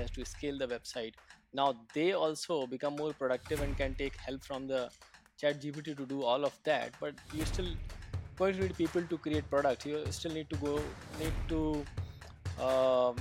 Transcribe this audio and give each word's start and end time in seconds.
has 0.00 0.10
to 0.18 0.24
scale 0.24 0.58
the 0.58 0.66
website. 0.66 1.14
Now 1.52 1.68
they 1.94 2.12
also 2.12 2.66
become 2.66 2.96
more 2.96 3.12
productive 3.12 3.62
and 3.62 3.76
can 3.76 3.94
take 3.94 4.16
help 4.26 4.44
from 4.44 4.66
the 4.66 4.90
chat 5.40 5.60
gpt 5.60 5.96
to 5.96 6.06
do 6.12 6.22
all 6.22 6.44
of 6.44 6.56
that 6.64 6.96
but 7.00 7.14
you 7.32 7.44
still 7.50 7.68
going 8.38 8.58
need 8.62 8.74
people 8.76 9.02
to 9.12 9.18
create 9.26 9.48
products 9.50 9.86
you 9.86 10.00
still 10.10 10.34
need 10.38 10.50
to 10.50 10.56
go 10.64 10.74
need 11.18 11.38
to 11.52 11.60
um, 12.66 13.16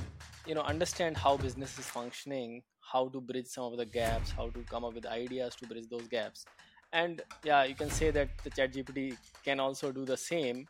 you 0.45 0.55
know 0.55 0.65
understand 0.73 1.17
how 1.17 1.37
business 1.37 1.77
is 1.79 1.85
functioning 1.85 2.61
how 2.91 3.07
to 3.15 3.21
bridge 3.21 3.47
some 3.47 3.65
of 3.71 3.77
the 3.77 3.85
gaps 3.85 4.31
how 4.31 4.49
to 4.49 4.63
come 4.73 4.83
up 4.83 4.93
with 4.93 5.05
ideas 5.05 5.55
to 5.55 5.67
bridge 5.67 5.87
those 5.89 6.07
gaps. 6.07 6.45
And 6.91 7.21
yeah 7.43 7.63
you 7.63 7.75
can 7.75 7.89
say 7.89 8.11
that 8.11 8.29
the 8.43 8.49
chat 8.49 8.73
gpt 8.73 9.17
can 9.45 9.59
also 9.59 9.91
do 9.91 10.05
the 10.05 10.17
same 10.17 10.67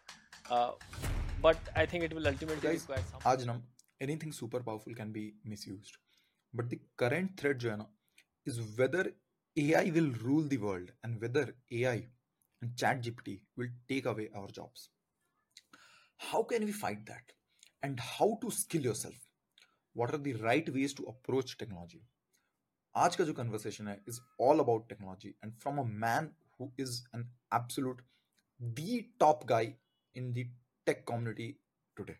uh, 0.52 0.72
but 1.42 1.58
i 1.76 1.86
think 1.86 2.04
it 2.04 2.14
will 2.14 2.28
ultimately 2.28 2.70
Guys, 2.70 2.82
require 2.82 3.04
some 3.12 3.22
anything 4.01 4.33
super 4.33 4.61
powerful 4.61 4.95
can 4.95 5.13
be 5.13 5.35
misused. 5.45 5.97
But 6.53 6.71
the 6.71 6.81
current 6.97 7.37
threat 7.37 7.59
जो 7.59 7.71
है 7.71 7.77
ना 7.77 7.87
is 8.47 8.61
whether 8.79 9.05
AI 9.57 9.85
will 9.97 10.11
rule 10.27 10.49
the 10.53 10.57
world 10.57 10.91
and 11.05 11.21
whether 11.21 11.45
AI 11.73 12.09
and 12.63 12.77
chat 12.77 13.01
GPT 13.03 13.41
will 13.57 13.69
take 13.89 14.07
away 14.07 14.29
our 14.35 14.49
jobs. 14.49 14.89
How 16.17 16.43
can 16.43 16.65
we 16.65 16.73
fight 16.73 17.07
that? 17.07 17.33
And 17.83 18.01
how 18.01 18.39
to 18.43 18.51
skill 18.51 18.83
yourself? 18.83 19.15
What 19.93 20.15
are 20.15 20.19
the 20.19 20.35
right 20.35 20.69
ways 20.75 20.95
to 20.95 21.05
approach 21.05 21.57
technology? 21.59 22.03
आज 22.97 23.17
का 23.17 23.25
जो 23.25 23.33
conversation 23.35 23.89
है 23.89 23.99
is 24.07 24.21
all 24.39 24.61
about 24.61 24.89
technology 24.89 25.35
and 25.43 25.57
from 25.63 25.79
a 25.79 25.85
man 25.85 26.31
who 26.59 26.71
is 26.79 27.03
an 27.13 27.25
absolute 27.53 28.03
the 28.79 29.07
top 29.19 29.47
guy 29.47 29.77
in 30.15 30.33
the 30.33 30.47
tech 30.87 31.05
community 31.07 31.49
today. 31.97 32.17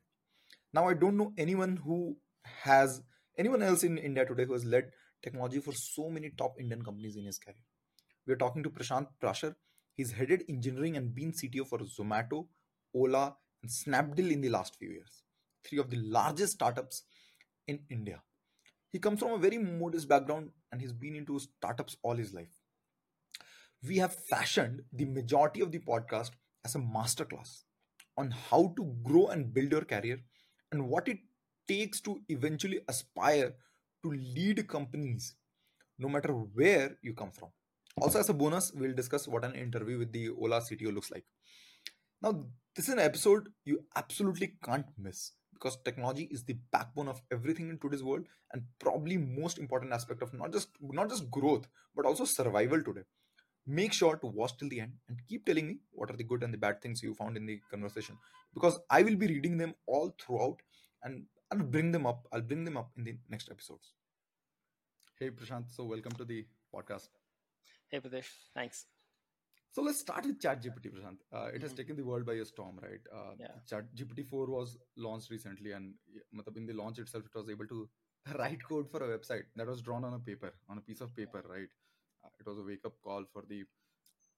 now 0.74 0.88
I 0.88 0.94
don't 0.94 1.18
know 1.18 1.34
anyone 1.38 1.78
who 1.78 2.18
has 2.64 3.02
anyone 3.38 3.62
else 3.62 3.84
in 3.84 3.98
India 3.98 4.26
today 4.26 4.46
who 4.46 4.54
has 4.54 4.66
led 4.66 4.92
technology 5.24 5.60
for 5.60 5.74
so 5.74 6.10
many 6.10 6.30
top 6.30 6.56
Indian 6.60 6.84
companies 6.84 7.16
in 7.16 7.26
his 7.26 7.40
career. 7.40 7.64
We're 8.28 8.36
talking 8.36 8.64
to 8.64 8.70
Prashant 8.70 9.08
Parashar. 9.22 9.56
He's 9.96 10.12
headed 10.12 10.44
engineering 10.48 10.96
and 10.98 11.14
been 11.14 11.32
CTO 11.32 11.68
for 11.68 11.80
Zomato, 11.80 12.48
Ola, 12.94 13.36
and 13.62 13.72
Snapdeal 13.72 14.32
in 14.32 14.42
the 14.42 14.50
last 14.50 14.78
few 14.78 14.90
years. 14.90 15.24
Three 15.64 15.80
of 15.80 15.90
the 15.90 15.98
largest 15.98 16.54
startups 16.54 17.04
in 17.68 17.80
India. 17.90 18.22
He 18.92 19.00
comes 19.00 19.20
from 19.20 19.34
a 19.34 19.38
very 19.38 19.58
modest 19.58 20.08
background 20.08 20.50
and 20.72 20.82
he's 20.82 20.94
been 20.94 21.16
into 21.16 21.40
startups 21.40 21.98
all 22.02 22.16
his 22.16 22.34
life. 22.34 22.62
We 23.88 23.98
have 23.98 24.16
fashioned 24.16 24.82
the 24.92 25.06
majority 25.06 25.62
of 25.62 25.72
the 25.72 25.80
podcast 25.80 26.32
as 26.66 26.76
a 26.76 26.80
masterclass 26.80 27.64
on 28.18 28.32
how 28.32 28.74
to 28.78 28.96
grow 29.04 29.28
and 29.28 29.54
build 29.54 29.72
your 29.72 29.86
career 29.86 30.20
and 30.72 30.88
what 30.88 31.08
it 31.08 31.20
takes 31.68 32.02
to 32.02 32.22
eventually 32.30 32.80
aspire 32.88 33.54
to 34.04 34.12
lead 34.12 34.68
companies 34.68 35.36
no 35.98 36.10
matter 36.10 36.32
where 36.32 36.98
you 37.02 37.14
come 37.14 37.32
from. 37.32 37.50
Also, 38.02 38.20
as 38.20 38.30
a 38.30 38.34
bonus, 38.34 38.72
we'll 38.74 38.94
discuss 38.94 39.28
what 39.28 39.44
an 39.44 39.54
interview 39.56 39.98
with 39.98 40.12
the 40.12 40.30
Ola 40.30 40.62
CTO 40.62 40.94
looks 40.94 41.12
like. 41.12 41.26
Now, 42.22 42.46
this 42.76 42.88
is 42.88 42.94
an 42.94 43.00
episode 43.00 43.50
you 43.66 43.84
absolutely 43.96 44.54
can't 44.64 44.86
miss 44.98 45.34
because 45.54 45.78
technology 45.84 46.28
is 46.32 46.44
the 46.44 46.58
backbone 46.72 47.10
of 47.10 47.22
everything 47.32 47.70
in 47.70 47.78
today's 47.78 48.04
world 48.04 48.26
and 48.54 48.64
probably 48.80 49.18
most 49.18 49.58
important 49.58 49.92
aspect 49.92 50.22
of 50.22 50.34
not 50.34 50.54
just 50.54 50.70
not 50.82 51.10
just 51.10 51.30
growth 51.30 51.68
but 51.96 52.06
also 52.06 52.26
survival 52.26 52.82
today. 52.82 53.02
Make 53.78 53.94
sure 53.94 54.16
to 54.18 54.28
watch 54.28 54.54
till 54.58 54.70
the 54.70 54.80
end 54.82 54.94
and 55.08 55.20
keep 55.28 55.46
telling 55.46 55.68
me 55.68 55.80
what 55.92 56.10
are 56.12 56.18
the 56.18 56.24
good 56.24 56.44
and 56.44 56.54
the 56.54 56.58
bad 56.58 56.82
things 56.82 57.04
you 57.04 57.14
found 57.14 57.38
in 57.38 57.46
the 57.46 57.60
conversation 57.72 58.18
because 58.54 58.80
I 58.90 59.04
will 59.04 59.16
be 59.16 59.28
reading 59.28 59.58
them 59.58 59.76
all 59.86 60.14
throughout 60.22 60.62
and 61.04 61.26
I'll 61.52 61.60
bring 61.76 61.92
them 61.92 62.06
up. 62.08 62.28
I'll 62.34 62.42
bring 62.42 62.64
them 62.66 62.78
up 62.78 62.92
in 62.98 63.04
the 63.04 63.16
next 63.30 63.50
episodes. 63.52 63.94
Hey 65.20 65.30
Prashant, 65.30 65.70
so 65.70 65.84
welcome 65.84 66.14
to 66.14 66.26
the 66.26 66.48
podcast. 66.76 67.10
hey 67.92 68.00
Pritesh 68.00 68.32
thanks 68.56 68.86
So 69.78 69.84
let's 69.86 70.00
start 70.04 70.26
with 70.28 70.40
ChatGPT, 70.44 70.90
Prashant. 70.94 71.20
Uh, 71.40 71.50
it 71.58 71.62
has 71.66 71.74
Mhm. 71.74 71.78
taken 71.80 71.98
the 71.98 72.06
world 72.10 72.26
by 72.30 72.36
a 72.44 72.46
storm, 72.52 72.80
right? 72.86 73.04
Uh, 73.18 73.34
Yeah. 73.42 73.58
ChatGPT 73.72 74.24
4 74.32 74.46
was 74.54 74.72
launched 75.08 75.30
recently, 75.36 75.74
and 75.78 75.94
y- 76.16 76.24
matlab 76.40 76.58
in 76.62 76.66
the 76.70 76.74
launch 76.80 77.02
itself, 77.04 77.28
it 77.32 77.36
was 77.40 77.52
able 77.56 77.68
to 77.74 77.78
write 78.40 78.64
code 78.72 78.90
for 78.94 79.02
a 79.08 79.10
website 79.14 79.46
that 79.62 79.68
was 79.74 79.84
drawn 79.90 80.08
on 80.10 80.16
a 80.16 80.20
paper, 80.32 80.52
on 80.70 80.80
a 80.82 80.86
piece 80.90 81.02
of 81.08 81.14
paper, 81.22 81.44
right? 81.54 81.70
It 82.40 82.46
was 82.48 82.58
a 82.58 82.64
wake 82.64 82.86
up 82.86 82.94
call 83.04 83.26
for 83.34 83.44
the 83.48 83.64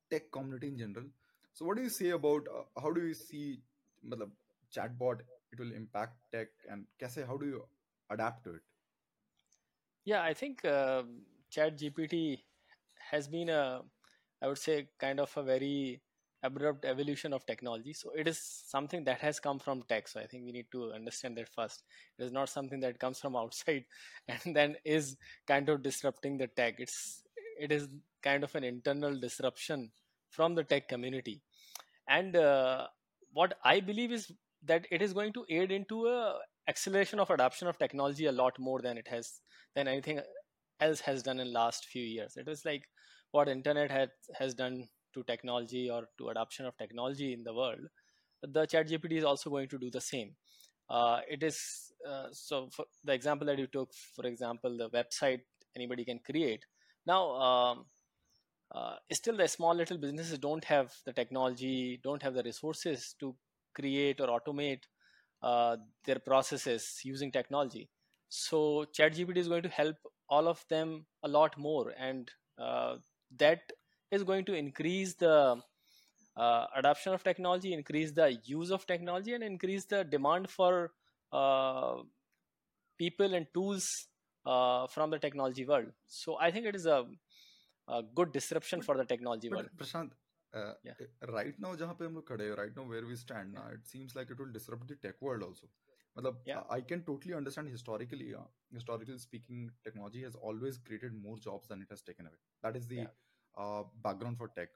tech 0.10 0.32
community 0.32 0.68
in 0.68 0.78
general. 0.78 1.06
So, 1.54 1.66
what 1.66 1.78
do 1.78 1.84
you 1.84 1.90
say 1.90 2.10
about 2.10 2.48
uh, 2.48 2.64
how 2.82 2.92
do 2.92 3.06
you 3.06 3.14
see 3.14 3.62
matlab, 4.08 4.32
chatbot? 4.76 5.22
It 5.52 5.60
will 5.60 5.74
impact 5.74 6.18
tech, 6.32 6.48
and 6.70 6.86
kaise, 7.02 7.26
how 7.28 7.38
do 7.38 7.46
you 7.46 7.64
adapt 8.10 8.44
to 8.46 8.56
it? 8.56 8.62
yeah 10.06 10.24
i 10.24 10.34
think 10.34 10.64
uh, 10.66 11.04
chat 11.50 11.78
gpt 11.78 12.40
has 13.12 13.28
been 13.28 13.50
a 13.50 13.82
i 14.42 14.48
would 14.48 14.58
say 14.58 14.88
kind 15.00 15.20
of 15.20 15.36
a 15.38 15.44
very 15.44 16.02
abrupt 16.44 16.86
evolution 16.86 17.34
of 17.34 17.46
technology 17.46 17.94
so 17.94 18.12
it 18.18 18.28
is 18.28 18.40
something 18.40 19.04
that 19.04 19.20
has 19.20 19.40
come 19.40 19.60
from 19.60 19.84
tech 19.84 20.08
so 20.08 20.20
i 20.20 20.26
think 20.26 20.44
we 20.44 20.52
need 20.52 20.66
to 20.72 20.92
understand 20.92 21.38
that 21.38 21.48
first 21.48 21.84
it 22.18 22.24
is 22.24 22.32
not 22.32 22.50
something 22.50 22.80
that 22.80 22.98
comes 23.00 23.20
from 23.20 23.36
outside 23.36 23.86
and 24.28 24.56
then 24.56 24.76
is 24.84 25.18
kind 25.48 25.70
of 25.70 25.84
disrupting 25.84 26.38
the 26.38 26.48
tech 26.48 26.76
it's 26.80 27.21
it 27.60 27.72
is 27.72 27.88
kind 28.24 28.44
of 28.44 28.54
an 28.56 28.64
internal 28.64 29.20
disruption 29.20 29.92
from 30.30 30.56
the 30.56 30.64
tech 30.64 30.88
community. 30.88 31.42
And 32.08 32.36
uh, 32.36 32.88
what 33.34 33.54
i 33.64 33.80
believe 33.80 34.12
is 34.12 34.32
that 34.64 34.86
it 34.92 35.02
is 35.02 35.14
going 35.14 35.34
to 35.34 35.46
aid 35.50 35.72
into 35.72 36.08
a 36.08 36.38
acceleration 36.68 37.20
of 37.20 37.30
adoption 37.30 37.68
of 37.68 37.78
technology 37.78 38.26
a 38.28 38.32
lot 38.32 38.58
more 38.60 38.82
than 38.82 38.98
it 38.98 39.08
has 39.08 39.42
than 39.76 39.88
anything 39.88 40.20
else 40.80 41.00
has 41.00 41.24
done 41.24 41.40
in 41.40 41.52
last 41.52 41.86
few 41.86 42.04
years. 42.04 42.38
It 42.38 42.48
was 42.48 42.66
like 42.66 42.84
what 43.32 43.48
internet 43.48 43.92
had 43.92 44.10
has 44.38 44.54
done 44.54 44.88
to 45.14 45.24
technology 45.24 45.90
or 45.90 46.04
to 46.18 46.30
adoption 46.30 46.66
of 46.66 46.78
technology 46.78 47.34
in 47.34 47.44
the 47.44 47.54
world. 47.54 47.80
The 48.44 48.66
chat 48.66 48.90
gpt 48.90 49.18
is 49.18 49.24
also 49.24 49.50
going 49.50 49.70
to 49.70 49.78
do 49.78 49.90
the 49.90 50.02
same. 50.02 50.36
Uh, 50.90 51.22
it 51.30 51.44
is 51.44 51.92
uh, 52.08 52.28
so 52.32 52.70
for 52.72 52.86
the 53.04 53.14
example 53.14 53.48
that 53.48 53.58
you 53.58 53.68
took 53.68 53.94
for 54.16 54.26
example 54.26 54.78
the 54.78 54.90
website 54.90 55.42
anybody 55.76 56.04
can 56.04 56.20
create 56.20 56.66
now 57.06 57.32
um, 57.32 57.86
uh, 58.74 58.96
still 59.12 59.38
the 59.38 59.48
small 59.48 59.76
little 59.76 59.98
businesses 59.98 60.38
don't 60.40 60.64
have 60.64 60.92
the 61.06 61.14
technology 61.14 62.00
don't 62.04 62.24
have 62.24 62.34
the 62.34 62.44
resources 62.44 63.16
to 63.20 63.36
create 63.74 64.20
or 64.20 64.28
automate 64.28 64.84
uh, 65.44 65.78
their 66.06 66.20
processes 66.20 67.00
using 67.04 67.32
technology. 67.32 67.90
So 68.30 68.86
ChatGPT 68.98 69.38
is 69.38 69.48
going 69.48 69.64
to 69.64 69.70
help 69.70 69.96
all 70.30 70.48
of 70.48 70.64
them 70.70 71.06
a 71.24 71.28
lot 71.28 71.58
more 71.58 71.94
and 72.00 72.30
uh, 72.58 72.96
that 73.38 73.60
is 74.12 74.24
going 74.24 74.46
to 74.46 74.54
increase 74.54 75.16
the 75.16 75.62
uh, 76.38 76.66
adoption 76.76 77.14
of 77.14 77.24
technology 77.24 77.74
increase 77.74 78.12
the 78.12 78.38
use 78.46 78.72
of 78.72 78.86
technology 78.86 79.34
and 79.34 79.44
increase 79.44 79.86
the 79.86 80.04
demand 80.04 80.50
for 80.50 80.92
uh, 81.34 81.96
people 82.98 83.34
and 83.34 83.48
tools 83.54 84.08
uh, 84.47 84.87
from 84.87 85.11
the 85.11 85.19
technology 85.19 85.65
world 85.67 85.93
so 86.07 86.37
i 86.39 86.51
think 86.51 86.67
it 86.67 86.77
is 86.77 86.87
a, 86.87 87.05
a 87.89 88.03
good 88.15 88.33
disruption 88.33 88.81
But 88.81 88.87
for 88.87 88.97
the 88.97 89.05
technology 89.05 89.51
world 89.51 89.69
But 89.71 89.79
Prashant, 89.79 90.11
uh, 90.55 90.75
Yeah. 90.85 90.95
uh, 91.01 91.33
right 91.33 91.59
now 91.65 91.75
जहाँ 91.77 91.95
पे 91.99 92.05
हम 92.07 92.15
लोग 92.15 92.27
खड़े 92.29 92.45
हैं, 92.49 92.57
right 92.61 92.77
now 92.79 92.85
where 92.93 93.07
we 93.11 93.17
stand 93.23 93.53
now, 93.59 93.67
it 93.79 93.87
seems 93.93 94.15
like 94.19 94.31
it 94.35 94.39
will 94.43 94.53
disrupt 94.59 94.89
the 94.93 94.97
tech 95.07 95.21
world 95.29 95.43
also. 95.49 95.69
मतलब 96.19 96.43
Yeah. 96.51 96.63
I 96.77 96.81
can 96.93 97.03
totally 97.09 97.35
understand 97.39 97.69
historically, 97.77 98.29
uh, 98.41 98.45
historically 98.79 99.19
speaking, 99.25 99.65
technology 99.89 100.23
has 100.29 100.37
always 100.51 100.79
created 100.89 101.15
more 101.27 101.37
jobs 101.49 101.69
than 101.73 101.83
it 101.87 101.95
has 101.97 102.03
taken 102.11 102.31
away. 102.33 102.41
That 102.67 102.77
is 102.83 102.87
the 102.95 103.01
Yeah. 103.03 103.13
uh, 103.65 103.83
background 104.09 104.39
for 104.43 104.49
tech. 104.61 104.71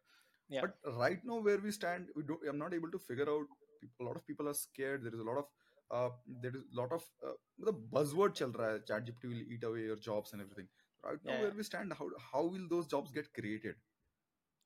Yeah. 0.48 0.66
But 0.66 0.92
right 1.02 1.24
now 1.32 1.38
where 1.48 1.58
we 1.68 1.72
stand, 1.78 2.12
we 2.16 2.22
don't. 2.32 2.46
I'm 2.52 2.58
not 2.64 2.74
able 2.80 2.90
to 2.98 3.02
figure 3.08 3.28
out. 3.36 3.56
People, 3.82 4.04
a 4.04 4.08
lot 4.10 4.16
of 4.20 4.26
people 4.30 4.48
are 4.52 4.56
scared. 4.62 5.04
There 5.08 5.14
is 5.18 5.20
a 5.20 5.28
lot 5.30 5.38
of 5.42 5.46
uh, 5.90 6.10
there 6.42 6.54
is 6.56 6.62
a 6.72 6.80
lot 6.80 6.92
of 6.92 7.04
uh, 7.26 7.32
the 7.58 7.72
buzzword 7.72 8.34
चल 8.42 8.52
रहा 8.60 8.70
है. 8.72 8.84
ChatGPT 8.90 9.28
will 9.34 9.44
eat 9.56 9.64
away 9.64 9.84
your 9.90 9.96
jobs 9.96 10.32
and 10.32 10.42
everything. 10.42 10.68
Right 11.04 11.24
now 11.24 11.32
Yeah, 11.32 11.40
where 11.40 11.48
yeah. 11.48 11.54
we 11.56 11.62
stand, 11.62 11.92
how 12.00 12.10
how 12.32 12.44
will 12.44 12.68
those 12.68 12.86
jobs 12.86 13.12
get 13.12 13.32
created? 13.34 13.76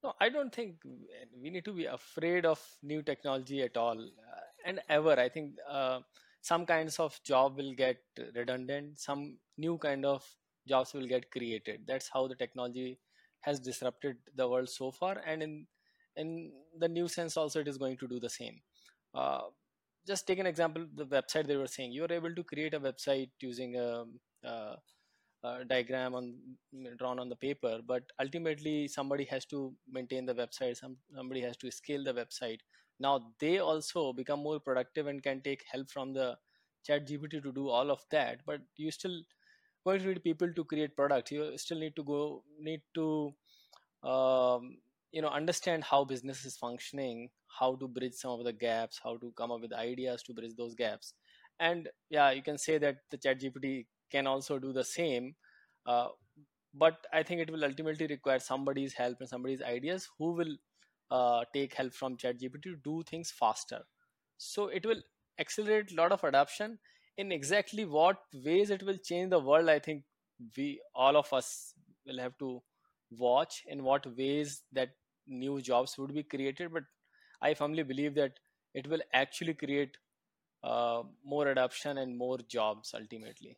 No, 0.03 0.13
I 0.21 0.29
don't 0.29 0.55
think 0.55 0.77
we 1.43 1.51
need 1.51 1.65
to 1.65 1.73
be 1.73 1.87
afraid 1.87 2.45
of 2.45 2.61
new 2.83 3.03
technology 3.03 3.63
at 3.63 3.77
all, 3.77 3.99
uh, 3.99 4.41
and 4.67 4.81
ever. 4.89 5.19
I 5.19 5.29
think 5.29 5.55
uh, 5.69 6.01
some 6.43 6.67
kinds 6.67 6.99
of 6.99 7.19
job 7.25 7.57
will 7.57 7.75
get 7.75 7.99
redundant. 8.35 8.99
Some 9.01 9.39
new 9.57 9.79
kind 9.79 10.05
of 10.05 10.23
jobs 10.69 10.93
will 10.93 11.07
get 11.07 11.31
created. 11.31 11.85
That's 11.87 12.09
how 12.13 12.27
the 12.29 12.35
technology 12.35 12.99
has 13.41 13.61
disrupted 13.61 14.17
the 14.35 14.49
world 14.49 14.69
so 14.69 14.91
far, 14.91 15.19
and 15.27 15.43
in 15.43 15.67
in 16.17 16.53
the 16.79 16.89
new 16.89 17.09
sense 17.09 17.37
also, 17.37 17.61
it 17.61 17.69
is 17.69 17.79
going 17.79 17.97
to 17.99 18.07
do 18.09 18.21
the 18.21 18.29
same. 18.31 18.61
Uh, 19.15 19.43
just 20.08 20.28
take 20.28 20.40
an 20.40 20.46
example: 20.46 20.86
the 20.96 21.06
website 21.06 21.48
they 21.48 21.58
were 21.58 21.68
saying. 21.68 21.92
You 21.92 22.06
are 22.06 22.14
able 22.14 22.34
to 22.34 22.44
create 22.44 22.74
a 22.74 22.80
website 22.80 23.30
using 23.40 23.76
a, 23.76 24.06
a, 24.44 24.78
a 25.44 25.66
diagram 25.66 26.16
on 26.16 26.36
drawn 26.98 27.20
on 27.20 27.30
the 27.30 27.36
paper 27.36 27.80
but 27.86 28.04
ultimately 28.20 28.88
somebody 28.88 29.24
has 29.26 29.46
to 29.46 29.74
maintain 29.90 30.26
the 30.26 30.34
website 30.34 30.78
some, 30.78 30.98
somebody 31.16 31.42
has 31.42 31.58
to 31.58 31.72
scale 31.72 32.04
the 32.04 32.14
website. 32.14 32.60
Now 33.00 33.32
they 33.40 33.60
also 33.60 34.12
become 34.14 34.42
more 34.44 34.60
productive 34.60 35.08
and 35.08 35.24
can 35.24 35.42
take 35.42 35.64
help 35.72 35.90
from 35.90 36.14
the 36.14 36.38
chat 36.86 37.08
gpt 37.08 37.44
to 37.44 37.52
do 37.52 37.68
all 37.70 37.92
of 37.92 38.04
that 38.10 38.40
but 38.46 38.62
you 38.78 38.90
still 38.92 39.22
going 39.86 40.00
to 40.02 40.08
need 40.08 40.24
people 40.24 40.52
to 40.54 40.64
create 40.64 40.96
products. 40.96 41.32
You 41.32 41.58
still 41.58 41.80
need 41.80 41.96
to 41.96 42.04
go 42.04 42.44
need 42.60 42.82
to 42.96 43.34
um, 44.04 44.78
you 45.12 45.22
know 45.22 45.30
understand 45.30 45.84
how 45.84 46.04
business 46.04 46.46
is 46.46 46.58
functioning 46.58 47.30
how 47.60 47.76
to 47.76 47.88
bridge 47.88 48.14
some 48.14 48.32
of 48.32 48.44
the 48.46 48.54
gaps 48.54 49.00
how 49.04 49.18
to 49.18 49.32
come 49.38 49.52
up 49.52 49.62
with 49.62 49.74
ideas 49.74 50.22
to 50.24 50.34
bridge 50.34 50.56
those 50.58 50.76
gaps. 50.76 51.14
And 51.60 51.90
yeah 52.10 52.32
you 52.32 52.42
can 52.42 52.58
say 52.58 52.78
that 52.78 52.98
the 53.12 53.18
chat 53.18 53.40
gpt 53.42 53.86
can 54.12 54.28
also 54.28 54.60
do 54.60 54.72
the 54.74 54.84
same 54.84 55.36
uh, 55.86 56.08
but 56.74 57.06
i 57.14 57.24
think 57.24 57.42
it 57.42 57.52
will 57.52 57.66
ultimately 57.66 58.08
require 58.08 58.40
somebody's 58.40 58.94
help 58.94 59.18
and 59.20 59.30
somebody's 59.30 59.62
ideas 59.62 60.08
who 60.18 60.34
will 60.34 60.56
uh, 61.12 61.44
take 61.54 61.74
help 61.74 61.94
from 61.94 62.18
chat 62.18 62.40
gpt 62.40 62.64
to 62.64 62.76
do 62.84 63.04
things 63.10 63.32
faster. 63.32 63.82
So 64.38 64.68
it 64.68 64.86
will 64.86 65.02
accelerate 65.40 65.92
a 65.92 65.96
lot 65.96 66.12
of 66.12 66.24
adoption. 66.24 66.80
In 67.18 67.32
exactly 67.32 67.84
what 67.86 68.18
ways 68.34 68.70
it 68.70 68.84
will 68.84 68.98
change 68.98 69.32
the 69.32 69.40
world 69.40 69.68
i 69.70 69.78
think 69.80 70.04
we 70.56 70.82
all 70.96 71.18
of 71.18 71.32
us 71.34 71.74
will 72.06 72.20
have 72.20 72.38
to 72.38 72.62
watch 73.18 73.64
in 73.68 73.84
what 73.84 74.06
ways 74.18 74.64
that 74.72 74.90
new 75.28 75.62
jobs 75.62 75.98
would 75.98 76.14
be 76.14 76.24
created 76.24 76.72
but 76.74 76.84
i 77.42 77.54
firmly 77.54 77.84
believe 77.84 78.16
that 78.16 78.40
it 78.74 78.88
will 78.88 79.02
actually 79.14 79.54
create 79.54 79.98
uh, 80.64 81.04
more 81.24 81.48
adoption 81.48 81.98
and 81.98 82.18
more 82.18 82.38
jobs 82.48 82.94
ultimately. 82.94 83.58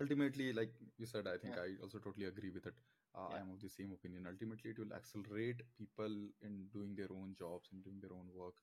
Ultimately 0.00 0.52
like 0.52 0.72
you 0.98 1.06
said 1.06 1.26
i 1.26 1.36
think 1.36 1.54
yeah. 1.56 1.62
I 1.62 1.82
also 1.82 1.98
totally 1.98 2.26
agree 2.26 2.50
with 2.50 2.66
it. 2.66 2.74
Uh, 3.16 3.28
i 3.34 3.38
am 3.38 3.50
of 3.50 3.60
the 3.60 3.68
same 3.68 3.92
opinion. 3.92 4.26
Ultimately 4.28 4.70
it 4.70 4.78
will 4.78 4.92
accelerate 4.92 5.62
people 5.78 6.16
in 6.42 6.66
doing 6.72 6.96
their 6.96 7.12
own 7.12 7.34
jobs 7.38 7.68
and 7.72 7.84
doing 7.84 8.00
their 8.00 8.12
own 8.12 8.26
work. 8.34 8.54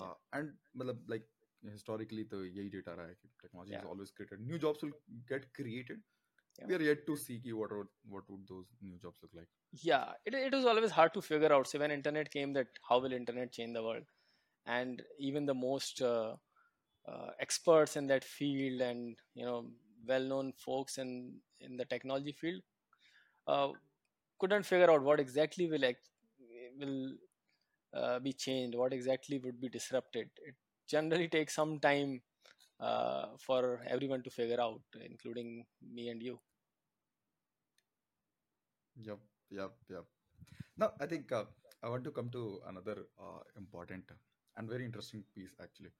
Yeah. 0.00 0.06
uh, 0.06 0.14
and 0.32 0.52
matlab, 0.80 0.98
like 1.08 1.24
historically 1.70 2.24
the 2.24 2.40
yahi 2.56 2.68
data 2.70 2.96
कि 2.96 3.30
technology 3.42 3.72
yeah. 3.72 3.78
has 3.78 3.86
always 3.86 4.10
created 4.10 4.40
new 4.40 4.58
jobs 4.58 4.82
will 4.82 4.96
get 5.28 5.46
created 5.54 6.00
yeah. 6.58 6.66
We 6.66 6.74
are 6.74 6.82
yet 6.82 7.06
to 7.06 7.16
see 7.16 7.40
what 7.52 7.72
would, 7.76 7.86
what 8.08 8.24
would 8.28 8.46
those 8.48 8.66
new 8.80 8.98
jobs 8.98 9.18
look 9.22 9.32
like. 9.34 9.48
Yeah 9.82 10.12
it, 10.24 10.34
it 10.34 10.52
was 10.54 10.64
always 10.64 10.90
hard 10.90 11.14
to 11.14 11.22
figure 11.22 11.52
out. 11.52 11.66
So 11.66 11.78
when 11.78 11.90
internet 11.90 12.30
came 12.30 12.52
that 12.54 12.68
how 12.88 12.98
will 12.98 13.12
internet 13.12 13.52
change 13.52 13.74
the 13.74 13.82
world? 13.82 14.04
And 14.66 15.02
even 15.18 15.46
the 15.46 15.54
most 15.54 16.02
uh, 16.02 16.34
uh, 17.08 17.30
experts 17.40 17.96
in 17.96 18.06
that 18.08 18.24
field 18.24 18.80
and 18.80 19.16
you 19.34 19.44
know 19.44 19.66
well-known 20.06 20.52
folks 20.52 20.98
in 20.98 21.40
in 21.60 21.76
the 21.76 21.84
technology 21.84 22.32
field 22.32 22.60
uh, 23.46 23.68
couldn't 24.38 24.64
figure 24.64 24.90
out 24.90 25.02
what 25.02 25.20
exactly 25.20 25.68
will 25.68 25.84
act, 25.84 26.08
will 26.78 27.14
uh, 27.94 28.18
be 28.18 28.32
changed 28.32 28.76
what 28.76 28.92
exactly 28.92 29.38
would 29.38 29.60
be 29.60 29.68
disrupted. 29.68 30.28
It 30.44 30.54
generally 30.88 31.28
takes 31.28 31.54
some 31.54 31.78
time 31.80 32.22
uh, 32.81 33.27
for 33.39 33.81
everyone 33.87 34.23
to 34.23 34.29
figure 34.29 34.61
out 34.61 34.81
including 35.01 35.65
me 35.81 36.09
and 36.09 36.21
you 36.23 36.39
yep 39.07 39.19
yep 39.49 39.73
yep 39.89 40.05
now 40.77 40.91
i 41.01 41.05
think 41.05 41.31
uh, 41.31 41.45
i 41.83 41.89
want 41.89 42.03
to 42.03 42.11
come 42.11 42.29
to 42.37 42.43
another 42.71 42.97
uh, 43.25 43.41
important 43.57 44.11
and 44.57 44.69
very 44.69 44.85
interesting 44.85 45.23
piece 45.35 45.55
actually 45.61 45.91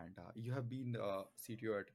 and 0.00 0.18
uh, 0.18 0.30
you 0.34 0.52
have 0.52 0.68
been 0.68 0.96
uh, 1.08 1.24
cto 1.44 1.80
at 1.80 1.90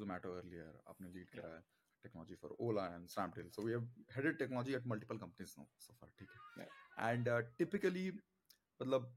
Zomato 0.00 0.30
earlier, 0.40 0.68
आपने 0.90 1.08
lead 1.14 1.30
yeah 1.34 1.42
करा 1.42 1.54
है 1.56 1.62
technology 2.04 2.36
for 2.42 2.50
Ola 2.66 2.84
and 2.96 3.08
Snapdeal. 3.14 3.48
So 3.54 3.62
we 3.62 3.72
have 3.72 3.82
headed 4.14 4.38
technology 4.38 4.74
at 4.74 4.86
multiple 4.92 5.18
companies 5.22 5.50
now 5.58 5.66
so 5.86 5.94
far, 6.00 6.08
ठीक 6.18 6.28
है. 6.36 6.62
yeah 6.62 7.08
And 7.08 7.28
uh, 7.28 7.40
typically, 7.58 8.04
मतलब 8.82 9.10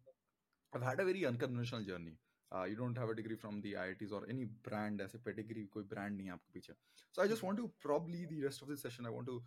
I've 0.74 0.86
had 0.89 1.00
a 1.00 1.06
very 1.06 1.25
unconventional 1.31 1.86
journey. 1.92 2.15
Uh, 2.51 2.63
you 2.65 2.75
don't 2.75 2.98
have 2.98 3.10
a 3.10 3.15
degree 3.15 3.36
from 3.36 3.62
the 3.62 3.74
IITs 3.74 4.12
or 4.12 4.24
any 4.30 4.45
brand 4.69 5.01
ऐसे 5.01 5.19
pedigree 5.27 5.68
कोई 5.75 5.88
brand 5.94 6.18
नहीं 6.18 6.27
है 6.27 6.33
आपके 6.33 6.54
पीछे. 6.60 6.74
So 7.12 7.21
I 7.24 7.27
just 7.27 7.44
Mhm. 7.44 7.48
want 7.48 7.57
to 7.57 7.69
probably 7.88 8.25
the 8.25 8.42
rest 8.44 8.62
of 8.62 8.68
the 8.74 8.77
session 8.77 9.06
I 9.06 9.10
want 9.18 9.27
to 9.27 9.42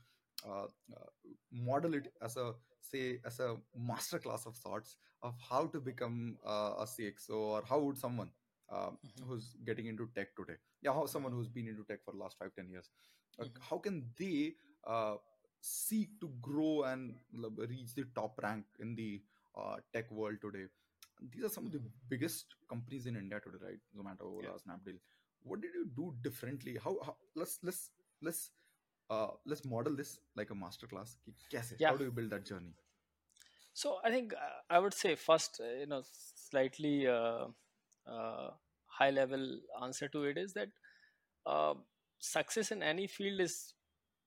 uh, 0.46 0.64
uh, 0.96 1.10
model 1.50 1.94
it 1.94 2.12
as 2.22 2.36
a 2.36 2.54
say 2.80 3.20
as 3.24 3.38
a 3.40 3.56
master 3.90 4.18
class 4.18 4.46
of 4.46 4.56
sorts 4.56 4.96
of 5.22 5.34
how 5.50 5.66
to 5.66 5.80
become 5.80 6.38
uh, 6.44 6.74
a 6.78 6.86
CXO 6.86 7.38
or 7.56 7.62
how 7.70 7.78
would 7.80 7.98
someone 7.98 8.30
uh, 8.70 8.90
Mhm. 9.04 9.26
who's 9.28 9.54
getting 9.64 9.86
into 9.86 10.08
tech 10.14 10.34
today 10.36 10.56
yeah 10.82 10.92
how 10.92 11.06
someone 11.06 11.32
Mhm. 11.32 11.36
who's 11.38 11.48
been 11.48 11.68
into 11.68 11.84
tech 11.84 12.04
for 12.04 12.12
the 12.12 12.18
last 12.24 12.38
five 12.38 12.54
ten 12.60 12.68
years 12.68 12.90
uh, 13.40 13.44
Mhm. 13.44 13.62
how 13.70 13.78
can 13.78 14.02
they 14.18 14.54
uh, 14.86 15.16
seek 15.60 16.18
to 16.20 16.28
grow 16.40 16.82
and 16.84 17.14
मतलब, 17.34 17.58
reach 17.68 17.94
the 17.94 18.04
top 18.14 18.38
rank 18.42 18.64
in 18.80 18.94
the 18.96 19.22
uh, 19.56 19.76
tech 19.92 20.10
world 20.10 20.38
today 20.40 20.66
these 21.33 21.43
are 21.43 21.49
some 21.49 21.65
of 21.65 21.71
the 21.71 21.79
mm-hmm. 21.79 22.09
biggest 22.09 22.55
companies 22.69 23.05
in 23.05 23.15
India 23.15 23.39
today, 23.39 23.57
right? 23.63 23.79
Zomato, 23.95 24.25
Ola, 24.25 24.43
yeah. 24.43 24.49
Snapdeal. 24.49 24.97
What 25.43 25.61
did 25.61 25.71
you 25.73 25.87
do 25.95 26.13
differently? 26.21 26.77
How, 26.83 26.97
how 27.03 27.15
let's 27.35 27.59
let's 27.63 27.89
let's 28.21 28.51
uh, 29.09 29.27
let's 29.45 29.65
model 29.65 29.95
this 29.95 30.19
like 30.35 30.51
a 30.51 30.53
masterclass. 30.53 31.15
Kaise, 31.53 31.73
yeah. 31.79 31.89
How 31.89 31.97
do 31.97 32.05
you 32.05 32.11
build 32.11 32.29
that 32.31 32.45
journey? 32.45 32.73
So 33.73 33.97
I 34.03 34.11
think 34.11 34.33
uh, 34.33 34.37
I 34.69 34.79
would 34.79 34.93
say 34.93 35.15
first, 35.15 35.61
uh, 35.63 35.79
you 35.79 35.87
know, 35.87 36.03
slightly 36.49 37.07
uh, 37.07 37.45
uh, 38.07 38.49
high 38.87 39.09
level 39.11 39.59
answer 39.81 40.07
to 40.09 40.23
it 40.23 40.37
is 40.37 40.53
that 40.53 40.69
uh, 41.45 41.73
success 42.19 42.71
in 42.71 42.83
any 42.83 43.07
field 43.07 43.39
is 43.39 43.73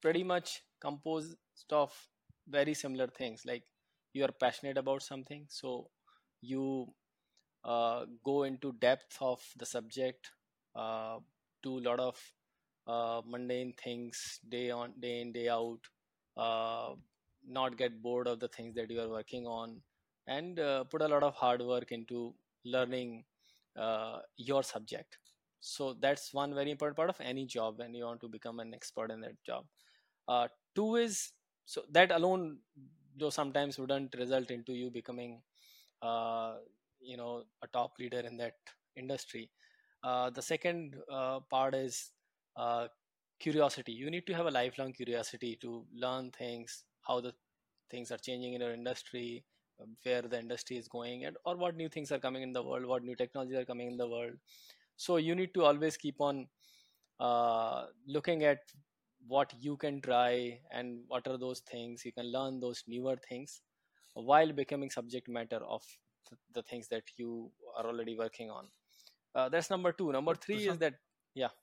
pretty 0.03 0.25
much 0.25 0.63
composed 0.81 1.37
of 1.71 1.93
very 2.49 2.75
similar 2.75 3.07
things. 3.07 3.43
Like 3.47 3.65
you 4.13 4.25
are 4.25 4.33
passionate 4.41 4.79
about 4.79 5.03
something, 5.03 5.47
so 5.49 5.89
you 6.45 6.87
uh, 7.65 8.05
go 8.25 8.43
into 8.45 8.73
depth 8.81 9.17
of 9.21 9.41
the 9.57 9.67
subject 9.67 10.31
uh, 10.77 11.19
do 11.63 11.79
a 11.79 11.85
lot 11.89 12.01
of 12.01 12.17
uh, 12.87 13.23
mundane 13.27 13.73
things 13.83 14.41
day 14.49 14.71
on 14.71 14.93
day 15.01 15.21
in 15.21 15.33
day 15.33 15.49
out 15.49 15.81
uh, 16.37 16.91
not 17.47 17.77
get 17.77 18.03
bored 18.03 18.27
of 18.27 18.41
the 18.41 18.49
things 18.49 18.75
that 18.75 18.91
you 18.91 19.01
are 19.01 19.09
working 19.09 19.47
on 19.47 19.81
and 20.27 20.59
uh, 20.61 20.85
put 20.85 21.03
a 21.03 21.09
lot 21.09 21.23
of 21.23 21.35
hard 21.35 21.63
work 21.63 21.93
into 21.93 22.35
learning 22.65 23.25
uh, 23.79 24.19
your 24.37 24.63
subject. 24.63 25.19
So 25.61 25.95
that's 26.01 26.33
one 26.35 26.55
very 26.55 26.71
important 26.71 26.97
part 26.97 27.11
of 27.11 27.21
any 27.21 27.47
job 27.47 27.79
when 27.79 27.95
you 27.95 28.05
want 28.05 28.21
to 28.21 28.29
become 28.29 28.61
an 28.61 28.75
expert 28.75 29.11
in 29.11 29.21
that 29.23 29.43
job. 29.45 29.65
Two 30.75 30.97
is 30.97 31.33
so 31.67 31.83
that 31.91 32.11
alone 32.11 32.59
though 33.17 33.31
sometimes 33.31 33.79
wouldn't 33.79 34.15
result 34.19 34.51
into 34.51 34.73
you 34.73 34.91
becoming 34.91 35.41
you 37.01 37.17
know 37.17 37.45
a 37.63 37.67
top 37.69 37.93
leader 37.99 38.21
in 38.21 38.37
that 38.39 38.55
industry. 38.97 39.51
Uh, 40.03 40.31
the 40.31 40.43
second 40.43 40.97
uh, 41.13 41.41
part 41.51 41.75
is 41.75 42.13
uh, 42.57 42.87
curiosity. 43.41 43.93
You 43.93 44.11
need 44.11 44.27
to 44.27 44.35
have 44.35 44.47
a 44.47 44.51
lifelong 44.51 44.93
curiosity 44.93 45.59
to 45.63 45.85
learn 45.95 46.31
things 46.31 46.85
how 47.03 47.21
the 47.21 47.33
things 47.91 48.11
are 48.11 48.19
changing 48.19 48.55
in 48.55 48.61
your 48.61 48.73
industry 48.75 49.45
uh, 49.81 49.85
where 50.05 50.23
the 50.23 50.39
industry 50.39 50.77
is 50.77 50.89
going 50.89 51.25
and 51.27 51.37
or 51.45 51.57
what 51.57 51.77
new 51.77 51.89
things 51.89 52.13
are 52.13 52.19
coming 52.19 52.43
in 52.43 52.53
the 52.53 52.63
world 52.63 52.87
what 52.87 53.03
new 53.05 53.15
technologies 53.15 53.57
are 53.57 53.65
coming 53.65 53.89
in 53.89 53.97
the 53.97 54.09
world. 54.09 54.35
So 54.97 55.17
you 55.17 55.35
need 55.35 55.55
to 55.55 55.65
always 55.65 55.97
keep 55.97 56.21
on 56.21 56.47
uh, 57.21 57.87
looking 58.07 58.45
at 58.45 58.61
what 59.27 59.53
you 59.59 59.77
can 59.77 60.01
try 60.01 60.61
and 60.71 61.01
what 61.09 61.27
are 61.27 61.39
those 61.39 61.61
things. 61.61 62.05
You 62.05 62.13
can 62.13 62.31
learn 62.33 62.61
those 62.61 62.83
newer 62.87 63.17
things 63.29 63.61
while 64.16 64.52
becoming 64.54 64.90
subject 64.90 65.28
matter 65.38 65.62
of 65.76 65.84
th- 66.26 66.42
the 66.58 66.64
things 66.72 66.88
that 66.90 67.14
you 67.18 67.32
are 67.76 67.86
already 67.86 68.16
working 68.18 68.52
on 68.52 68.70
uh, 69.36 69.48
that's 69.50 69.70
number 69.70 69.92
two 69.94 70.12
number 70.12 70.34
but 70.34 70.44
three 70.44 70.58
is 70.58 70.64
prashant 70.64 70.86
that 70.86 71.02
yeah 71.36 71.58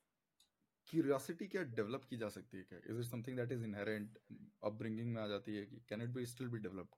curiosity 0.89 1.47
क्या 1.53 1.63
develop 1.77 2.05
की 2.11 2.17
जा 2.17 2.29
सकती 2.33 2.57
है 2.57 2.63
क्या 2.65 2.79
is 2.91 2.99
it 3.01 3.05
something 3.07 3.37
that 3.37 3.53
is 3.53 3.63
inherent 3.65 4.19
upbringing 4.65 5.13
में 5.15 5.21
आ 5.23 5.27
जाती 5.29 5.57
है 5.57 5.65
कि 5.67 5.81
can 5.89 6.03
it 6.03 6.11
be 6.19 6.27
still 6.27 6.49
be 6.49 6.59
developed 6.67 6.95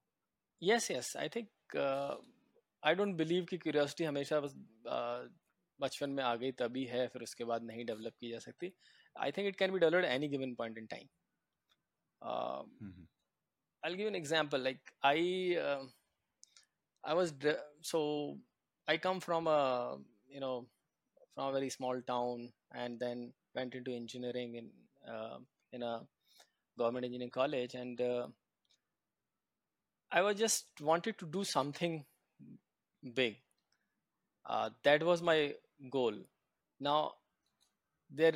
yes 0.63 0.89
yes 0.91 1.09
i 1.23 1.25
think 1.37 1.77
uh, 1.83 2.15
i 2.83 2.93
don't 3.01 3.17
believe 3.21 3.47
कि 3.51 3.59
curiosity 3.65 4.07
हमेशा 4.07 4.41
बस 4.41 4.55
uh, 4.97 5.29
बचपन 5.81 6.11
में 6.11 6.23
आ 6.25 6.35
गई 6.37 6.53
तभी 6.61 6.85
है 6.93 7.07
फिर 7.09 7.23
उसके 7.23 7.45
बाद 7.45 7.63
नहीं 7.63 7.85
डेवलप 7.85 8.15
की 8.21 8.31
जा 8.31 8.39
सकती 8.39 8.73
I 9.17 9.33
think 9.33 9.49
it 9.49 9.57
can 9.57 9.73
be 9.73 9.79
developed 9.79 10.05
any 10.05 10.29
given 10.29 10.55
point 10.55 10.79
in 10.79 10.87
time 10.95 11.07
i'll 13.84 13.92
give 13.92 14.02
you 14.02 14.08
an 14.08 14.16
example 14.16 14.60
like 14.60 14.80
i 15.04 15.58
uh, 15.62 15.84
i 17.04 17.14
was 17.14 17.34
so 17.82 18.38
i 18.88 18.98
come 18.98 19.20
from 19.20 19.48
a 19.48 19.98
you 20.28 20.40
know 20.40 20.66
from 21.36 21.50
a 21.50 21.52
very 21.52 21.70
small 21.70 22.02
town 22.08 22.50
and 22.74 23.00
then 23.00 23.32
went 23.56 23.76
into 23.76 23.92
engineering 23.92 24.56
in 24.56 24.70
uh, 25.14 25.38
in 25.72 25.84
a 25.84 26.02
government 26.78 27.06
engineering 27.06 27.32
college 27.32 27.76
and 27.76 28.02
uh, 28.02 28.28
i 30.12 30.22
was 30.22 30.36
just 30.44 30.82
wanted 30.82 31.18
to 31.18 31.26
do 31.26 31.44
something 31.44 32.06
big. 33.14 33.38
Uh, 34.46 34.70
that 34.84 35.04
was 35.04 35.22
my 35.22 35.54
goal. 35.90 36.14
Now 36.80 37.14
there 38.10 38.34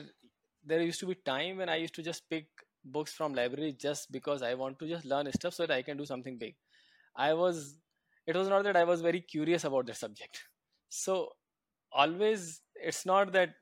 there 0.66 0.82
used 0.82 1.00
to 1.00 1.06
be 1.06 1.16
time 1.16 1.58
when 1.58 1.70
i 1.70 1.76
used 1.76 1.94
to 1.96 2.04
just 2.04 2.30
pick 2.30 2.48
books 2.92 3.14
from 3.14 3.34
library 3.34 3.74
just 3.74 4.12
because 4.12 4.42
i 4.42 4.54
want 4.54 4.80
to 4.80 4.88
just 4.88 5.06
learn 5.06 5.32
stuff 5.34 5.54
so 5.54 5.66
that 5.66 5.76
i 5.76 5.82
can 5.82 5.98
do 5.98 6.06
something 6.06 6.38
big. 6.38 6.56
I 7.16 7.34
was 7.34 7.78
it 8.28 8.36
was 8.36 8.50
not 8.50 8.64
that 8.66 8.78
i 8.78 8.84
was 8.84 9.02
very 9.02 9.22
curious 9.22 9.64
about 9.64 9.88
the 9.88 9.94
subject. 9.94 10.44
So 10.90 11.34
always 11.92 12.62
it's 12.76 13.06
not 13.06 13.34
that 13.34 13.56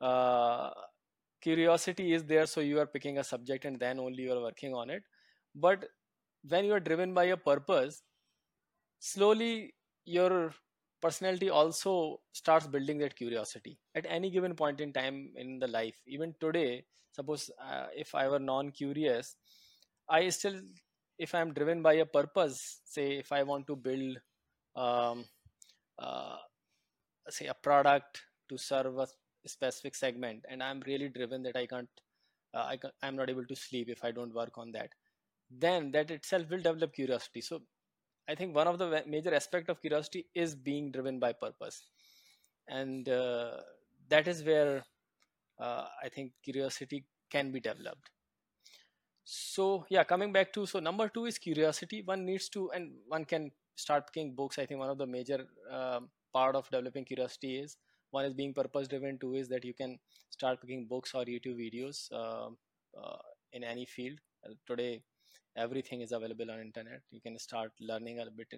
uh, 0.00 0.70
curiosity 1.40 2.12
is 2.14 2.24
there 2.24 2.46
so 2.46 2.60
you 2.60 2.78
are 2.80 2.86
picking 2.86 3.18
a 3.18 3.24
subject 3.24 3.64
and 3.64 3.78
then 3.80 3.98
only 3.98 4.22
you 4.24 4.32
are 4.32 4.42
working 4.42 4.74
on 4.74 4.90
it. 4.90 5.02
But 5.54 5.86
when 6.48 6.64
you 6.64 6.74
are 6.74 6.80
driven 6.80 7.14
by 7.14 7.24
a 7.24 7.36
purpose 7.36 8.02
slowly 8.98 9.74
your 10.04 10.54
personality 11.04 11.50
also 11.50 12.20
starts 12.32 12.66
building 12.66 12.98
that 12.98 13.16
curiosity 13.16 13.78
at 13.94 14.06
any 14.08 14.30
given 14.30 14.54
point 14.54 14.80
in 14.80 14.92
time 14.92 15.30
in 15.36 15.58
the 15.58 15.68
life. 15.68 15.96
Even 16.06 16.34
today 16.40 16.84
suppose 17.14 17.50
uh, 17.62 17.86
if 18.04 18.14
i 18.14 18.28
were 18.28 18.38
non 18.38 18.70
curious 18.70 19.36
i 20.08 20.28
still 20.28 20.56
if 21.26 21.34
i'm 21.34 21.52
driven 21.58 21.82
by 21.82 21.94
a 22.04 22.06
purpose 22.06 22.80
say 22.84 23.06
if 23.24 23.30
i 23.32 23.42
want 23.42 23.66
to 23.66 23.76
build 23.76 24.18
um, 24.76 25.24
uh, 25.98 26.36
say 27.28 27.46
a 27.46 27.54
product 27.54 28.22
to 28.48 28.58
serve 28.58 28.98
a 28.98 29.06
specific 29.46 29.94
segment 29.94 30.44
and 30.48 30.62
i'm 30.62 30.82
really 30.86 31.08
driven 31.08 31.42
that 31.42 31.56
i 31.56 31.66
can't 31.66 32.02
uh, 32.54 32.66
I 32.72 32.78
i'm 33.02 33.16
not 33.16 33.30
able 33.30 33.46
to 33.46 33.56
sleep 33.56 33.88
if 33.88 34.04
i 34.04 34.10
don't 34.10 34.34
work 34.34 34.58
on 34.58 34.72
that 34.72 34.90
then 35.50 35.92
that 35.92 36.10
itself 36.10 36.50
will 36.50 36.60
develop 36.60 36.94
curiosity. 36.94 37.40
So 37.40 37.62
i 38.28 38.34
think 38.34 38.54
one 38.54 38.66
of 38.66 38.78
the 38.78 39.02
major 39.06 39.34
aspect 39.34 39.68
of 39.68 39.80
curiosity 39.80 40.26
is 40.34 40.54
being 40.54 40.90
driven 40.90 41.18
by 41.18 41.32
purpose. 41.32 41.86
And 42.68 43.08
uh, 43.08 43.58
that 44.08 44.26
is 44.26 44.42
where 44.42 44.84
uh, 45.58 45.86
i 46.02 46.08
think 46.08 46.32
curiosity 46.42 47.04
can 47.30 47.52
be 47.52 47.60
developed. 47.60 48.10
So 49.24 49.86
yeah 49.90 50.04
coming 50.04 50.32
back 50.32 50.52
to 50.54 50.66
so 50.66 50.80
number 50.80 51.08
two 51.08 51.26
is 51.26 51.38
curiosity. 51.38 52.02
One 52.02 52.24
needs 52.24 52.48
to 52.50 52.70
and 52.70 52.92
one 53.08 53.24
can 53.24 53.50
start 53.76 54.06
picking 54.06 54.34
books. 54.34 54.58
I 54.58 54.66
think 54.66 54.80
one 54.80 54.90
of 54.90 54.98
the 54.98 55.06
major 55.06 55.46
uh, 55.70 56.00
part 56.32 56.56
of 56.56 56.70
developing 56.70 57.04
curiosity 57.04 57.56
is 57.58 57.76
one 58.10 58.24
is 58.24 58.34
being 58.34 58.54
purpose 58.54 58.88
driven 58.88 59.18
two 59.18 59.34
is 59.34 59.48
that 59.48 59.64
you 59.64 59.74
can 59.74 59.98
start 60.30 60.60
picking 60.60 60.86
books 60.86 61.14
or 61.14 61.24
youtube 61.24 61.58
videos 61.64 62.10
uh, 62.12 62.48
uh, 63.00 63.18
in 63.52 63.64
any 63.64 63.84
field. 63.84 64.18
Today 64.66 65.02
everything 65.56 66.00
is 66.00 66.12
available 66.12 66.50
on 66.50 66.60
internet. 66.60 67.00
You 67.10 67.20
can 67.20 67.38
start 67.38 67.72
learning 67.80 68.20
a 68.20 68.30
bit 68.30 68.48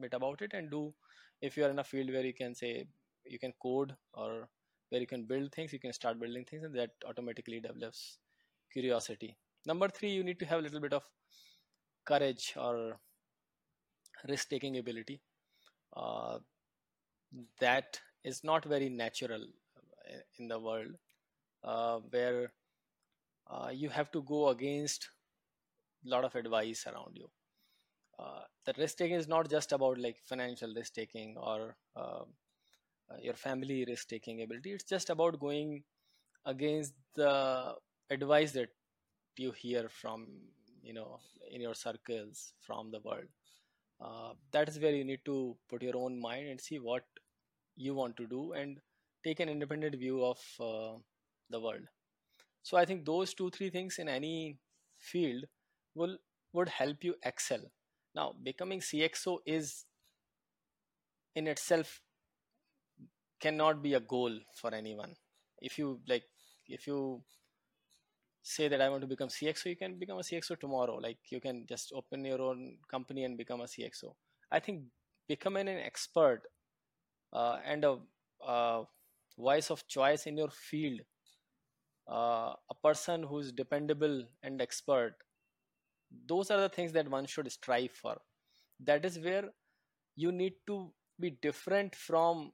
bit 0.00 0.14
about 0.14 0.40
it 0.40 0.52
and 0.54 0.70
do 0.70 0.94
if 1.42 1.56
you 1.56 1.64
are 1.64 1.70
in 1.70 1.78
a 1.78 1.84
field 1.84 2.10
where 2.12 2.24
you 2.24 2.32
can 2.34 2.54
say 2.54 2.86
you 3.24 3.38
can 3.38 3.52
code 3.60 3.94
or 4.14 4.48
where 4.88 5.00
you 5.00 5.06
can 5.06 5.24
build 5.24 5.52
things 5.52 5.72
you 5.72 5.80
can 5.80 5.92
start 5.92 6.18
building 6.18 6.44
things 6.44 6.64
and 6.64 6.74
that 6.74 6.90
automatically 7.06 7.60
develops 7.60 8.18
curiosity. 8.72 9.36
Number 9.66 9.88
three 9.88 10.10
you 10.10 10.24
need 10.24 10.38
to 10.38 10.46
have 10.46 10.60
a 10.60 10.62
little 10.62 10.80
bit 10.80 10.92
of 10.92 11.02
courage 12.04 12.54
or 12.56 12.98
risk 14.28 14.48
taking 14.48 14.78
ability. 14.78 15.20
Uh, 15.96 16.38
that 17.60 18.00
is 18.24 18.42
not 18.44 18.64
very 18.64 18.88
natural 18.88 19.42
uh, 19.42 20.20
in 20.38 20.48
the 20.48 20.58
world 20.58 20.94
uh, 21.64 21.98
where 22.10 22.52
uh, 23.50 23.70
you 23.72 23.88
have 23.88 24.10
to 24.12 24.22
go 24.22 24.48
against 24.48 25.08
lot 26.04 26.24
of 26.24 26.34
advice 26.34 26.86
around 26.86 27.16
you. 27.16 27.28
Uh, 28.18 28.42
the 28.66 28.74
risk 28.78 28.98
taking 28.98 29.16
is 29.16 29.28
not 29.28 29.48
just 29.50 29.72
about 29.72 29.98
like 29.98 30.18
financial 30.24 30.72
risk 30.74 30.94
taking 30.94 31.36
or 31.36 31.76
um, 31.96 32.26
uh, 33.10 33.16
your 33.22 33.34
family 33.34 33.84
risk 33.86 34.08
taking 34.08 34.42
ability. 34.42 34.72
It's 34.72 34.84
just 34.84 35.10
about 35.10 35.40
going 35.40 35.82
against 36.46 36.94
the 37.14 37.74
advice 38.10 38.52
that 38.52 38.70
you 39.38 39.52
hear 39.52 39.88
from 39.88 40.26
you 40.82 40.94
know 40.94 41.18
in 41.50 41.60
your 41.60 41.74
circles 41.74 42.52
from 42.60 42.90
the 42.90 43.00
world. 43.00 43.28
Uh, 44.00 44.32
that 44.52 44.68
is 44.68 44.78
where 44.78 44.94
you 44.94 45.04
need 45.04 45.20
to 45.26 45.56
put 45.68 45.82
your 45.82 45.96
own 45.96 46.20
mind 46.20 46.48
and 46.48 46.60
see 46.60 46.78
what 46.78 47.04
you 47.76 47.94
want 47.94 48.16
to 48.16 48.26
do 48.26 48.52
and 48.52 48.78
take 49.24 49.40
an 49.40 49.48
independent 49.48 49.94
view 49.96 50.24
of 50.24 50.38
uh, 50.60 50.96
the 51.50 51.60
world. 51.60 51.84
So 52.62 52.76
i 52.76 52.84
think 52.84 53.04
those 53.06 53.34
two 53.34 53.50
three 53.50 53.70
things 53.70 53.98
in 53.98 54.08
any 54.08 54.58
field 54.98 55.44
will 55.94 56.16
would 56.52 56.68
help 56.68 57.04
you 57.04 57.14
excel 57.24 57.60
now 58.14 58.34
becoming 58.42 58.80
cxo 58.80 59.38
is 59.46 59.84
in 61.34 61.46
itself 61.46 62.00
cannot 63.40 63.82
be 63.82 63.94
a 63.94 64.00
goal 64.00 64.38
for 64.54 64.74
anyone 64.74 65.14
if 65.60 65.78
you 65.78 66.00
like 66.08 66.24
if 66.66 66.86
you 66.86 67.22
say 68.42 68.68
that 68.68 68.80
I 68.80 68.88
want 68.88 69.02
to 69.02 69.06
become 69.06 69.28
CXO, 69.28 69.66
you 69.66 69.76
can 69.76 69.98
become 69.98 70.18
a 70.18 70.22
CXO 70.22 70.58
tomorrow. 70.58 70.96
Like 70.96 71.18
you 71.28 71.40
can 71.40 71.66
just 71.68 71.92
open 71.94 72.24
your 72.24 72.40
own 72.40 72.76
company 72.90 73.24
and 73.24 73.36
become 73.36 73.60
a 73.60 73.64
CXO. 73.64 74.14
I 74.50 74.60
think 74.60 74.82
becoming 75.28 75.68
an 75.68 75.78
expert 75.78 76.42
uh, 77.32 77.58
and 77.64 77.84
a, 77.84 77.96
a, 78.46 78.84
voice 79.38 79.70
of 79.70 79.86
choice 79.86 80.26
in 80.26 80.36
your 80.36 80.50
field, 80.50 81.00
uh, 82.10 82.52
a 82.68 82.74
person 82.82 83.22
who's 83.22 83.52
dependable 83.52 84.24
and 84.42 84.60
expert, 84.60 85.14
those 86.26 86.50
are 86.50 86.60
the 86.60 86.68
things 86.68 86.92
that 86.92 87.08
one 87.08 87.26
should 87.26 87.50
strive 87.50 87.92
for. 87.92 88.20
That 88.80 89.04
is 89.04 89.18
where 89.18 89.44
you 90.16 90.32
need 90.32 90.54
to 90.66 90.92
be 91.18 91.30
different 91.42 91.94
from 91.94 92.52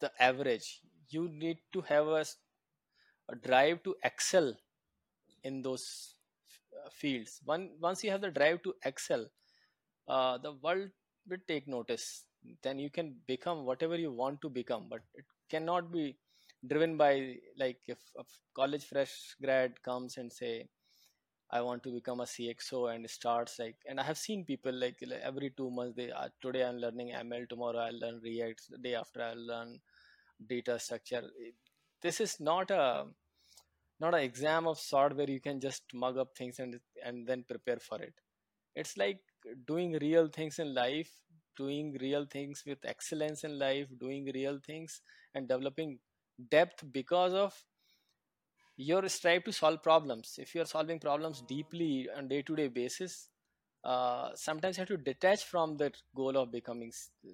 the 0.00 0.10
average. 0.20 0.80
You 1.08 1.28
need 1.28 1.58
to 1.72 1.80
have 1.82 2.06
a, 2.06 2.24
a 3.30 3.36
drive 3.36 3.82
to 3.84 3.94
excel 4.04 4.54
in 5.42 5.62
those 5.62 6.14
fields. 6.90 7.40
One, 7.44 7.70
once 7.80 8.02
you 8.04 8.10
have 8.10 8.20
the 8.20 8.30
drive 8.30 8.62
to 8.62 8.74
excel, 8.84 9.26
uh, 10.08 10.38
the 10.38 10.52
world 10.52 10.90
will 11.28 11.38
take 11.48 11.68
notice. 11.68 12.24
Then 12.62 12.78
you 12.78 12.90
can 12.90 13.16
become 13.26 13.64
whatever 13.64 13.96
you 13.96 14.12
want 14.12 14.40
to 14.42 14.50
become, 14.50 14.86
but 14.90 15.00
it 15.14 15.24
cannot 15.50 15.92
be 15.92 16.16
driven 16.66 16.96
by 16.96 17.36
like 17.58 17.78
if 17.86 17.98
a 18.18 18.24
college 18.54 18.84
fresh 18.84 19.36
grad 19.42 19.82
comes 19.82 20.16
and 20.18 20.32
say, 20.32 20.68
I 21.50 21.60
want 21.60 21.82
to 21.84 21.90
become 21.92 22.20
a 22.20 22.24
CXO 22.24 22.94
and 22.94 23.08
starts 23.08 23.58
like, 23.58 23.76
and 23.86 24.00
I 24.00 24.02
have 24.02 24.18
seen 24.18 24.44
people 24.44 24.72
like, 24.72 24.96
like 25.06 25.20
every 25.22 25.50
two 25.50 25.70
months 25.70 25.96
they 25.96 26.10
are 26.10 26.30
today 26.40 26.64
I'm 26.64 26.78
learning 26.78 27.12
ML, 27.12 27.46
tomorrow 27.46 27.78
I'll 27.78 27.98
learn 27.98 28.20
React, 28.22 28.70
the 28.70 28.78
day 28.78 28.94
after 28.94 29.22
I'll 29.22 29.46
learn 29.46 29.80
data 30.48 30.78
structure. 30.78 31.22
This 32.02 32.20
is 32.20 32.40
not 32.40 32.70
a 32.70 33.06
not 34.00 34.14
an 34.14 34.20
exam 34.20 34.66
of 34.66 34.78
sort 34.78 35.16
where 35.16 35.30
you 35.30 35.40
can 35.40 35.60
just 35.60 35.82
mug 35.94 36.18
up 36.18 36.36
things 36.36 36.58
and 36.58 36.80
and 37.04 37.26
then 37.26 37.44
prepare 37.52 37.78
for 37.78 38.00
it 38.02 38.14
it's 38.74 38.96
like 38.96 39.20
doing 39.66 39.92
real 40.00 40.28
things 40.28 40.58
in 40.58 40.74
life 40.74 41.12
doing 41.56 41.96
real 42.00 42.26
things 42.26 42.62
with 42.66 42.78
excellence 42.84 43.44
in 43.44 43.58
life 43.58 43.88
doing 44.00 44.30
real 44.34 44.58
things 44.66 45.00
and 45.34 45.48
developing 45.48 45.98
depth 46.50 46.84
because 46.92 47.32
of 47.32 47.54
your 48.76 49.08
strive 49.08 49.44
to 49.44 49.52
solve 49.52 49.82
problems. 49.82 50.34
If 50.38 50.54
you 50.54 50.62
are 50.62 50.66
solving 50.66 50.98
problems 50.98 51.42
deeply 51.42 52.08
on 52.16 52.28
day 52.28 52.42
to 52.42 52.56
day 52.56 52.68
basis 52.68 53.28
uh, 53.84 54.30
sometimes 54.34 54.76
you 54.76 54.80
have 54.80 54.88
to 54.88 54.96
detach 54.96 55.44
from 55.44 55.76
that 55.76 55.96
goal 56.16 56.36
of 56.38 56.50
becoming 56.50 56.90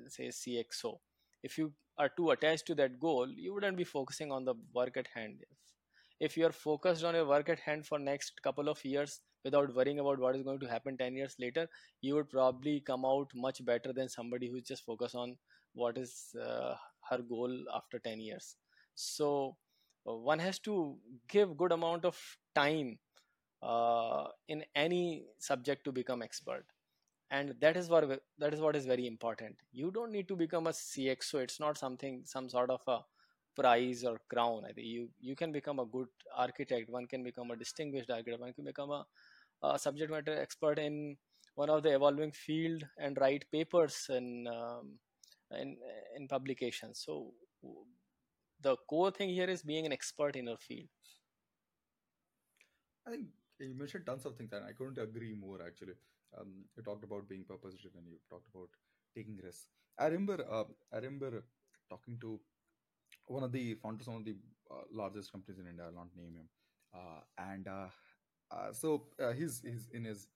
say 0.08 0.28
cxo 0.28 0.98
if 1.44 1.56
you 1.56 1.72
are 1.96 2.08
too 2.08 2.30
attached 2.30 2.66
to 2.66 2.74
that 2.74 2.98
goal 2.98 3.28
you 3.36 3.54
wouldn't 3.54 3.76
be 3.76 3.84
focusing 3.84 4.32
on 4.32 4.44
the 4.44 4.54
work 4.74 4.96
at 4.96 5.06
hand. 5.14 5.38
If 6.18 6.36
you're 6.36 6.52
focused 6.52 7.04
on 7.04 7.14
your 7.14 7.26
work 7.26 7.48
at 7.48 7.60
hand 7.60 7.86
for 7.86 7.98
next 7.98 8.42
couple 8.42 8.68
of 8.68 8.84
years 8.84 9.20
without 9.44 9.74
worrying 9.74 10.00
about 10.00 10.18
what 10.18 10.34
is 10.34 10.42
going 10.42 10.60
to 10.60 10.66
happen 10.66 10.98
10 10.98 11.14
years 11.14 11.36
later 11.38 11.68
you 12.00 12.16
would 12.16 12.28
probably 12.28 12.80
come 12.80 13.04
out 13.04 13.30
much 13.34 13.64
better 13.64 13.92
than 13.92 14.08
somebody 14.08 14.50
who's 14.50 14.64
just 14.64 14.84
focused 14.84 15.14
on 15.14 15.36
what 15.74 15.96
is 15.96 16.34
uh, 16.44 16.74
her 17.08 17.18
goal 17.18 17.56
after 17.74 18.00
10 18.00 18.20
years. 18.20 18.56
So 18.96 19.56
one 20.04 20.38
has 20.38 20.58
to 20.58 20.96
give 21.28 21.56
good 21.56 21.72
amount 21.72 22.04
of 22.04 22.18
time 22.54 22.98
uh, 23.62 24.26
in 24.48 24.64
any 24.74 25.24
subject 25.38 25.84
to 25.84 25.92
become 25.92 26.22
expert 26.22 26.64
and 27.30 27.54
that 27.60 27.76
is 27.76 27.88
what 27.88 28.22
that 28.38 28.54
is 28.54 28.60
what 28.60 28.74
is 28.74 28.86
very 28.86 29.06
important 29.06 29.54
you 29.72 29.90
don't 29.90 30.10
need 30.10 30.26
to 30.26 30.34
become 30.34 30.66
a 30.66 30.70
cxo 30.70 31.34
it's 31.34 31.60
not 31.60 31.78
something 31.78 32.22
some 32.24 32.48
sort 32.48 32.70
of 32.70 32.80
a 32.88 33.00
prize 33.56 34.04
or 34.04 34.20
crown. 34.32 34.62
I 34.64 34.72
think 34.72 34.86
you 34.86 35.08
you 35.20 35.36
can 35.36 35.52
become 35.52 35.78
a 35.78 35.86
good 35.86 36.08
architect. 36.36 36.90
One 36.90 37.06
can 37.06 37.22
become 37.22 37.50
a 37.50 37.56
distinguished 37.56 38.10
architect. 38.10 38.40
One 38.40 38.52
can 38.52 38.64
become 38.64 38.90
a, 38.90 39.04
a 39.62 39.78
subject 39.78 40.10
matter 40.10 40.38
expert 40.40 40.78
in 40.78 41.16
one 41.54 41.70
of 41.70 41.82
the 41.82 41.94
evolving 41.94 42.32
field 42.32 42.84
and 42.98 43.18
write 43.20 43.44
papers 43.52 44.06
in 44.08 44.46
um, 44.48 44.98
in 45.52 45.76
in 46.16 46.28
publications. 46.28 47.02
So 47.04 47.32
the 48.62 48.76
core 48.88 49.10
thing 49.10 49.30
here 49.30 49.48
is 49.48 49.62
being 49.62 49.86
an 49.86 49.92
expert 49.92 50.36
in 50.36 50.46
your 50.46 50.56
field. 50.56 50.88
I 53.06 53.10
think 53.10 53.26
you 53.58 53.74
mentioned 53.74 54.06
tons 54.06 54.26
of 54.26 54.36
things, 54.36 54.52
and 54.52 54.64
I 54.64 54.72
couldn't 54.72 54.98
agree 54.98 55.34
more. 55.34 55.58
Actually, 55.66 55.94
um, 56.38 56.64
you 56.76 56.82
talked 56.82 57.04
about 57.04 57.28
being 57.28 57.44
purpose 57.44 57.74
driven. 57.80 58.06
You 58.06 58.18
talked 58.28 58.48
about 58.54 58.68
taking 59.14 59.38
risks. 59.42 59.66
I 59.98 60.06
remember, 60.06 60.44
uh, 60.50 60.64
I 60.92 60.96
remember 60.96 61.44
talking 61.88 62.18
to 62.20 62.40
one 63.26 63.42
of 63.42 63.52
the 63.52 63.74
founders 63.74 64.06
of 64.06 64.14
one 64.14 64.22
of 64.22 64.26
the 64.26 64.36
uh, 64.70 64.82
largest 64.92 65.32
companies 65.32 65.58
in 65.58 65.66
India. 65.66 65.86
I'll 65.86 65.92
not 65.92 66.08
name 66.16 66.34
him. 66.36 66.48
Uh, 66.92 67.20
and 67.38 67.68
uh, 67.68 67.86
uh 68.50 68.72
so 68.72 69.06
uh, 69.22 69.32
he's 69.32 69.62
he's 69.64 69.88
in 69.92 70.04
his 70.04 70.26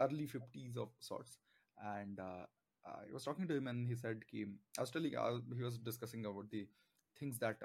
early 0.00 0.26
fifties 0.26 0.76
of 0.76 0.88
sorts, 0.98 1.38
and 1.84 2.20
I 2.20 3.12
was 3.12 3.24
talking 3.24 3.48
to 3.48 3.54
him, 3.54 3.68
and 3.68 3.86
he 3.86 3.94
said, 3.94 4.22
"He 4.30 4.44
I 4.78 4.80
was 4.80 4.90
telling, 4.90 5.12
he 5.56 5.62
was 5.62 5.78
discussing 5.78 6.26
about 6.26 6.50
the 6.50 6.66
things 7.19 7.37
that 7.39 7.57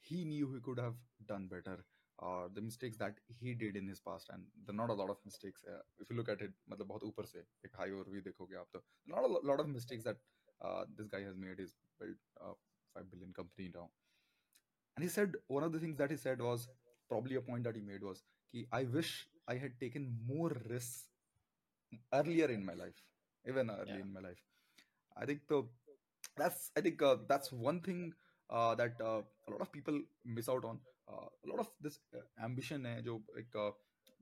he 0.00 0.24
knew 0.24 0.52
he 0.52 0.60
could 0.60 0.78
have 0.78 0.94
done 1.26 1.46
better 1.46 1.84
or 2.18 2.48
the 2.54 2.60
mistakes 2.60 2.96
that 2.98 3.14
he 3.40 3.54
did 3.54 3.76
in 3.76 3.88
his 3.88 4.00
past 4.00 4.30
and 4.32 4.44
there 4.66 4.74
are 4.74 4.80
not 4.86 4.90
a 4.90 4.98
lot 5.00 5.10
of 5.10 5.16
mistakes 5.24 5.64
uh, 5.72 5.80
if 6.00 6.10
you 6.10 6.16
look 6.16 6.28
at 6.34 6.40
it 6.46 6.52
मतलब 6.72 6.86
बहुत 6.92 7.04
ऊपर 7.10 7.26
से 7.32 7.38
एक 7.68 7.76
high 7.80 7.90
overview 7.96 8.22
देखोगे 8.24 8.56
आप 8.56 8.68
तो 8.76 8.82
not 9.14 9.24
a 9.28 9.32
lo- 9.34 9.42
lot 9.52 9.60
of 9.64 9.68
mistakes 9.76 10.04
that 10.04 10.16
uh, 10.64 10.84
this 10.98 11.08
guy 11.16 11.22
has 11.28 11.36
made 11.46 11.60
is 11.66 11.74
built 12.02 12.16
a 12.48 12.52
5 12.94 13.10
billion 13.10 13.32
company 13.40 13.70
now 13.78 13.88
and 14.96 15.02
he 15.04 15.08
said 15.08 15.34
one 15.48 15.62
of 15.62 15.72
the 15.72 15.78
things 15.78 15.96
that 15.98 16.10
he 16.10 16.16
said 16.16 16.40
was 16.40 16.68
probably 17.08 17.36
a 17.36 17.40
point 17.40 17.64
that 17.64 17.76
he 17.76 17.82
made 17.92 18.02
was 18.02 18.22
कि 18.54 18.66
I 18.80 18.84
wish 18.98 19.12
I 19.48 19.56
had 19.64 19.78
taken 19.80 20.08
more 20.32 20.50
risks 20.70 21.08
earlier 22.12 22.46
in 22.50 22.64
my 22.64 22.74
life 22.74 23.00
even 23.48 23.70
early 23.70 23.94
Yeah. 23.94 24.04
in 24.06 24.12
my 24.12 24.20
life 24.20 24.42
I 25.16 25.26
think 25.26 25.46
the 25.48 25.62
that's 26.36 26.70
I 26.76 26.80
think 26.86 27.02
uh, 27.02 27.16
that's 27.28 27.52
one 27.52 27.80
thing 27.80 28.02
uh, 28.50 28.74
that 28.74 29.00
uh, 29.00 29.22
a 29.48 29.50
lot 29.50 29.60
of 29.60 29.72
people 29.72 30.00
miss 30.24 30.48
out 30.48 30.64
on. 30.64 30.80
Uh, 31.08 31.28
a 31.44 31.48
lot 31.48 31.60
of 31.60 31.70
this 31.80 31.98
uh, 32.14 32.20
ambition 32.44 32.86
है 32.86 33.02
जो 33.04 33.20
like 33.36 33.56
uh, 33.56 33.70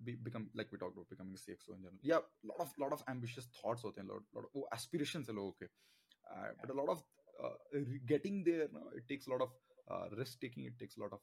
be, 0.05 0.15
become 0.17 0.49
like 0.55 0.73
we 0.73 0.79
talked 0.79 0.97
about 0.97 1.09
becoming 1.09 1.35
a 1.35 1.39
CXO 1.39 1.75
in 1.77 1.83
general. 1.83 1.99
Yeah, 2.03 2.21
lot 2.45 2.61
of 2.61 2.73
lot 2.79 2.93
of 2.93 3.05
ambitious 3.09 3.49
thoughts 3.59 3.85
होते 3.85 4.01
हैं, 4.01 4.09
lot 4.09 4.23
lot 4.37 4.45
of 4.45 4.57
वो 4.57 4.69
aspirations 4.75 5.29
है 5.29 5.35
लोगों 5.35 5.53
के. 5.63 5.69
Uh, 6.33 6.51
but 6.61 6.71
a 6.71 6.79
lot 6.81 6.89
of 6.89 7.03
uh, 7.45 7.55
re- 7.73 8.01
getting 8.07 8.43
there, 8.45 8.69
no, 8.73 8.83
it 8.97 9.09
takes 9.09 9.27
a 9.27 9.31
lot 9.31 9.43
of 9.43 9.53
uh, 9.91 10.09
risk 10.17 10.41
taking. 10.41 10.65
It 10.65 10.79
takes 10.79 10.97
a 10.97 11.01
lot 11.01 11.13
of 11.13 11.21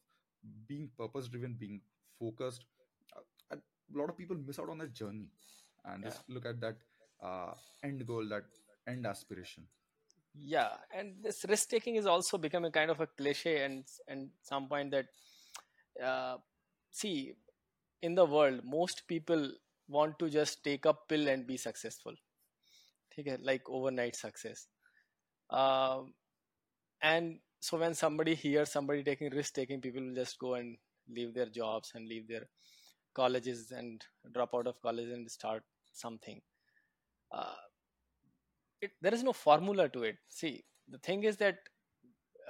being 0.68 0.90
purpose 0.98 1.28
driven, 1.28 1.56
being 1.60 1.82
focused. 2.20 2.66
Uh, 3.16 3.22
and 3.52 3.62
a 3.96 3.98
lot 3.98 4.10
of 4.10 4.18
people 4.18 4.38
miss 4.38 4.60
out 4.60 4.70
on 4.70 4.78
that 4.78 4.94
journey 4.94 5.30
and 5.86 6.04
just 6.04 6.22
look 6.30 6.46
at 6.46 6.60
that 6.62 6.78
uh, 7.24 7.54
end 7.84 8.06
goal, 8.06 8.28
that 8.30 8.44
end 8.88 9.06
aspiration. 9.06 9.68
yeah 10.35 10.71
and 10.97 11.15
this 11.23 11.45
risk 11.49 11.69
taking 11.69 11.97
is 11.97 12.07
also 12.07 12.37
becoming 12.39 12.73
kind 12.73 12.91
of 12.91 13.01
a 13.01 13.07
cliche 13.07 13.65
and 13.65 13.85
and 14.09 14.31
some 14.43 14.69
point 14.69 14.91
that 14.91 15.07
uh, 16.05 16.37
see 16.91 17.35
in 18.03 18.15
the 18.15 18.25
world 18.25 18.61
most 18.65 19.03
people 19.07 19.51
want 19.89 20.19
to 20.19 20.29
just 20.29 20.65
take 20.65 20.85
a 20.87 20.95
pill 21.09 21.29
and 21.29 21.47
be 21.47 21.57
successful. 21.57 22.15
like 23.43 23.63
overnight 23.69 24.17
success. 24.17 24.67
Um, 25.51 26.15
and 27.03 27.39
so 27.61 27.79
when 27.79 27.95
somebody 27.95 28.35
hears 28.35 28.73
somebody 28.73 29.05
taking 29.05 29.31
risk 29.31 29.55
taking 29.55 29.81
people 29.81 30.03
will 30.03 30.15
just 30.15 30.39
go 30.39 30.55
and 30.55 30.77
leave 31.09 31.35
their 31.35 31.47
jobs 31.47 31.93
and 31.95 32.09
leave 32.09 32.27
their 32.29 32.47
colleges 33.15 33.71
and 33.71 34.05
drop 34.33 34.55
out 34.55 34.67
of 34.67 34.81
college 34.83 35.09
and 35.09 35.31
start 35.31 35.63
something. 35.93 36.41
Uh, 37.31 37.55
it, 38.85 38.93
there 39.01 39.15
is 39.15 39.23
no 39.23 39.33
formula 39.33 39.89
to 39.89 40.03
it. 40.05 40.17
See 40.29 40.65
the 40.89 40.99
thing 40.99 41.25
is 41.25 41.37
that 41.39 41.59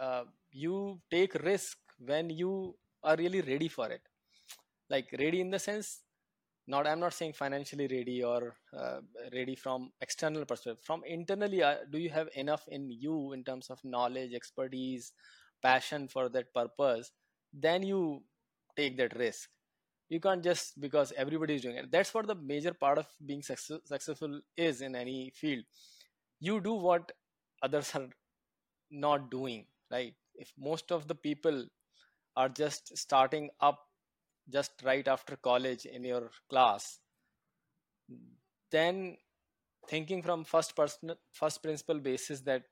uh, 0.00 0.24
you 0.50 1.00
take 1.10 1.34
risk 1.34 1.78
when 1.98 2.30
you 2.30 2.74
are 3.02 3.16
really 3.16 3.40
ready 3.40 3.68
for 3.68 3.90
it. 3.90 4.02
Like 4.90 5.06
ready 5.18 5.40
in 5.40 5.50
the 5.50 5.58
sense 5.58 6.00
not 6.66 6.86
i'm 6.86 7.00
not 7.00 7.12
saying 7.12 7.32
financially 7.32 7.86
ready 7.88 8.22
or 8.22 8.54
uh, 8.76 9.00
ready 9.32 9.54
from 9.54 9.90
external 10.00 10.44
perspective. 10.44 10.82
From 10.82 11.02
internally 11.06 11.62
uh, 11.62 11.76
do 11.90 11.98
you 11.98 12.10
have 12.10 12.28
enough 12.34 12.64
in 12.68 12.90
you 12.90 13.32
in 13.32 13.44
terms 13.44 13.70
of 13.70 13.78
knowledge 13.84 14.32
expertise 14.34 15.12
passion 15.62 16.08
for 16.08 16.28
that 16.30 16.52
purpose? 16.54 17.12
Then 17.52 17.82
you 17.82 18.22
take 18.76 18.96
that 18.98 19.16
risk. 19.16 19.50
You 20.08 20.20
can't 20.20 20.42
just 20.42 20.80
because 20.80 21.12
everybody 21.16 21.54
is 21.54 21.62
doing 21.62 21.76
it. 21.76 21.90
That's 21.90 22.12
what 22.12 22.26
the 22.26 22.34
major 22.34 22.74
part 22.74 22.98
of 22.98 23.06
being 23.24 23.42
success, 23.42 23.80
successful 23.84 24.40
is 24.56 24.80
in 24.80 24.94
any 24.94 25.32
field 25.34 25.64
you 26.46 26.60
do 26.60 26.74
what 26.74 27.12
others 27.62 27.94
are 27.94 28.08
not 28.90 29.30
doing 29.30 29.66
right? 29.90 30.14
If 30.34 30.52
most 30.58 30.92
of 30.92 31.08
the 31.08 31.14
people 31.14 31.66
are 32.36 32.48
just 32.48 32.96
starting 32.98 33.50
up 33.60 33.78
just 34.50 34.72
right 34.84 35.06
after 35.08 35.36
college 35.36 35.86
in 35.86 36.04
your 36.04 36.30
class 36.50 37.00
then 38.70 39.16
thinking 39.88 40.22
from 40.22 40.44
first 40.44 40.76
person 40.76 41.12
first 41.32 41.62
principle 41.62 42.00
basis 42.00 42.40
that 42.42 42.64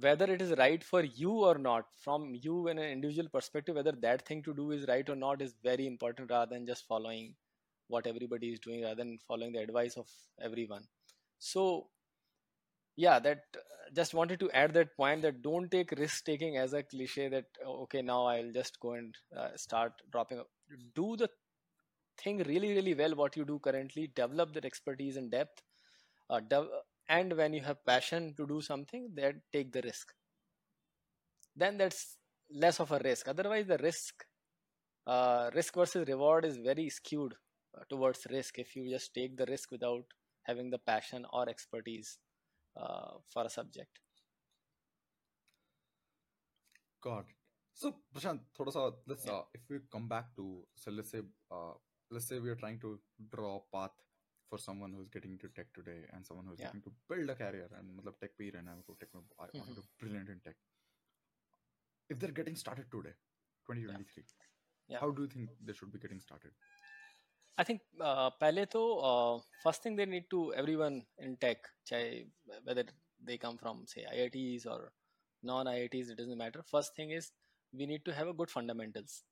whether 0.00 0.24
it 0.32 0.40
is 0.42 0.52
right 0.58 0.82
for 0.82 1.02
you 1.02 1.32
or 1.48 1.56
not 1.58 1.86
from 2.04 2.34
you 2.34 2.68
in 2.68 2.78
an 2.78 2.90
individual 2.94 3.28
perspective 3.28 3.76
whether 3.76 3.92
that 3.92 4.26
thing 4.26 4.42
to 4.42 4.54
do 4.54 4.70
is 4.70 4.86
right 4.88 5.08
or 5.08 5.16
not 5.16 5.42
is 5.42 5.54
very 5.62 5.86
important 5.86 6.30
rather 6.30 6.54
than 6.54 6.66
just 6.66 6.86
following 6.86 7.34
what 7.88 8.06
everybody 8.06 8.52
is 8.52 8.60
doing 8.60 8.82
rather 8.82 8.96
than 8.96 9.18
following 9.26 9.52
the 9.52 9.58
advice 9.60 9.96
of 9.96 10.08
everyone. 10.40 10.84
So 11.38 11.88
yeah 13.04 13.18
that 13.26 13.42
uh, 13.56 13.64
just 13.98 14.14
wanted 14.14 14.40
to 14.40 14.50
add 14.62 14.72
that 14.74 14.96
point 14.96 15.22
that 15.22 15.42
don't 15.42 15.70
take 15.70 15.92
risk 16.02 16.24
taking 16.24 16.56
as 16.62 16.72
a 16.72 16.82
cliche 16.82 17.28
that 17.28 17.60
oh, 17.66 17.82
okay 17.82 18.02
now 18.02 18.20
i'll 18.26 18.52
just 18.60 18.78
go 18.80 18.92
and 19.00 19.14
uh, 19.36 19.48
start 19.56 19.92
dropping 20.12 20.38
up 20.38 20.48
do 20.94 21.16
the 21.16 21.28
thing 22.22 22.38
really 22.52 22.72
really 22.78 22.94
well 23.02 23.14
what 23.22 23.36
you 23.36 23.44
do 23.44 23.58
currently 23.66 24.10
develop 24.14 24.54
that 24.54 24.64
expertise 24.64 25.16
and 25.16 25.30
depth 25.30 25.62
uh, 26.30 26.40
and 27.08 27.36
when 27.36 27.52
you 27.52 27.60
have 27.60 27.84
passion 27.84 28.32
to 28.36 28.46
do 28.46 28.60
something 28.60 29.08
then 29.14 29.42
take 29.52 29.72
the 29.72 29.82
risk. 29.82 30.14
Then 31.56 31.76
that's 31.76 32.16
less 32.50 32.78
of 32.80 32.92
a 32.92 33.00
risk. 33.04 33.28
Otherwise 33.28 33.66
the 33.66 33.78
risk 33.78 34.24
uh, 35.06 35.50
risk 35.54 35.74
versus 35.74 36.06
reward 36.06 36.44
is 36.44 36.56
very 36.58 36.88
skewed 36.88 37.34
uh, 37.76 37.82
towards 37.88 38.26
risk 38.30 38.58
if 38.58 38.76
you 38.76 38.88
just 38.88 39.12
take 39.14 39.36
the 39.36 39.46
risk 39.46 39.70
without 39.70 40.04
having 40.44 40.70
the 40.70 40.78
passion 40.78 41.26
or 41.32 41.48
expertise 41.48 42.18
uh, 42.76 43.18
for 43.28 43.44
a 43.44 43.50
subject 43.50 43.98
got 47.02 47.24
it 47.28 47.34
so 47.74 47.94
prashant 48.14 48.40
let's 49.06 49.26
yeah. 49.26 49.32
Uh, 49.32 49.42
if 49.54 49.62
we 49.68 49.78
come 49.90 50.06
back 50.08 50.26
to 50.36 50.64
so 50.76 50.90
let's 50.90 51.10
say 51.10 51.20
uh, 51.50 51.72
let's 52.10 52.28
say 52.28 52.38
we 52.38 52.48
are 52.48 52.54
trying 52.54 52.78
to 52.78 53.00
draw 53.34 53.56
a 53.56 53.76
path 53.76 53.96
for 54.48 54.58
someone 54.58 54.92
who's 54.92 55.08
getting 55.08 55.32
into 55.32 55.48
tech 55.48 55.72
today 55.72 55.98
and 56.12 56.24
someone 56.24 56.46
who's 56.46 56.60
yeah. 56.60 56.66
getting 56.66 56.82
to 56.82 56.92
build 57.08 57.28
a 57.30 57.34
career 57.42 57.68
and 57.78 57.90
matlab 57.96 58.20
tech 58.20 58.36
pe 58.38 58.50
rehna 58.56 58.76
hai 58.76 58.96
tech 59.02 59.10
I 59.14 59.18
want 59.18 59.52
to 59.52 59.60
mm-hmm. 59.60 59.88
brilliant 60.02 60.30
in 60.34 60.40
tech 60.46 60.56
if 62.08 62.20
they're 62.20 62.38
getting 62.40 62.56
started 62.64 62.88
today 62.96 63.14
2023 63.66 64.24
yeah. 64.24 64.94
Yeah. 64.94 65.00
how 65.02 65.10
do 65.18 65.22
you 65.26 65.32
think 65.34 65.50
they 65.70 65.76
should 65.80 65.92
be 65.96 66.02
getting 66.06 66.22
started 66.28 66.52
I 67.59 67.63
think 67.63 67.81
uh, 68.01 68.29
पहले 68.41 68.65
तो 68.75 68.81
uh, 69.09 69.41
first 69.63 69.83
thing 69.83 69.95
they 69.95 70.05
need 70.05 70.25
to 70.31 70.39
everyone 70.61 70.97
in 71.27 71.35
tech 71.43 71.69
चाहे 71.89 72.25
whether 72.69 72.83
they 73.29 73.37
come 73.45 73.57
from 73.61 73.85
say 73.93 74.05
IITs 74.13 74.65
or 74.65 74.79
non 75.51 75.67
IITs 75.67 76.09
it 76.09 76.17
doesn't 76.17 76.37
matter 76.43 76.63
first 76.71 76.95
thing 76.95 77.11
is 77.19 77.31
we 77.81 77.85
need 77.91 78.03
to 78.09 78.13
have 78.19 78.27
a 78.27 78.33
good 78.41 78.51
fundamentals 78.55 79.23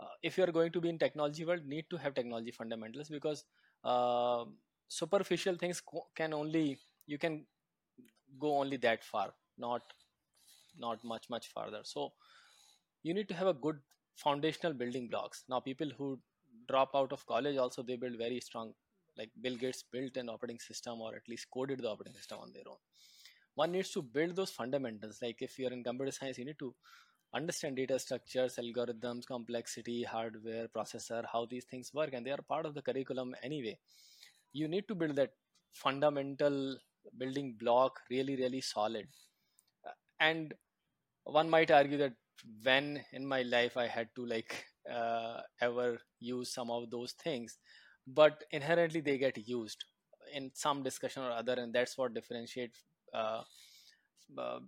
uh, 0.00 0.14
if 0.22 0.38
you 0.38 0.44
are 0.44 0.52
going 0.58 0.72
to 0.72 0.80
be 0.86 0.90
in 0.94 0.98
technology 1.04 1.44
world 1.50 1.66
need 1.74 1.90
to 1.90 1.98
have 2.04 2.14
technology 2.20 2.52
fundamentals 2.60 3.08
because 3.18 3.44
uh, 3.84 4.44
superficial 4.88 5.56
things 5.64 5.80
co- 5.92 6.08
can 6.22 6.34
only 6.42 6.66
you 7.06 7.18
can 7.18 7.44
go 8.38 8.58
only 8.58 8.76
that 8.76 9.04
far 9.04 9.32
not 9.58 9.82
not 10.78 11.02
much 11.04 11.28
much 11.30 11.48
farther 11.48 11.80
so 11.84 12.12
you 13.02 13.14
need 13.14 13.28
to 13.28 13.34
have 13.34 13.48
a 13.48 13.54
good 13.66 13.78
foundational 14.16 14.72
building 14.72 15.08
blocks 15.08 15.44
now 15.48 15.60
people 15.60 15.90
who 15.98 16.18
drop 16.67 16.91
out 16.95 17.11
of 17.11 17.25
college 17.25 17.57
also 17.57 17.83
they 17.83 17.95
build 17.95 18.17
very 18.17 18.39
strong 18.39 18.73
like 19.17 19.29
bill 19.41 19.55
gates 19.55 19.83
built 19.91 20.17
an 20.17 20.29
operating 20.29 20.59
system 20.59 21.01
or 21.01 21.15
at 21.15 21.27
least 21.29 21.47
coded 21.53 21.79
the 21.81 21.89
operating 21.89 22.15
system 22.15 22.39
on 22.41 22.51
their 22.51 22.63
own. 22.67 22.77
One 23.55 23.71
needs 23.71 23.91
to 23.91 24.01
build 24.01 24.35
those 24.35 24.49
fundamentals. 24.49 25.19
Like 25.21 25.41
if 25.41 25.59
you're 25.59 25.71
in 25.71 25.83
computer 25.83 26.11
science 26.11 26.37
you 26.39 26.45
need 26.45 26.59
to 26.59 26.73
understand 27.35 27.75
data 27.75 27.97
structures 27.99 28.59
algorithms 28.61 29.25
complexity 29.25 30.03
hardware 30.03 30.67
processor 30.67 31.23
how 31.31 31.45
these 31.49 31.65
things 31.65 31.91
work 31.93 32.13
and 32.13 32.25
they 32.25 32.31
are 32.31 32.41
part 32.47 32.65
of 32.65 32.73
the 32.73 32.81
curriculum 32.81 33.35
anyway. 33.43 33.77
You 34.53 34.67
need 34.67 34.87
to 34.87 34.95
build 34.95 35.15
that 35.15 35.31
fundamental 35.71 36.77
building 37.17 37.55
block 37.59 37.99
really 38.09 38.35
really 38.35 38.61
solid. 38.61 39.07
And 40.19 40.53
one 41.23 41.49
might 41.49 41.71
argue 41.71 41.97
that 41.97 42.13
when 42.63 43.03
in 43.13 43.25
my 43.25 43.41
life 43.43 43.77
i 43.77 43.87
had 43.87 44.09
to 44.15 44.25
like 44.25 44.65
uh, 44.92 45.40
ever 45.60 45.98
use 46.20 46.52
some 46.52 46.70
of 46.70 46.90
those 46.90 47.12
things 47.12 47.58
but 48.06 48.44
inherently 48.50 49.00
they 49.00 49.18
get 49.18 49.36
used 49.48 49.84
in 50.34 50.50
some 50.54 50.82
discussion 50.82 51.22
or 51.22 51.30
other 51.30 51.54
and 51.54 51.74
that's 51.74 51.96
what 51.98 52.14
differentiates 52.14 52.84
uh, 53.14 53.42
uh, 54.38 54.60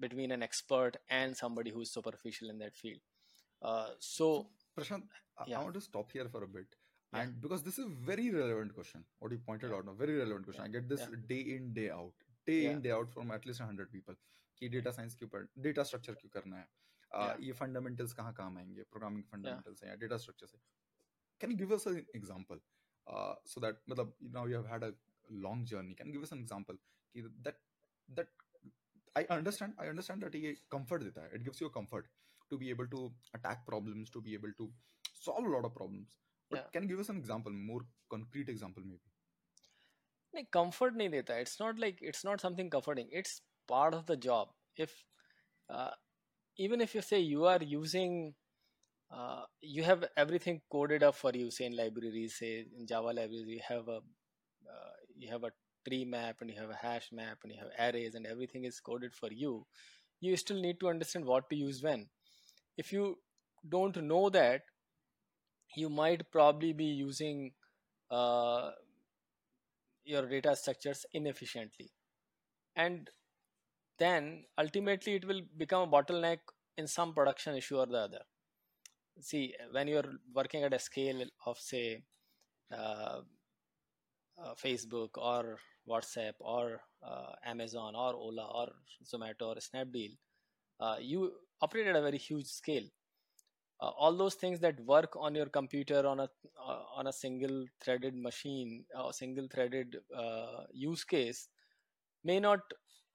between 0.00 0.30
an 0.32 0.42
expert 0.42 0.96
and 1.10 1.36
somebody 1.36 1.70
who's 1.70 1.90
superficial 1.92 2.50
in 2.50 2.58
that 2.58 2.74
field 2.74 3.00
uh, 3.62 3.88
so 3.98 4.46
Prashant, 4.78 5.02
I, 5.38 5.42
I 5.42 5.46
Yeah. 5.48 5.62
want 5.62 5.74
to 5.74 5.80
stop 5.80 6.12
here 6.12 6.28
for 6.28 6.44
a 6.44 6.46
bit. 6.48 6.66
Yeah. 7.12 7.22
And 7.22 7.40
because 7.40 7.62
this 7.62 7.78
is 7.78 7.86
a 7.86 7.88
very 7.88 8.30
relevant 8.30 8.72
question, 8.74 9.04
what 9.18 9.32
you 9.32 9.38
pointed 9.38 9.70
Yeah. 9.70 9.76
out, 9.78 9.88
a 9.88 9.92
very 9.92 10.14
relevant 10.16 10.44
question. 10.44 10.62
Yeah. 10.64 10.68
I 10.68 10.72
get 10.80 10.88
this 10.88 11.00
Yeah. 11.00 11.16
day 11.32 11.40
in, 11.56 11.72
day 11.74 11.90
out, 11.90 12.14
day 12.46 12.60
Yeah. 12.62 12.70
in, 12.70 12.80
day 12.82 12.92
out 12.92 13.10
from 13.12 13.32
at 13.32 13.44
least 13.46 13.60
100 13.60 13.90
people. 13.92 14.14
कि 14.60 14.68
data 14.68 14.90
science 14.90 15.14
के 15.14 15.24
ऊपर 15.24 15.46
data 15.66 15.82
structure 15.90 16.14
क्यों 16.20 16.30
करना 16.30 16.56
है 16.56 16.62
आ, 16.62 16.93
Yeah. 17.14 17.40
ये 17.44 17.52
fundamentals 17.60 18.12
कहाँ 18.12 18.32
काम 18.34 18.58
आएंगे 18.58 18.82
प्रोग्रामिंग 18.90 19.22
फंडामेंटल्स 19.30 19.82
हैं 19.82 19.90
या 19.90 19.96
डेटा 20.02 20.16
स्ट्रक्चर 20.24 20.46
से 20.46 20.58
can 21.40 21.50
you 21.52 21.56
give 21.58 21.74
us 21.74 21.86
an 21.86 22.04
example 22.16 22.60
so 23.52 23.60
that 23.60 23.80
मतलब 23.90 24.14
now 24.36 24.48
you 24.48 24.56
have 24.56 24.66
had 24.72 24.84
a 24.84 24.92
long 25.46 25.66
journey 25.72 25.94
can 26.02 26.12
give 26.12 26.22
us 26.22 26.32
an 26.32 26.40
example 26.40 26.78
कि 27.14 27.22
that 27.48 27.58
that 28.08 28.28
I 29.16 29.24
understand 29.38 29.74
I 29.80 29.88
understand 29.88 30.24
that 30.24 30.34
ये 30.44 30.54
comfort 30.72 31.02
देता 31.02 31.22
है 31.22 31.34
it 31.34 31.42
gives 31.42 31.62
you 31.62 31.68
comfort 31.78 32.08
to 32.50 32.58
be 32.58 32.70
able 32.70 32.88
to 32.92 33.00
attack 33.38 33.64
problems 33.66 34.10
to 34.10 34.20
be 34.20 34.34
able 34.34 34.52
to 34.60 34.68
solve 35.24 35.44
a 35.44 35.52
lot 35.54 35.64
of 35.68 35.74
problems 35.74 36.16
yeah 36.16 36.52
but 36.52 36.72
can 36.72 36.82
you 36.82 36.90
give 36.92 37.02
us 37.02 37.10
an 37.14 37.18
example 37.22 37.58
more 37.70 37.82
concrete 38.14 38.52
example 38.54 38.86
maybe 38.92 39.16
नहीं 40.34 40.46
comfort 40.56 40.96
नहीं 40.96 41.08
देता 41.10 41.36
it's 41.44 41.56
not 41.60 41.80
like 41.84 42.02
it's 42.10 42.24
not 42.26 42.42
something 42.46 42.68
comforting 42.74 43.08
it's 43.20 43.32
part 43.68 43.96
of 43.98 44.04
the 44.10 44.16
job 44.26 44.52
if 44.86 44.92
uh, 45.68 45.90
even 46.57 46.81
if 46.81 46.95
you 46.95 47.01
say 47.01 47.19
you 47.19 47.45
are 47.45 47.59
using 47.61 48.33
uh, 49.11 49.43
you 49.61 49.83
have 49.83 50.05
everything 50.17 50.61
coded 50.71 51.03
up 51.03 51.15
for 51.15 51.31
you 51.33 51.51
say 51.51 51.65
in 51.65 51.75
libraries 51.77 52.35
say 52.39 52.65
in 52.77 52.87
java 52.87 53.07
libraries 53.19 53.47
you 53.47 53.61
have 53.67 53.87
a 53.87 53.97
uh, 53.97 54.93
you 55.17 55.29
have 55.29 55.43
a 55.43 55.51
tree 55.87 56.05
map 56.05 56.37
and 56.41 56.49
you 56.49 56.59
have 56.59 56.69
a 56.69 56.75
hash 56.85 57.09
map 57.11 57.37
and 57.43 57.53
you 57.53 57.59
have 57.59 57.71
arrays 57.87 58.15
and 58.15 58.25
everything 58.25 58.65
is 58.65 58.79
coded 58.79 59.13
for 59.15 59.29
you 59.31 59.65
you 60.21 60.35
still 60.37 60.61
need 60.61 60.79
to 60.79 60.89
understand 60.89 61.25
what 61.25 61.49
to 61.49 61.55
use 61.55 61.83
when. 61.83 62.07
If 62.77 62.93
you 62.93 63.17
don't 63.69 63.95
know 64.03 64.29
that 64.31 64.63
you 65.75 65.89
might 65.89 66.31
probably 66.31 66.73
be 66.73 66.85
using 66.85 67.51
uh, 68.11 68.71
your 70.03 70.27
data 70.27 70.55
structures 70.55 71.05
inefficiently. 71.13 71.91
And 72.75 73.09
then 73.97 74.45
ultimately 74.57 75.15
it 75.15 75.25
will 75.25 75.41
become 75.57 75.87
a 75.87 75.91
bottleneck 75.91 76.39
in 76.77 76.87
some 76.87 77.13
production 77.13 77.55
issue 77.55 77.77
or 77.77 77.85
the 77.85 77.97
other. 77.97 78.21
See 79.21 79.53
when 79.71 79.87
you're 79.87 80.11
working 80.33 80.63
at 80.63 80.73
a 80.73 80.79
scale 80.79 81.23
of 81.45 81.57
say 81.57 82.03
uh, 82.71 83.21
uh, 84.37 84.53
facebook 84.61 85.11
or 85.15 85.57
whatsapp 85.87 86.33
or 86.39 86.81
uh, 87.01 87.31
amazon 87.45 87.95
or 87.95 88.13
ola 88.13 88.45
or 88.53 88.67
zomato 89.05 89.43
or 89.43 89.55
snapdeal 89.55 90.11
uh, 90.79 90.97
you 90.99 91.31
operate 91.61 91.87
at 91.87 91.95
a 91.95 92.01
very 92.01 92.17
huge 92.17 92.47
scale. 92.47 92.83
Uh, 93.81 93.89
all 93.97 94.15
those 94.15 94.35
things 94.35 94.59
that 94.59 94.79
work 94.81 95.15
on 95.17 95.35
your 95.35 95.47
computer 95.47 96.05
on 96.07 96.19
a 96.19 96.29
uh, 96.59 96.81
on 96.95 97.07
a 97.07 97.13
single 97.13 97.65
threaded 97.83 98.15
machine 98.15 98.85
or 98.97 99.11
single 99.13 99.47
threaded 99.51 99.97
use 100.73 101.03
case 101.03 101.49
may 102.23 102.39
not 102.39 102.59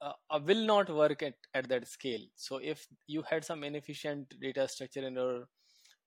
uh, 0.01 0.13
uh, 0.31 0.41
will 0.45 0.65
not 0.67 0.89
work 0.91 1.23
at, 1.23 1.35
at 1.55 1.69
that 1.69 1.87
scale. 1.87 2.21
So 2.37 2.57
if 2.57 2.87
you 3.07 3.23
had 3.29 3.45
some 3.45 3.65
inefficient 3.65 4.35
data 4.41 4.67
structure 4.69 5.07
in 5.07 5.15
your 5.15 5.49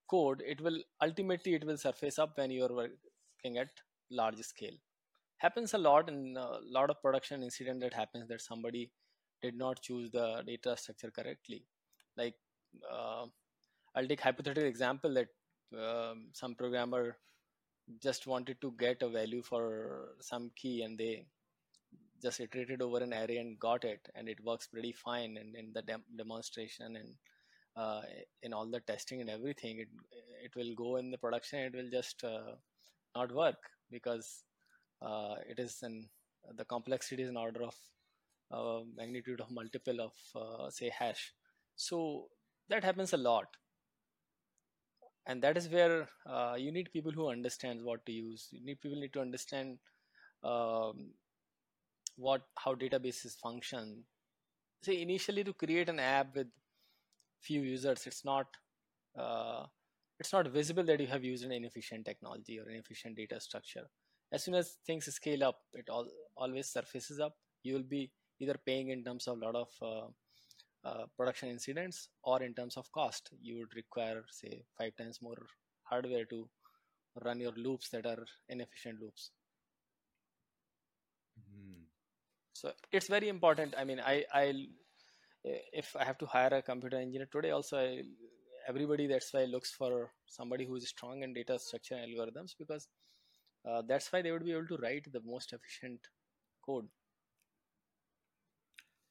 code 0.10 0.42
it 0.46 0.60
will 0.62 0.80
ultimately 1.02 1.54
it 1.54 1.66
will 1.66 1.78
surface 1.78 2.20
up 2.20 2.38
when 2.38 2.52
you 2.52 2.64
are 2.66 2.74
working 2.74 3.58
at 3.58 3.70
large 4.12 4.40
scale. 4.40 4.78
Happens 5.38 5.74
a 5.74 5.78
lot 5.78 6.10
in 6.10 6.36
a 6.38 6.60
lot 6.70 6.90
of 6.90 7.02
production 7.02 7.44
incident 7.44 7.82
that 7.82 7.94
happens 7.94 8.28
that 8.30 8.42
somebody 8.42 8.92
did 9.42 9.58
not 9.58 9.82
choose 9.82 10.10
the 10.12 10.42
data 10.46 10.76
structure 10.78 11.12
correctly. 11.12 11.66
Like 12.18 12.36
uh, 12.92 13.26
i'll 13.96 14.08
take 14.08 14.22
hypothetical 14.22 14.68
example 14.68 15.14
that 15.14 15.28
um, 15.78 16.28
some 16.34 16.56
programmer 16.56 17.18
just 18.02 18.28
wanted 18.28 18.60
to 18.62 18.74
get 18.80 19.02
a 19.02 19.10
value 19.10 19.42
for 19.42 20.16
some 20.20 20.50
key 20.56 20.84
and 20.84 20.98
they 20.98 21.26
just 22.24 22.40
iterated 22.40 22.82
over 22.82 23.00
an 23.04 23.14
array 23.14 23.38
and 23.38 23.60
got 23.60 23.84
it 23.84 24.02
and 24.16 24.30
it 24.30 24.44
works 24.44 24.68
pretty 24.68 24.92
fine 24.94 25.38
and 25.38 25.56
in 25.56 25.72
the 25.74 25.82
dem- 25.82 26.10
demonstration 26.18 26.96
and 26.96 27.10
uh, 27.76 28.02
in 28.44 28.54
all 28.54 28.70
the 28.70 28.80
testing 28.82 29.22
and 29.22 29.30
everything 29.30 29.80
it 29.80 29.90
it 30.46 30.56
will 30.56 30.74
go 30.76 30.98
in 30.98 31.12
the 31.12 31.18
production 31.18 31.60
it 31.60 31.76
will 31.76 31.90
just 31.90 32.24
uh, 32.24 32.54
not 33.16 33.34
work 33.34 33.58
because 33.92 34.44
uh, 35.02 35.36
it 35.48 35.60
is 35.60 35.80
in 35.84 36.08
the 36.58 36.66
complexity 36.66 37.24
is 37.24 37.30
an 37.30 37.38
order 37.38 37.64
of 37.64 37.76
uh, 38.52 38.82
magnitude 38.96 39.42
of 39.42 39.52
multiple 39.52 40.00
of 40.02 40.14
uh, 40.36 40.70
say 40.70 40.90
hash. 40.98 41.34
So 41.76 42.28
that 42.70 42.84
happens 42.84 43.14
a 43.14 43.18
lot. 43.18 43.48
And 45.26 45.42
that 45.42 45.58
is 45.58 45.70
where 45.70 46.08
uh, 46.26 46.56
you 46.58 46.72
need 46.72 46.92
people 46.92 47.12
who 47.12 47.30
understands 47.30 47.84
what 47.84 48.06
to 48.06 48.12
use. 48.12 48.50
You 48.52 48.64
need 48.66 48.82
people 48.82 49.00
need 49.00 49.14
to 49.14 49.22
understand 49.22 49.78
um, 50.44 51.14
what 52.16 52.42
how 52.56 52.76
databases 52.76 53.38
function. 53.38 54.04
See 54.84 55.02
initially 55.02 55.44
to 55.44 55.54
create 55.54 55.90
an 55.90 56.00
app 56.00 56.36
with 56.36 56.48
few 57.42 57.62
users 57.62 58.08
it's 58.08 58.24
not 58.24 58.48
uh, 59.20 59.66
it's 60.20 60.34
not 60.34 60.48
visible 60.48 60.84
that 60.84 61.00
you 61.00 61.08
have 61.08 61.24
used 61.24 61.44
an 61.44 61.52
inefficient 61.52 62.06
technology 62.06 62.60
or 62.60 62.70
inefficient 62.70 63.18
data 63.18 63.40
structure. 63.40 63.86
As 64.32 64.44
soon 64.44 64.56
as 64.56 64.78
things 64.86 65.06
scale 65.14 65.44
up 65.44 65.60
it 65.74 65.90
all 65.90 66.08
always 66.38 66.70
surfaces 66.70 67.20
up. 67.20 67.36
You 67.64 67.76
will 67.76 67.90
be 67.98 68.12
either 68.40 68.56
paying 68.66 68.90
in 68.90 69.04
terms 69.04 69.28
of 69.28 69.38
a 69.38 69.46
lot 69.46 69.56
of 69.56 69.70
uh, 69.82 70.88
uh, 70.88 71.06
production 71.16 71.50
incidents 71.50 72.10
or 72.24 72.44
in 72.44 72.54
terms 72.54 72.76
of 72.78 72.92
cost. 72.92 73.30
You 73.42 73.60
would 73.60 73.76
require 73.76 74.24
say 74.30 74.64
five 74.78 74.96
times 74.98 75.20
more 75.22 75.38
hardware 75.84 76.26
to 76.26 76.50
run 77.24 77.40
your 77.40 77.54
loops 77.56 77.90
that 77.90 78.06
are 78.06 78.26
inefficient 78.50 79.00
loops 79.00 79.32
so 82.54 82.72
it's 82.92 83.08
very 83.08 83.30
important 83.30 83.74
i 83.78 83.84
mean 83.84 84.00
i 84.00 84.24
i 84.34 84.54
if 85.82 85.96
i 86.00 86.04
have 86.06 86.18
to 86.18 86.26
hire 86.26 86.54
a 86.54 86.62
computer 86.62 86.98
engineer 86.98 87.28
today 87.32 87.52
also 87.52 87.78
I, 87.78 88.04
everybody 88.68 89.08
that's 89.08 89.34
why 89.34 89.46
looks 89.46 89.72
for 89.72 90.12
somebody 90.26 90.66
who 90.66 90.76
is 90.76 90.88
strong 90.88 91.24
in 91.24 91.34
data 91.34 91.60
structure 91.60 91.96
algorithms 91.96 92.52
because 92.58 92.88
uh, 93.68 93.82
that's 93.88 94.12
why 94.12 94.22
they 94.22 94.32
would 94.32 94.46
be 94.46 94.54
able 94.54 94.68
to 94.68 94.78
write 94.78 95.12
the 95.12 95.22
most 95.26 95.54
efficient 95.54 96.00
code 96.66 96.88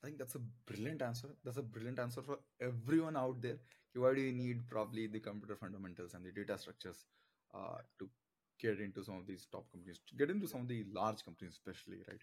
I 0.03 0.07
think 0.09 0.19
that's 0.19 0.35
a 0.35 0.41
brilliant 0.67 1.01
answer. 1.01 1.29
That's 1.45 1.59
a 1.59 1.63
brilliant 1.63 2.01
answer 2.01 2.23
for 2.23 2.39
everyone 2.61 3.17
out 3.17 3.41
there. 3.41 3.59
Why 3.95 4.15
do 4.15 4.21
you 4.21 4.33
need 4.33 4.69
probably 4.69 5.07
the 5.07 5.21
computer 5.21 5.55
fundamentals 5.55 6.15
and 6.15 6.25
the 6.25 6.33
data 6.33 6.59
structures 6.59 7.05
uh, 7.55 7.79
to 8.01 8.09
get 8.59 8.81
into 8.81 9.05
some 9.05 9.17
of 9.17 9.27
these 9.27 9.47
top 9.53 9.71
companies, 9.71 10.01
to 10.09 10.17
get 10.17 10.31
into 10.31 10.49
some 10.49 10.63
of 10.63 10.69
the 10.69 10.85
large 10.93 11.25
companies, 11.25 11.53
especially, 11.53 11.99
right? 12.09 12.21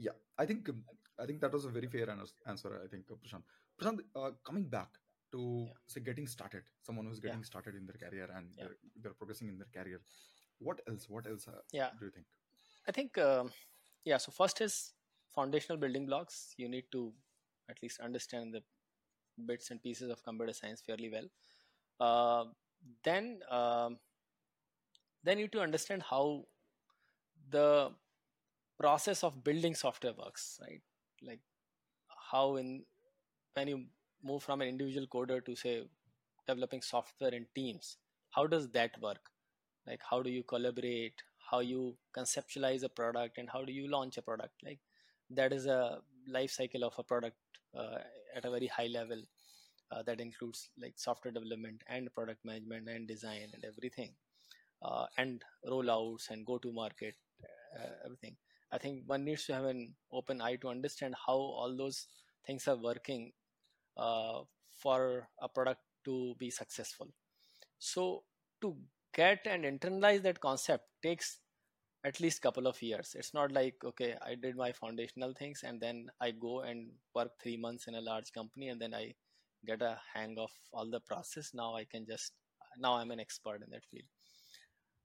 Yeah. 0.00 0.12
Yeah, 0.12 0.16
I 0.38 0.46
think 0.46 0.68
um, 0.68 0.82
I 1.18 1.26
think 1.26 1.40
that 1.40 1.52
was 1.52 1.64
a 1.66 1.68
very 1.70 1.88
fair 1.88 2.08
answer. 2.46 2.80
I 2.84 2.88
think 2.88 3.10
uh, 3.10 3.16
Prashant. 3.22 3.42
Prashant, 3.80 4.00
uh, 4.16 4.30
coming 4.50 4.64
back 4.76 4.88
to 5.32 5.40
Yeah. 5.66 5.72
say 5.86 6.00
getting 6.00 6.26
started, 6.26 6.64
someone 6.82 7.06
who's 7.06 7.20
Yeah. 7.22 7.28
getting 7.30 7.44
started 7.44 7.74
in 7.80 7.86
their 7.86 7.98
career 8.04 8.28
and 8.36 8.52
Yeah. 8.56 8.64
they're, 8.64 8.76
they're 9.02 9.14
progressing 9.22 9.48
in 9.48 9.58
their 9.58 9.70
career. 9.78 10.00
What 10.58 10.80
else? 10.88 11.08
What 11.08 11.26
else 11.26 11.48
uh, 11.48 11.60
yeah 11.72 11.90
do 11.98 12.06
you 12.06 12.12
think? 12.16 12.26
i 12.88 12.92
think 12.96 13.18
um, 13.18 13.52
yeah 14.10 14.18
so 14.24 14.32
first 14.32 14.60
is 14.66 14.94
foundational 15.36 15.78
building 15.84 16.06
blocks 16.10 16.54
you 16.62 16.68
need 16.74 16.86
to 16.94 17.02
at 17.72 17.82
least 17.82 18.00
understand 18.08 18.54
the 18.56 18.62
bits 19.50 19.70
and 19.70 19.82
pieces 19.82 20.10
of 20.14 20.22
computer 20.28 20.54
science 20.60 20.82
fairly 20.86 21.10
well 21.14 21.28
uh, 22.06 22.44
then 23.04 23.40
um, 23.58 23.98
then 25.24 25.38
you 25.38 25.44
need 25.44 25.52
to 25.52 25.60
understand 25.68 26.02
how 26.10 26.24
the 27.50 27.90
process 28.80 29.22
of 29.22 29.42
building 29.44 29.74
software 29.74 30.14
works 30.18 30.58
right? 30.62 30.82
Like 31.22 31.40
how 32.32 32.56
in 32.56 32.84
when 33.54 33.68
you 33.68 33.84
move 34.22 34.42
from 34.42 34.60
an 34.60 34.68
individual 34.68 35.06
coder 35.14 35.44
to 35.44 35.56
say 35.56 35.82
developing 36.46 36.82
software 36.82 37.34
in 37.34 37.46
teams 37.54 37.96
how 38.30 38.46
does 38.46 38.68
that 38.70 38.92
work? 39.02 39.30
Like 39.86 40.00
how 40.08 40.22
do 40.22 40.30
you 40.30 40.42
collaborate? 40.44 41.14
How 41.50 41.60
you 41.60 41.96
conceptualize 42.16 42.84
a 42.84 42.88
product 42.88 43.38
and 43.38 43.48
how 43.50 43.64
do 43.64 43.72
you 43.72 43.88
launch 43.90 44.18
a 44.18 44.22
product? 44.22 44.54
Like 44.64 44.78
that 45.30 45.52
is 45.52 45.66
a 45.66 45.98
life 46.28 46.50
cycle 46.50 46.84
of 46.84 46.94
a 46.98 47.02
product 47.02 47.36
uh, 47.76 47.98
at 48.36 48.44
a 48.44 48.50
very 48.50 48.68
high 48.68 48.86
level 48.86 49.20
uh, 49.90 50.02
that 50.02 50.20
includes 50.20 50.68
like 50.80 50.94
software 50.96 51.32
development 51.32 51.82
and 51.88 52.12
product 52.14 52.44
management 52.44 52.88
and 52.88 53.08
design 53.08 53.48
and 53.52 53.64
everything 53.64 54.12
uh, 54.82 55.06
and 55.18 55.42
rollouts 55.68 56.30
and 56.30 56.46
go 56.46 56.58
to 56.58 56.72
market 56.72 57.14
uh, 57.78 57.88
everything 58.04 58.36
i 58.72 58.78
think 58.78 59.02
one 59.06 59.24
needs 59.24 59.44
to 59.46 59.54
have 59.54 59.64
an 59.64 59.94
open 60.12 60.40
eye 60.40 60.56
to 60.56 60.68
understand 60.68 61.14
how 61.26 61.34
all 61.34 61.76
those 61.76 62.06
things 62.46 62.66
are 62.68 62.76
working 62.76 63.32
uh, 63.96 64.40
for 64.80 65.28
a 65.40 65.48
product 65.48 65.80
to 66.04 66.34
be 66.38 66.50
successful. 66.50 67.08
So 67.78 68.24
to 68.62 68.76
get 69.14 69.46
and 69.46 69.64
internalize 69.64 70.22
that 70.22 70.40
concept 70.40 70.84
takes 71.02 71.38
at 72.04 72.20
least 72.20 72.40
couple 72.40 72.66
of 72.66 72.80
years. 72.80 73.14
It's 73.18 73.34
not 73.34 73.52
like 73.52 73.74
okay 73.84 74.14
i 74.24 74.34
did 74.34 74.56
my 74.56 74.72
foundational 74.72 75.34
things 75.38 75.62
and 75.64 75.80
then 75.80 76.06
i 76.20 76.30
go 76.30 76.60
and 76.60 76.88
work 77.14 77.32
3 77.42 77.56
months 77.58 77.88
in 77.88 77.94
a 77.94 78.00
large 78.00 78.32
company 78.32 78.68
and 78.68 78.80
then 78.80 78.94
i 78.94 79.14
get 79.66 79.82
a 79.82 79.98
hang 80.14 80.38
of 80.38 80.50
all 80.72 80.88
the 80.90 81.00
process. 81.00 81.50
Now 81.52 81.76
i 81.76 81.84
can 81.84 82.06
just 82.06 82.32
now 82.78 82.94
i'm 82.94 83.10
an 83.10 83.20
expert 83.20 83.62
in 83.62 83.70
that 83.70 83.84
field. 83.84 84.08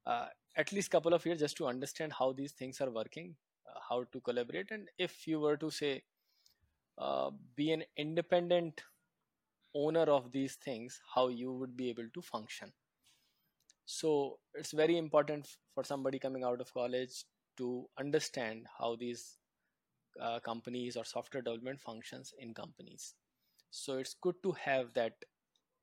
Uh, 0.05 0.27
at 0.55 0.71
least 0.71 0.91
couple 0.91 1.13
of 1.13 1.25
years 1.25 1.39
just 1.39 1.57
to 1.57 1.67
understand 1.67 2.13
how 2.13 2.31
these 2.31 2.53
things 2.53 2.79
are 2.79 2.91
working 2.91 3.35
how 3.89 4.05
to 4.11 4.19
collaborate. 4.21 4.71
And 4.71 4.87
if 4.97 5.27
you 5.27 5.39
were 5.39 5.57
to 5.57 5.69
say 5.69 6.03
uh, 6.97 7.31
be 7.55 7.71
an 7.71 7.83
independent 7.97 8.81
owner 9.75 10.03
of 10.03 10.31
these 10.31 10.55
things 10.55 11.01
how 11.13 11.27
you 11.27 11.51
would 11.51 11.75
be 11.75 11.89
able 11.89 12.07
to 12.13 12.21
function. 12.21 12.71
So 13.85 14.39
it's 14.53 14.71
very 14.71 14.97
important 14.97 15.47
for 15.73 15.83
somebody 15.83 16.17
coming 16.17 16.43
out 16.43 16.61
of 16.61 16.73
college 16.73 17.25
to 17.57 17.85
understand 17.99 18.65
how 18.79 18.95
these 18.95 19.37
uh, 20.19 20.39
companies 20.39 20.95
or 20.95 21.03
software 21.03 21.43
development 21.43 21.81
functions 21.81 22.33
in 22.39 22.53
companies. 22.53 23.13
So 23.71 23.97
it's 23.97 24.15
good 24.21 24.35
to 24.43 24.53
have 24.53 24.93
that 24.93 25.13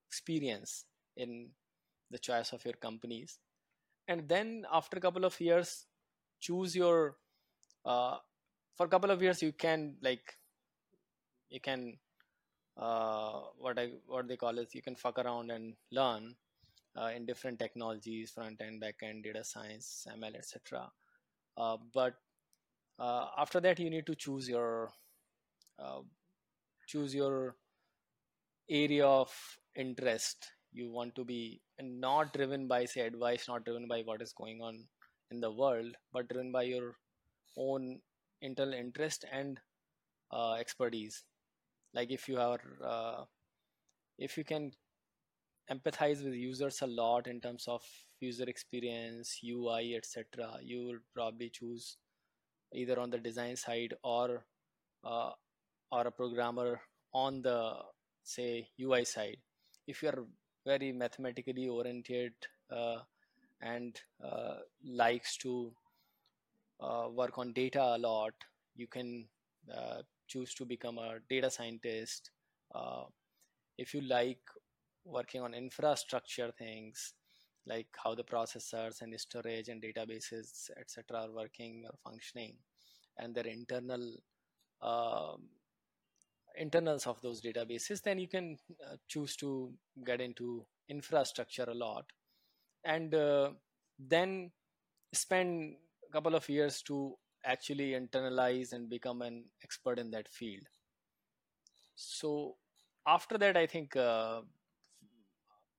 experience 0.08 0.86
in 1.16 1.50
the 2.10 2.18
choice 2.18 2.52
of 2.52 2.64
your 2.64 2.74
companies. 2.74 3.38
And 4.08 4.28
then 4.28 4.64
after 4.72 4.96
a 4.96 5.00
couple 5.00 5.24
of 5.24 5.40
years 5.40 5.86
choose 6.40 6.74
your 6.74 7.16
uh, 7.84 8.16
for 8.76 8.86
a 8.86 8.88
couple 8.88 9.10
of 9.10 9.22
years 9.22 9.42
you 9.42 9.52
can 9.52 9.96
like 10.02 10.34
you 11.50 11.60
can 11.60 11.94
uh, 12.76 13.40
what 13.58 13.78
I 13.78 13.90
what 14.06 14.28
they 14.28 14.36
call 14.36 14.58
is 14.58 14.74
you 14.74 14.82
can 14.82 14.96
fuck 14.96 15.18
around 15.18 15.50
and 15.50 15.74
learn 15.90 16.34
uh, 16.96 17.10
in 17.14 17.26
different 17.26 17.58
technologies 17.58 18.32
front 18.32 18.60
end 18.60 18.80
back 18.80 18.96
end 19.02 19.24
data 19.24 19.44
science 19.44 20.06
ml 20.16 20.36
etc 20.36 20.90
uh, 21.56 21.76
but 21.92 22.14
uh, 22.98 23.26
after 23.38 23.60
that 23.60 23.78
you 23.78 23.90
need 23.90 24.06
to 24.06 24.14
choose 24.14 24.48
your 24.48 24.90
uh, 25.78 26.00
choose 26.86 27.14
your 27.14 27.56
area 28.68 29.06
of 29.06 29.30
interest. 29.74 30.52
You 30.72 30.90
want 30.90 31.14
to 31.16 31.24
be 31.24 31.60
not 31.80 32.32
driven 32.32 32.66
by 32.68 32.84
say 32.84 33.02
advice 33.02 33.48
not 33.48 33.64
driven 33.64 33.88
by 33.88 34.02
what 34.02 34.22
is 34.22 34.32
going 34.32 34.60
on 34.62 34.84
in 35.30 35.40
the 35.40 35.50
world 35.50 35.96
but 36.12 36.28
driven 36.28 36.52
by 36.52 36.62
your 36.62 36.94
own 37.56 38.00
internal 38.40 38.74
interest 38.74 39.24
and 39.30 39.60
uh, 40.32 40.54
expertise. 40.54 41.24
Like 41.94 42.10
if 42.10 42.28
you 42.28 42.38
are 42.38 42.60
uh, 42.84 43.24
if 44.18 44.36
you 44.36 44.44
can 44.44 44.72
empathize 45.70 46.24
with 46.24 46.34
users 46.34 46.82
a 46.82 46.86
lot 46.86 47.26
in 47.26 47.40
terms 47.40 47.64
of 47.68 47.82
user 48.20 48.44
experience 48.44 49.38
ui 49.44 49.94
etc 49.94 50.58
you 50.60 50.84
will 50.84 50.98
probably 51.14 51.48
choose 51.50 51.96
either 52.74 52.98
on 52.98 53.10
the 53.10 53.18
design 53.18 53.56
side 53.56 53.94
or 54.02 54.44
uh, 55.04 55.30
or 55.90 56.06
a 56.06 56.10
programmer 56.10 56.80
on 57.12 57.42
the 57.42 57.74
say 58.24 58.68
ui 58.80 59.04
side. 59.04 59.38
If 59.86 60.02
you 60.02 60.08
are 60.08 60.24
very 60.64 60.92
mathematically 60.92 61.68
oriented 61.68 62.32
uh, 62.70 62.98
and 63.60 64.00
uh, 64.24 64.58
likes 64.84 65.36
to 65.38 65.72
uh, 66.82 67.08
work 67.10 67.38
on 67.38 67.52
data 67.52 67.82
a 67.82 67.98
lot. 67.98 68.34
You 68.74 68.86
can 68.86 69.26
uh, 69.72 70.02
choose 70.28 70.54
to 70.54 70.64
become 70.64 70.98
a 70.98 71.18
data 71.28 71.50
scientist. 71.50 72.30
Uh, 72.74 73.04
if 73.78 73.94
you 73.94 74.00
like 74.02 74.40
working 75.04 75.42
on 75.42 75.54
infrastructure 75.54 76.52
things 76.56 77.14
like 77.66 77.88
how 78.02 78.14
the 78.14 78.22
processors 78.22 79.02
and 79.02 79.18
storage 79.20 79.68
and 79.68 79.82
databases 79.82 80.70
etc 80.78 81.22
are 81.22 81.30
working 81.32 81.82
or 81.84 81.94
functioning 82.04 82.54
and 83.18 83.34
their 83.34 83.46
internal 83.46 84.14
um, 84.80 85.42
internals 86.56 87.06
of 87.06 87.20
those 87.20 87.40
databases 87.40 88.00
then 88.02 88.18
you 88.18 88.28
can 88.28 88.56
uh, 88.88 88.96
choose 89.08 89.34
to 89.36 89.72
get 90.04 90.20
into 90.20 90.64
infrastructure 90.88 91.64
a 91.68 91.74
lot. 91.74 92.04
And 92.84 93.14
uh, 93.14 93.50
then 93.98 94.50
spend 95.12 95.76
couple 96.12 96.34
of 96.36 96.48
years 96.48 96.82
to 96.82 97.16
actually 97.44 97.90
internalize 97.92 98.72
and 98.72 98.88
become 98.88 99.22
an 99.22 99.44
expert 99.64 99.98
in 99.98 100.10
that 100.12 100.28
field. 100.28 100.68
So 101.94 102.56
after 103.06 103.36
that 103.38 103.56
i 103.56 103.66
think 103.66 103.96
uh, 103.96 104.42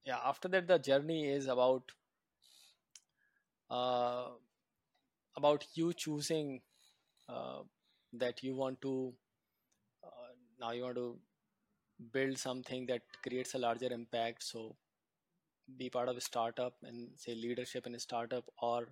yeah 0.06 0.20
after 0.24 0.48
that 0.48 0.68
the 0.68 0.78
journey 0.80 1.26
is 1.30 1.48
about 1.48 1.92
uh, 3.70 4.30
about 5.36 5.66
you 5.76 5.94
choosing 5.94 6.62
uh, 7.30 7.62
that 8.14 8.44
you 8.44 8.56
want 8.56 8.82
to 8.82 9.14
uh, 10.06 10.34
now 10.60 10.72
you 10.72 10.84
want 10.84 10.96
to 10.96 11.18
build 12.14 12.38
something 12.38 12.86
that 12.88 13.02
creates 13.28 13.54
a 13.56 13.58
larger 13.60 13.92
impact. 13.92 14.44
So 14.44 14.76
be 15.78 15.90
part 15.90 16.10
of 16.10 16.18
a 16.18 16.22
startup 16.22 16.74
and 16.84 17.10
say 17.18 17.36
leadership 17.36 17.86
in 17.88 17.96
a 17.96 18.00
startup 18.00 18.46
or 18.62 18.88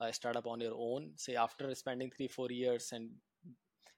a 0.00 0.12
startup 0.12 0.46
on 0.46 0.60
your 0.60 0.74
own 0.76 1.10
say 1.16 1.36
after 1.36 1.74
spending 1.74 2.10
three 2.10 2.28
four 2.28 2.50
years 2.50 2.90
and 2.92 3.10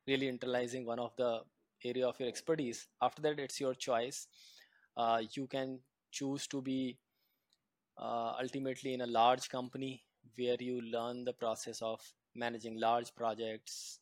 really 0.07 0.31
internalizing 0.31 0.85
one 0.85 0.99
of 0.99 1.13
the 1.17 1.41
area 1.85 2.07
of 2.07 2.19
your 2.19 2.29
expertise 2.29 2.89
after 3.03 3.23
that 3.23 3.39
it's 3.39 3.61
your 3.61 3.75
choice. 3.75 4.27
Uh, 4.97 5.23
you 5.33 5.47
can 5.47 5.79
choose 6.11 6.47
to 6.47 6.61
be 6.61 6.99
uh, 7.99 8.33
ultimately 8.41 8.95
in 8.95 9.03
a 9.03 9.07
large 9.07 9.49
company 9.49 10.03
where 10.37 10.57
you 10.59 10.81
learn 10.81 11.25
the 11.25 11.33
process 11.33 11.81
of 11.83 12.01
managing 12.35 12.79
large 12.81 13.15
projects 13.15 14.01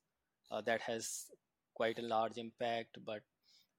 uh, 0.50 0.60
that 0.60 0.80
has 0.80 1.26
quite 1.74 1.98
a 1.98 2.02
large 2.02 2.38
impact 2.38 2.98
but 3.04 3.20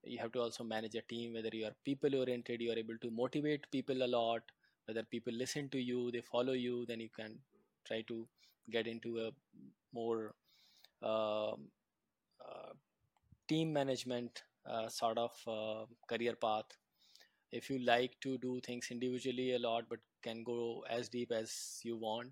you 0.03 0.19
have 0.19 0.31
to 0.31 0.39
also 0.39 0.63
manage 0.63 0.95
a 0.95 1.01
team 1.01 1.33
whether 1.33 1.49
you 1.51 1.65
are 1.65 1.75
people 1.83 2.15
oriented 2.15 2.61
you 2.61 2.71
are 2.71 2.77
able 2.77 2.97
to 3.01 3.09
motivate 3.11 3.69
people 3.71 4.03
a 4.03 4.11
lot. 4.19 4.41
Whether 4.85 5.03
people 5.03 5.33
listen 5.33 5.67
to 5.69 5.79
you 5.79 6.11
they 6.11 6.21
follow 6.21 6.53
you 6.53 6.85
then 6.87 7.01
you 7.01 7.09
can 7.13 7.37
try 7.87 8.01
to 8.07 8.27
get 8.71 8.87
into 8.87 9.19
a 9.19 9.31
more 9.93 10.33
uh, 11.01 11.51
uh, 11.51 12.73
team 13.47 13.71
management 13.73 14.43
uh, 14.69 14.87
sort 14.89 15.17
of 15.17 15.31
uh, 15.47 15.85
career 16.07 16.35
path. 16.35 16.65
If 17.51 17.69
you 17.69 17.79
like 17.79 18.15
to 18.21 18.37
do 18.39 18.59
things 18.65 18.87
individually 18.91 19.53
a 19.53 19.59
lot 19.59 19.85
but 19.89 19.99
can 20.21 20.43
go 20.43 20.83
as 20.89 21.07
deep 21.07 21.31
as 21.31 21.79
you 21.83 21.95
want 21.95 22.31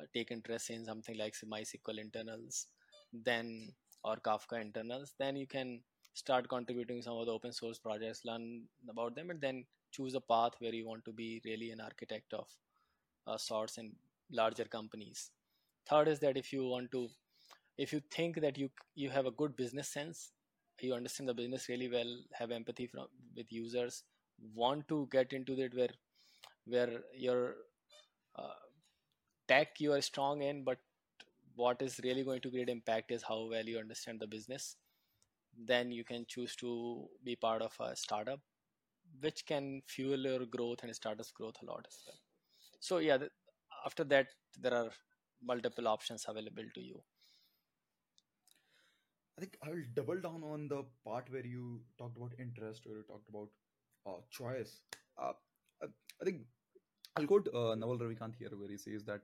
uh, 0.00 0.06
take 0.14 0.30
interest 0.30 0.70
in 0.70 0.84
something 0.84 1.16
like 1.18 1.34
mysql 1.54 1.98
internals 1.98 2.66
then 3.12 3.72
or 4.04 4.16
kafka 4.28 4.60
internals 4.60 5.14
then 5.18 5.36
you 5.36 5.46
can 5.46 5.80
start 6.14 6.48
contributing 6.48 7.02
some 7.02 7.16
of 7.18 7.26
the 7.26 7.32
open 7.32 7.52
source 7.52 7.78
projects 7.78 8.24
learn 8.24 8.62
about 8.88 9.14
them 9.14 9.30
and 9.30 9.40
then 9.40 9.64
choose 9.92 10.14
a 10.14 10.20
path 10.20 10.52
where 10.58 10.74
you 10.74 10.86
want 10.86 11.04
to 11.04 11.12
be 11.12 11.40
really 11.44 11.70
an 11.70 11.80
architect 11.80 12.32
of 12.32 12.48
uh, 13.26 13.36
sorts 13.36 13.78
in 13.78 13.92
larger 14.30 14.64
companies. 14.64 15.30
Third 15.88 16.08
is 16.08 16.20
that 16.20 16.36
if 16.36 16.52
you 16.52 16.64
want 16.66 16.90
to 16.92 17.08
if 17.78 17.92
you 17.92 18.00
think 18.10 18.40
that 18.40 18.58
you 18.58 18.68
you 18.94 19.10
have 19.10 19.26
a 19.26 19.30
good 19.42 19.56
business 19.56 19.88
sense 19.88 20.32
you 20.82 20.94
understand 20.94 21.28
the 21.28 21.34
business 21.34 21.68
really 21.68 21.88
well 21.88 22.12
have 22.32 22.50
empathy 22.50 22.86
from 22.86 23.06
with 23.36 23.52
users 23.52 24.02
want 24.54 24.86
to 24.88 25.08
get 25.12 25.32
into 25.32 25.58
it 25.60 25.74
where 25.74 25.94
where 26.66 27.02
your 27.14 27.54
uh, 28.36 28.60
tech 29.48 29.80
you 29.80 29.92
are 29.92 30.00
strong 30.00 30.42
in 30.42 30.64
but 30.64 30.78
what 31.56 31.82
is 31.82 32.00
really 32.04 32.24
going 32.24 32.40
to 32.40 32.50
create 32.50 32.68
impact 32.68 33.10
is 33.10 33.22
how 33.22 33.48
well 33.50 33.64
you 33.64 33.78
understand 33.78 34.20
the 34.20 34.26
business 34.26 34.76
then 35.66 35.90
you 35.92 36.04
can 36.04 36.24
choose 36.28 36.56
to 36.56 37.06
be 37.24 37.36
part 37.36 37.62
of 37.62 37.72
a 37.80 37.94
startup 37.96 38.40
which 39.20 39.44
can 39.46 39.82
fuel 39.86 40.18
your 40.18 40.46
growth 40.46 40.82
and 40.82 40.94
startups 40.94 41.32
growth 41.32 41.56
a 41.62 41.66
lot 41.66 41.84
as 41.88 41.98
well. 42.06 42.16
So 42.80 42.98
yeah 42.98 43.18
after 43.86 44.04
that 44.04 44.28
there 44.58 44.74
are 44.74 44.90
multiple 45.42 45.88
options 45.88 46.26
available 46.28 46.68
to 46.74 46.80
you 46.80 47.02
I 49.40 49.42
think 49.42 49.56
I 49.64 49.70
will 49.70 49.84
double 49.94 50.20
down 50.20 50.42
on 50.44 50.68
the 50.68 50.84
part 51.02 51.30
where 51.30 51.46
you 51.46 51.80
talked 51.96 52.18
about 52.18 52.32
interest, 52.38 52.82
where 52.84 52.98
you 52.98 53.04
talked 53.04 53.26
about 53.30 53.48
uh, 54.06 54.20
choice. 54.30 54.82
Uh, 55.16 55.32
I, 55.82 55.86
I 56.20 56.24
think 56.26 56.42
I'll 57.16 57.26
quote 57.26 57.48
uh, 57.54 57.74
Naval 57.74 57.98
Ravikant 57.98 58.34
here, 58.38 58.50
where 58.52 58.68
he 58.68 58.76
says 58.76 59.02
that 59.04 59.22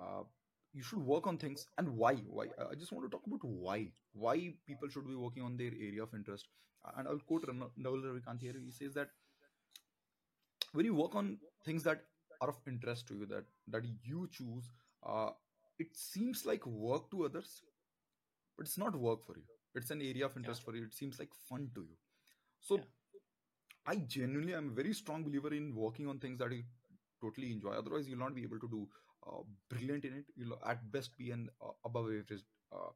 uh, 0.00 0.24
you 0.72 0.82
should 0.82 0.98
work 0.98 1.28
on 1.28 1.38
things 1.38 1.68
and 1.78 1.90
why. 1.90 2.14
Why? 2.26 2.46
I 2.58 2.74
just 2.74 2.90
want 2.90 3.06
to 3.06 3.08
talk 3.08 3.24
about 3.24 3.44
why. 3.44 3.92
Why 4.14 4.52
people 4.66 4.88
should 4.88 5.06
be 5.06 5.14
working 5.14 5.44
on 5.44 5.56
their 5.56 5.70
area 5.80 6.02
of 6.02 6.12
interest. 6.12 6.48
And 6.96 7.06
I'll 7.06 7.20
quote 7.20 7.44
Naval 7.76 8.00
Ravikant 8.00 8.40
here. 8.40 8.54
He 8.64 8.72
says 8.72 8.94
that 8.94 9.10
when 10.72 10.86
you 10.86 10.94
work 10.96 11.14
on 11.14 11.38
things 11.64 11.84
that 11.84 12.02
are 12.40 12.48
of 12.48 12.58
interest 12.66 13.06
to 13.08 13.14
you, 13.14 13.26
that 13.26 13.44
that 13.68 13.84
you 14.04 14.28
choose, 14.30 14.70
uh, 15.04 15.30
it 15.78 15.96
seems 15.96 16.44
like 16.46 16.66
work 16.66 17.10
to 17.10 17.24
others, 17.26 17.62
but 18.56 18.66
it's 18.66 18.78
not 18.78 18.96
work 18.96 19.24
for 19.24 19.36
you. 19.36 19.44
It's 19.74 19.90
an 19.90 20.02
area 20.02 20.26
of 20.26 20.36
yeah 20.38 20.38
interest 20.38 20.62
for 20.64 20.74
you. 20.74 20.84
It 20.84 20.94
seems 20.94 21.18
like 21.18 21.30
fun 21.48 21.70
to 21.74 21.82
you. 21.82 21.96
yeah 22.74 22.82
So 22.82 22.86
I 23.86 23.96
genuinely 23.96 24.54
am 24.54 24.68
a 24.68 24.74
very 24.74 24.92
strong 24.92 25.24
believer 25.24 25.52
in 25.54 25.74
working 25.74 26.08
on 26.08 26.18
things 26.18 26.38
that 26.38 26.52
you 26.52 26.64
totally 27.20 27.52
enjoy. 27.52 27.70
Otherwise, 27.72 28.08
you'll 28.08 28.18
not 28.18 28.34
be 28.34 28.42
able 28.42 28.58
to 28.60 28.68
do 28.68 28.88
uh, 29.26 29.42
brilliant 29.70 30.04
in 30.04 30.14
it. 30.14 30.24
You'll 30.36 30.58
at 30.66 30.90
best 30.90 31.16
be 31.16 31.30
an 31.30 31.48
uh, 31.62 31.72
above 31.84 32.06
average. 32.06 32.42
Uh, 32.72 32.90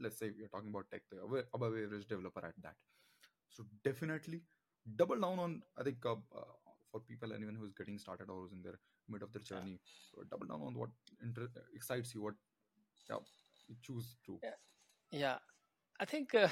let's 0.00 0.18
say 0.18 0.30
we're 0.36 0.48
talking 0.48 0.70
about 0.70 0.90
tech, 0.90 1.02
the 1.10 1.44
above 1.54 1.72
average 1.74 2.06
developer 2.06 2.44
at 2.44 2.54
that. 2.62 2.74
So 3.50 3.64
definitely 3.84 4.42
double 4.96 5.20
down 5.20 5.38
on. 5.38 5.62
I 5.78 5.82
think 5.84 6.04
uh, 6.06 6.12
uh, 6.12 6.54
for 6.90 7.00
people 7.00 7.32
anyone 7.32 7.54
who's 7.54 7.72
getting 7.72 7.98
started 7.98 8.30
or 8.30 8.42
who's 8.42 8.52
in 8.52 8.62
their 8.62 8.78
mid 9.08 9.22
of 9.22 9.32
their 9.32 9.42
yeah. 9.42 9.58
journey, 9.58 9.78
uh, 10.18 10.24
double 10.30 10.46
down 10.46 10.62
on 10.62 10.74
what 10.74 10.90
inter- 11.22 11.48
excites 11.74 12.14
you. 12.14 12.22
What 12.22 12.34
yeah, 13.10 13.16
you 13.68 13.76
choose 13.82 14.16
to. 14.26 14.38
yeah. 14.42 14.50
Yeah. 15.12 15.38
I 16.00 16.04
think 16.04 16.34
uh, 16.34 16.48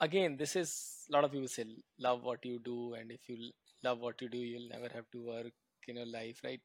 again 0.00 0.36
this 0.36 0.56
is 0.56 1.06
a 1.10 1.12
lot 1.12 1.24
of 1.24 1.32
people 1.32 1.48
say 1.48 1.64
love 1.98 2.22
what 2.22 2.44
you 2.44 2.58
do 2.64 2.94
and 2.94 3.10
if 3.10 3.28
you 3.28 3.50
love 3.84 3.98
what 4.00 4.20
you 4.22 4.28
do 4.28 4.38
you'll 4.38 4.68
never 4.68 4.88
have 4.94 5.10
to 5.12 5.20
work 5.24 5.52
in 5.88 5.96
your 5.96 6.06
life 6.06 6.40
right? 6.44 6.60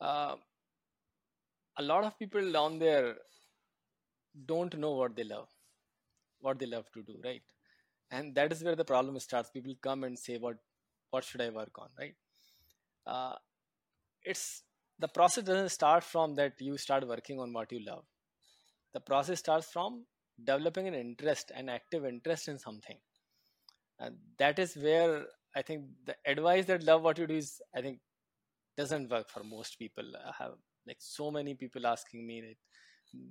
Uh, 0.00 0.36
a 1.78 1.82
lot 1.82 2.04
of 2.04 2.18
people 2.18 2.52
down 2.52 2.78
there 2.78 3.14
don't 4.46 4.76
know 4.78 4.92
what 4.92 5.16
they 5.16 5.24
love 5.24 5.48
what 6.40 6.58
they 6.58 6.66
love 6.66 6.90
to 6.92 7.02
do 7.02 7.16
right? 7.24 7.42
And 8.10 8.34
that 8.34 8.52
is 8.52 8.62
where 8.62 8.76
the 8.76 8.84
problem 8.84 9.18
starts. 9.18 9.50
People 9.50 9.74
come 9.82 10.04
and 10.04 10.18
say 10.18 10.36
what 10.38 10.56
what 11.14 11.24
should 11.24 11.42
I 11.46 11.50
work 11.50 11.78
on, 11.78 11.88
right? 11.98 12.14
Uh, 13.06 13.34
it's 14.24 14.62
the 14.98 15.08
process 15.08 15.44
doesn't 15.44 15.70
start 15.70 16.04
from 16.04 16.34
that 16.36 16.60
you 16.60 16.76
start 16.78 17.06
working 17.08 17.40
on 17.40 17.52
what 17.52 17.72
you 17.72 17.80
love. 17.86 18.04
The 18.94 19.00
process 19.00 19.40
starts 19.40 19.70
from 19.72 20.04
developing 20.42 20.88
an 20.88 20.94
interest, 20.94 21.52
an 21.54 21.68
active 21.68 22.04
interest 22.04 22.48
in 22.48 22.58
something. 22.58 22.98
And 23.98 24.16
that 24.38 24.58
is 24.58 24.76
where 24.76 25.26
I 25.56 25.62
think 25.62 25.86
the 26.04 26.16
advice 26.26 26.66
that 26.66 26.82
love 26.84 27.02
what 27.02 27.18
you 27.18 27.26
do 27.26 27.34
is, 27.34 27.60
I 27.76 27.80
think, 27.80 28.00
doesn't 28.76 29.10
work 29.10 29.30
for 29.30 29.44
most 29.44 29.78
people. 29.78 30.04
I 30.16 30.32
have 30.42 30.54
like 30.86 30.98
so 31.00 31.30
many 31.30 31.54
people 31.54 31.86
asking 31.86 32.26
me 32.26 32.40
that 32.40 32.56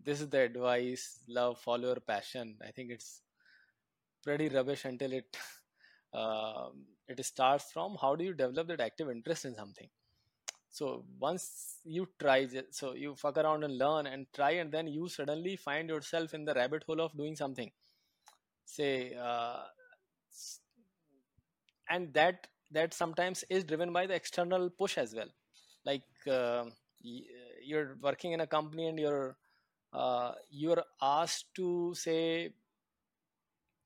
this 0.05 0.21
is 0.21 0.29
the 0.29 0.39
advice, 0.41 1.19
love, 1.27 1.59
follow 1.59 1.87
your 1.87 1.99
passion. 2.07 2.57
I 2.65 2.71
think 2.71 2.91
it's 2.91 3.21
pretty 4.23 4.49
rubbish 4.49 4.85
until 4.85 5.11
it 5.13 5.37
um, 6.13 6.86
it 7.08 7.23
starts 7.26 7.71
from 7.71 7.97
how 8.02 8.15
do 8.15 8.23
you 8.23 8.34
develop 8.34 8.67
that 8.67 8.82
active 8.82 9.10
interest 9.10 9.45
in 9.45 9.56
something. 9.56 9.89
So 10.69 11.06
once 11.19 11.78
you 11.84 12.08
try 12.19 12.47
so 12.71 12.93
you 12.93 13.15
fuck 13.15 13.38
around 13.38 13.63
and 13.63 13.78
learn 13.78 14.08
and 14.08 14.26
try 14.34 14.52
and 14.52 14.71
then 14.71 14.88
you 14.88 15.08
suddenly 15.08 15.56
find 15.56 15.89
yourself 15.89 16.34
in 16.34 16.45
the 16.45 16.54
rabbit 16.54 16.84
hole 16.88 17.02
of 17.02 17.15
doing 17.15 17.36
something. 17.36 17.71
Say 18.65 19.13
uh, 19.13 19.63
and 21.89 22.13
that 22.13 22.47
that 22.71 22.93
sometimes 22.93 23.43
is 23.49 23.63
driven 23.63 23.93
by 23.93 24.08
the 24.08 24.15
external 24.15 24.69
push 24.69 24.97
as 24.97 25.13
well. 25.13 25.30
Like 25.86 26.04
uh, 26.30 26.65
you're 27.02 27.97
working 28.02 28.32
in 28.32 28.41
a 28.41 28.47
company 28.47 28.88
and 28.88 28.99
you're 28.99 29.36
uh, 29.93 30.32
you're 30.49 30.84
asked 31.02 31.54
to 31.56 31.93
say 31.95 32.52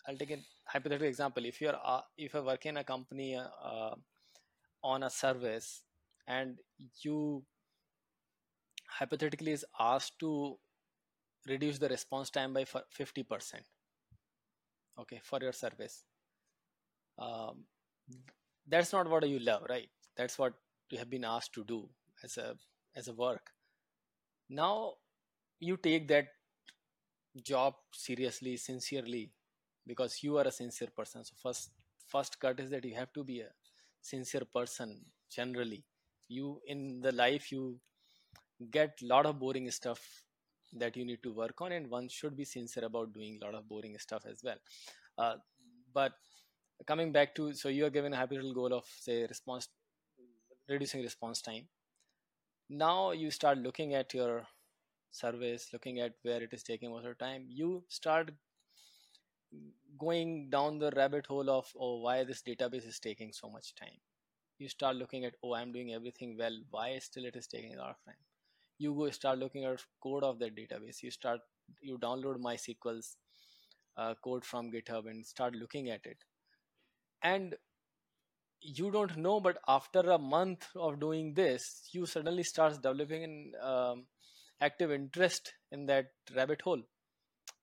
i'll 0.08 0.18
take 0.18 0.32
a 0.32 0.38
hypothetical 0.68 1.08
example 1.08 1.46
if 1.46 1.62
you're 1.62 1.78
uh, 1.84 2.02
if 2.18 2.34
you're 2.34 2.44
working 2.44 2.72
in 2.72 2.78
a 2.78 2.84
company 2.84 3.36
uh, 3.36 3.48
uh, 3.64 3.96
on 4.84 5.04
a 5.04 5.10
service 5.10 5.84
and 6.28 6.60
you 7.04 7.44
hypothetically 9.00 9.52
is 9.52 9.66
asked 9.80 10.20
to 10.20 10.58
reduce 11.48 11.80
the 11.80 11.90
response 11.90 12.30
time 12.30 12.54
by 12.54 12.64
50% 12.66 13.62
okay 15.00 15.20
for 15.24 15.40
your 15.42 15.54
service 15.54 16.04
um, 17.20 17.66
that's 18.68 18.94
not 18.94 19.10
what 19.10 19.28
you 19.28 19.40
love 19.40 19.64
right? 19.70 19.90
That's 20.16 20.38
what 20.38 20.54
you 20.90 20.98
have 20.98 21.10
been 21.10 21.26
asked 21.26 21.54
to 21.54 21.64
do 21.64 21.90
as 22.24 22.38
a 22.38 22.56
as 22.96 23.08
a 23.08 23.14
work. 23.14 23.52
Now 24.50 24.94
you 25.60 25.78
take 25.78 26.08
that 26.10 26.28
job 27.44 27.76
seriously 27.94 28.58
sincerely 28.58 29.32
because 29.88 30.24
you 30.24 30.38
are 30.38 30.48
a 30.48 30.52
sincere 30.52 30.90
person. 30.96 31.24
So 31.24 31.34
first 31.42 31.72
first 32.08 32.40
cut 32.40 32.60
is 32.60 32.70
that 32.72 32.86
you 32.86 32.96
have 32.96 33.14
to 33.14 33.24
be 33.24 33.42
a 33.42 33.50
sincere 34.02 34.44
person 34.54 35.00
generally. 35.30 35.84
You 36.30 36.62
in 36.68 37.02
the 37.02 37.12
life 37.12 37.52
you 37.52 37.80
get 38.72 39.00
lot 39.02 39.26
of 39.26 39.40
boring 39.40 39.70
stuff 39.72 40.02
that 40.74 40.98
you 40.98 41.06
need 41.06 41.24
to 41.24 41.32
work 41.34 41.62
on 41.62 41.72
and 41.72 41.90
one 41.90 42.10
should 42.10 42.36
be 42.36 42.44
sincere 42.44 42.86
about 42.86 43.14
doing 43.14 43.40
a 43.42 43.46
lot 43.46 43.56
of 43.56 43.68
boring 43.68 43.98
stuff 44.00 44.26
as 44.30 44.42
well. 44.44 44.58
Uh, 45.18 45.36
but 45.94 46.14
coming 46.86 47.12
back 47.12 47.36
to 47.36 47.54
so 47.54 47.70
you 47.70 47.86
are 47.86 47.90
given 47.90 48.14
a 48.14 48.18
hypothetical 48.18 48.54
goal 48.54 48.74
of 48.74 48.86
say 49.00 49.26
response 49.28 49.70
reducing 50.70 51.02
response 51.02 51.42
time. 51.42 51.68
Now 52.70 53.12
you 53.12 53.32
start 53.32 53.58
looking 53.58 53.94
at 53.94 54.14
your 54.14 54.48
service 55.12 55.70
looking 55.74 56.00
at 56.00 56.14
where 56.24 56.44
it 56.44 56.54
is 56.54 56.64
taking 56.64 56.92
most 56.92 57.06
of 57.06 57.18
the 57.18 57.26
time. 57.26 57.46
You 57.50 57.84
start 57.90 58.32
going 60.00 60.50
down 60.50 60.80
the 60.80 60.92
rabbit 60.96 61.26
hole 61.26 61.50
of 61.50 61.72
oh 61.80 62.00
why 62.00 62.24
this 62.24 62.42
database 62.42 62.88
is 62.88 63.00
taking 63.00 63.32
so 63.34 63.50
much 63.50 63.76
time? 63.76 64.00
You 64.60 64.70
start 64.70 64.96
looking 64.96 65.26
at 65.26 65.36
oh 65.44 65.54
i'm 65.54 65.72
doing 65.72 65.94
everything 65.94 66.36
well 66.38 66.58
why 66.72 66.98
still 67.00 67.26
it 67.26 67.36
is 67.36 67.48
taking 67.48 67.76
a 67.76 67.78
lot 67.78 67.92
of 67.92 68.04
time? 68.06 68.22
You 68.78 68.94
go 68.94 69.10
start 69.10 69.40
looking 69.40 69.66
at 69.66 69.80
code 70.04 70.24
of 70.24 70.40
that 70.40 70.56
database. 70.56 71.02
You 71.02 71.12
start 71.12 71.42
you 71.82 71.98
download 71.98 72.38
mysql's 72.38 73.18
uh, 73.98 74.14
code 74.24 74.46
from 74.46 74.72
github 74.72 75.10
and 75.10 75.26
start 75.26 75.56
looking 75.56 75.90
at 75.90 76.06
it. 76.06 76.18
And 77.24 77.56
you 78.62 78.92
don't 78.92 79.18
know 79.18 79.40
but 79.40 79.58
after 79.68 80.00
a 80.00 80.18
month 80.18 80.68
of 80.76 81.00
doing 81.00 81.34
this 81.34 81.88
you 81.92 82.06
suddenly 82.06 82.44
starts 82.44 82.78
developing 82.78 83.24
an 83.24 83.52
um, 83.62 84.06
active 84.62 84.92
interest 84.92 85.54
in 85.72 85.86
that 85.86 86.08
rabbit 86.36 86.62
hole 86.62 86.82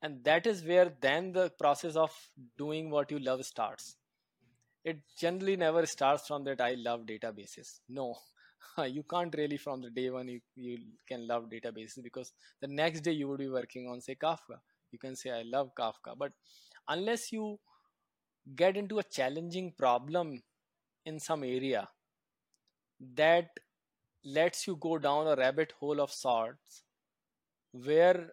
and 0.04 0.22
that 0.22 0.46
is 0.46 0.62
where 0.62 0.92
then 1.00 1.32
the 1.32 1.50
process 1.58 1.96
of 1.96 2.12
doing 2.58 2.90
what 2.90 3.10
you 3.10 3.18
love 3.18 3.44
starts. 3.46 3.96
It 4.84 4.98
generally 5.18 5.56
never 5.56 5.86
starts 5.86 6.26
from 6.26 6.44
that 6.44 6.60
i 6.60 6.74
love 6.74 7.06
databases. 7.06 7.80
No. 7.88 8.14
You 8.96 9.02
can't 9.10 9.34
really 9.38 9.56
from 9.56 9.80
the 9.82 9.90
day 9.90 10.10
one 10.10 10.28
you, 10.28 10.40
you 10.56 10.78
can 11.08 11.26
love 11.26 11.44
databases 11.54 12.02
because 12.02 12.32
the 12.60 12.66
next 12.66 13.00
day 13.00 13.12
you 13.12 13.28
would 13.28 13.38
be 13.38 13.48
working 13.48 13.88
on 13.88 14.00
say 14.02 14.14
kafka. 14.14 14.58
You 14.92 14.98
can 14.98 15.16
say 15.16 15.30
i 15.30 15.42
love 15.42 15.70
kafka. 15.78 16.14
But 16.18 16.32
unless 16.88 17.32
you 17.32 17.58
get 18.56 18.76
into 18.76 18.98
a 18.98 19.02
challenging 19.02 19.72
problem 19.78 20.42
in 21.06 21.18
some 21.18 21.44
area 21.44 21.88
that 23.14 23.48
lets 24.24 24.66
you 24.66 24.76
go 24.76 24.98
down 24.98 25.26
a 25.26 25.36
rabbit 25.36 25.72
hole 25.80 26.00
of 26.00 26.10
sorts 26.10 26.82
where 27.72 28.30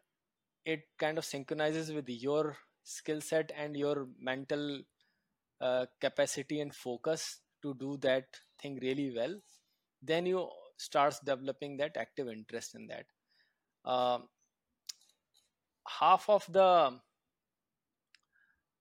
it 0.66 0.84
kind 0.98 1.18
of 1.18 1.26
synchronizes 1.26 1.92
with 1.92 2.10
your 2.10 2.58
skill 2.84 3.22
set 3.22 3.52
and 3.58 3.76
your 3.76 4.08
mental 4.20 4.82
uh, 5.60 5.86
capacity 6.00 6.60
and 6.62 6.74
focus 6.74 7.40
to 7.62 7.74
do 7.76 7.98
that 7.98 8.26
thing 8.62 8.80
really 8.82 9.14
well 9.16 9.36
then 10.02 10.26
you 10.26 10.50
starts 10.78 11.20
developing 11.20 11.78
that 11.78 11.96
active 11.98 12.28
interest 12.28 12.76
in 12.76 12.88
that. 12.88 13.06
Uh, 13.86 14.20
half 16.00 16.30
of 16.30 16.46
the 16.52 17.00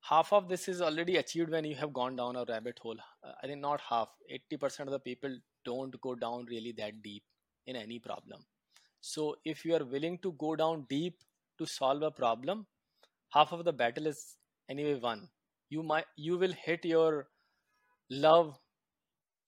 half 0.00 0.32
of 0.32 0.48
this 0.48 0.66
is 0.68 0.80
already 0.80 1.16
achieved 1.16 1.50
when 1.50 1.64
you 1.64 1.74
have 1.74 1.92
gone 1.92 2.16
down 2.16 2.36
a 2.36 2.44
rabbit 2.48 2.78
hole. 2.82 2.96
Uh, 3.22 3.32
i 3.42 3.46
think 3.46 3.60
not 3.60 3.80
half 3.88 4.08
80% 4.52 4.80
of 4.80 4.90
the 4.90 4.98
people 4.98 5.36
don't 5.64 6.00
go 6.00 6.14
down 6.14 6.46
really 6.46 6.72
that 6.72 7.02
deep 7.02 7.22
in 7.66 7.76
any 7.76 7.98
problem. 7.98 8.44
So 9.00 9.36
if 9.44 9.64
you 9.64 9.74
are 9.74 9.84
willing 9.84 10.18
to 10.18 10.32
go 10.32 10.56
down 10.56 10.86
deep 10.88 11.18
to 11.60 11.66
solve 11.66 12.02
a 12.02 12.10
problem 12.10 12.66
half 13.36 13.52
of 13.52 13.64
the 13.64 13.72
battle 13.72 14.06
is 14.06 14.36
anyway 14.68 14.98
won. 15.00 15.28
You 15.70 15.82
might 15.82 16.06
you 16.16 16.38
will 16.38 16.52
hit 16.52 16.84
your 16.84 17.28
love 18.10 18.58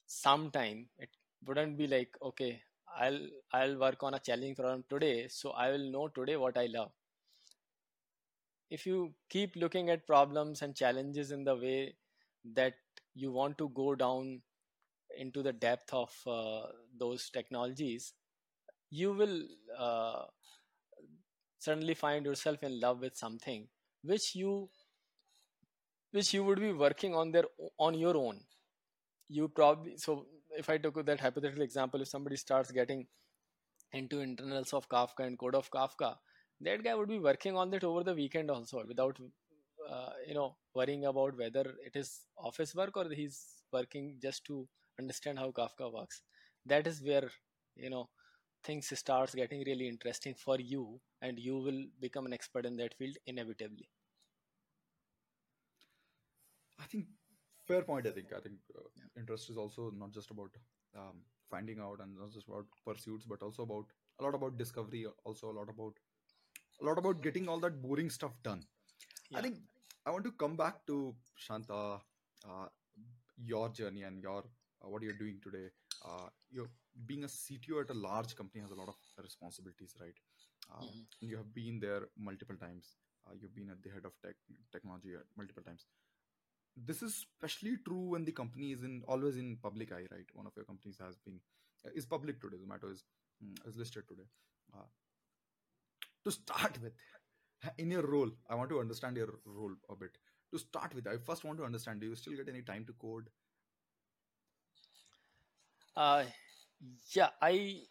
sometime. 0.06 0.88
It 0.98 1.10
wouldn't 1.46 1.76
be 1.78 1.86
like 1.86 2.16
okay 2.22 2.62
i'll 3.00 3.20
i'll 3.54 3.78
work 3.78 4.02
on 4.02 4.14
a 4.14 4.18
challenging 4.20 4.54
problem 4.54 4.84
today 4.90 5.26
so 5.28 5.50
i 5.52 5.70
will 5.70 5.86
know 5.92 6.08
today 6.08 6.36
what 6.36 6.58
i 6.58 6.66
love. 6.66 6.90
If 8.70 8.86
you 8.86 9.14
keep 9.28 9.54
looking 9.56 9.90
at 9.90 10.06
problems 10.06 10.62
and 10.62 10.74
challenges 10.74 11.30
in 11.30 11.44
the 11.44 11.54
way 11.54 11.94
that 12.54 12.74
you 13.14 13.30
want 13.30 13.58
to 13.58 13.68
go 13.70 13.94
down 13.94 14.42
into 15.18 15.42
the 15.42 15.52
depth 15.52 15.92
of 15.92 16.12
uh, 16.26 16.66
those 16.98 17.30
technologies 17.30 18.14
you 18.90 19.12
will 19.12 19.42
uh, 19.78 20.24
suddenly 21.66 21.94
find 21.94 22.26
yourself 22.26 22.62
in 22.70 22.80
love 22.86 23.00
with 23.00 23.16
something 23.16 23.68
which 24.12 24.34
you 24.42 24.54
which 26.10 26.32
you 26.34 26.44
would 26.44 26.60
be 26.60 26.72
working 26.72 27.14
on 27.14 27.32
their 27.32 27.44
on 27.78 27.94
your 27.94 28.16
own. 28.16 28.40
You 29.28 29.48
probably 29.48 29.96
so 29.98 30.26
if 30.62 30.68
i 30.70 30.76
took 30.78 30.96
that 31.06 31.20
hypothetical 31.20 31.62
example 31.64 32.02
if 32.02 32.08
somebody 32.08 32.36
starts 32.36 32.70
getting 32.78 33.06
into 33.92 34.20
internals 34.20 34.72
of 34.78 34.88
kafka 34.94 35.26
and 35.26 35.38
code 35.38 35.54
of 35.60 35.70
kafka 35.76 36.10
that 36.60 36.82
guy 36.84 36.94
would 36.94 37.08
be 37.08 37.18
working 37.18 37.56
on 37.56 37.70
that 37.70 37.84
over 37.84 38.02
the 38.04 38.14
weekend 38.14 38.50
also 38.50 38.84
without 38.88 39.18
uh, 39.90 40.10
you 40.28 40.34
know 40.34 40.56
worrying 40.74 41.06
about 41.06 41.36
whether 41.38 41.64
it 41.88 41.96
is 42.02 42.10
office 42.50 42.74
work 42.74 42.96
or 42.96 43.06
he's 43.20 43.38
working 43.72 44.16
just 44.22 44.44
to 44.46 44.66
understand 45.00 45.38
how 45.38 45.50
kafka 45.50 45.92
works. 45.92 46.22
That 46.66 46.86
is 46.86 47.02
where 47.02 47.30
you 47.76 47.90
know 47.90 48.08
things 48.64 48.92
starts 48.98 49.34
getting 49.34 49.62
really 49.66 49.88
interesting 49.88 50.34
for 50.34 50.58
you 50.60 51.00
and 51.20 51.38
you 51.38 51.56
will 51.58 51.84
become 52.00 52.26
an 52.26 52.32
expert 52.32 52.66
in 52.66 52.76
that 52.76 52.94
field 52.94 53.16
inevitably 53.26 53.88
i 56.84 56.86
think 56.92 57.06
fair 57.70 57.82
point 57.90 58.06
i 58.10 58.12
think 58.16 58.32
i 58.38 58.40
think 58.46 58.56
uh, 58.78 58.86
yeah. 59.00 59.08
interest 59.22 59.50
is 59.52 59.58
also 59.64 59.90
not 60.02 60.12
just 60.18 60.30
about 60.34 60.58
um, 61.00 61.18
finding 61.50 61.80
out 61.86 62.00
and 62.04 62.18
not 62.22 62.32
just 62.36 62.48
about 62.48 62.66
pursuits 62.86 63.24
but 63.32 63.42
also 63.42 63.62
about 63.68 63.86
a 64.20 64.24
lot 64.24 64.34
about 64.40 64.56
discovery 64.62 65.04
also 65.24 65.50
a 65.50 65.56
lot 65.60 65.68
about 65.76 65.94
a 66.82 66.84
lot 66.84 66.98
about 66.98 67.22
getting 67.22 67.48
all 67.48 67.60
that 67.60 67.80
boring 67.82 68.10
stuff 68.10 68.32
done. 68.42 68.62
Yeah. 69.30 69.38
I 69.38 69.42
think 69.42 69.58
I 70.06 70.10
want 70.10 70.24
to 70.24 70.32
come 70.32 70.56
back 70.56 70.86
to 70.88 71.14
Prashant, 71.36 71.70
uh, 71.70 71.98
your 73.44 73.68
journey 73.70 74.02
and 74.02 74.20
your 74.22 74.38
uh, 74.82 74.88
what 74.88 75.02
you're 75.02 75.18
doing 75.22 75.38
today. 75.42 75.68
Uh, 76.04 76.28
you're 76.50 76.70
being 77.06 77.24
a 77.24 77.28
CTO 77.28 77.80
at 77.80 77.90
a 77.90 77.94
large 77.94 78.36
company 78.36 78.62
has 78.62 78.70
a 78.70 78.74
lot 78.74 78.88
of 78.88 78.96
responsibilities, 79.22 79.94
right? 80.00 80.14
Um, 80.74 80.86
mm-hmm. 80.86 81.00
You 81.20 81.36
have 81.36 81.52
been 81.54 81.80
there 81.80 82.08
multiple 82.18 82.56
times. 82.56 82.96
Uh, 83.26 83.34
you've 83.40 83.54
been 83.54 83.70
at 83.70 83.82
the 83.82 83.90
head 83.90 84.04
of 84.04 84.12
tech 84.24 84.34
technology 84.72 85.10
multiple 85.36 85.62
times. 85.62 85.86
this 86.76 87.02
is 87.02 87.26
especially 87.34 87.76
true 87.86 88.02
when 88.12 88.24
the 88.24 88.32
company 88.32 88.72
is 88.72 88.82
in 88.82 89.02
always 89.14 89.36
in 89.36 89.56
public 89.62 89.92
eye 89.92 90.06
right 90.12 90.30
one 90.34 90.46
of 90.46 90.56
your 90.56 90.64
companies 90.64 90.98
has 91.04 91.16
been 91.26 91.38
uh, 91.86 91.90
is 91.94 92.06
public 92.06 92.40
today 92.40 92.56
zomato 92.62 92.90
is 92.94 93.04
mm, 93.44 93.56
is 93.70 93.76
listed 93.76 94.04
today 94.08 94.28
uh, 94.74 94.86
to 96.24 96.30
start 96.30 96.78
with 96.82 96.92
in 97.78 97.90
your 97.90 98.06
role 98.14 98.30
i 98.50 98.54
want 98.54 98.70
to 98.70 98.80
understand 98.80 99.16
your 99.16 99.30
role 99.44 99.74
a 99.90 99.96
bit 99.96 100.18
to 100.52 100.58
start 100.58 100.94
with 100.94 101.06
i 101.06 101.16
first 101.30 101.44
want 101.44 101.58
to 101.58 101.64
understand 101.64 102.00
do 102.00 102.08
you 102.08 102.14
still 102.14 102.36
get 102.40 102.48
any 102.48 102.62
time 102.62 102.84
to 102.86 102.92
code 103.06 103.28
Uh, 105.96 106.24
yeah, 107.14 107.30
I 107.40 107.82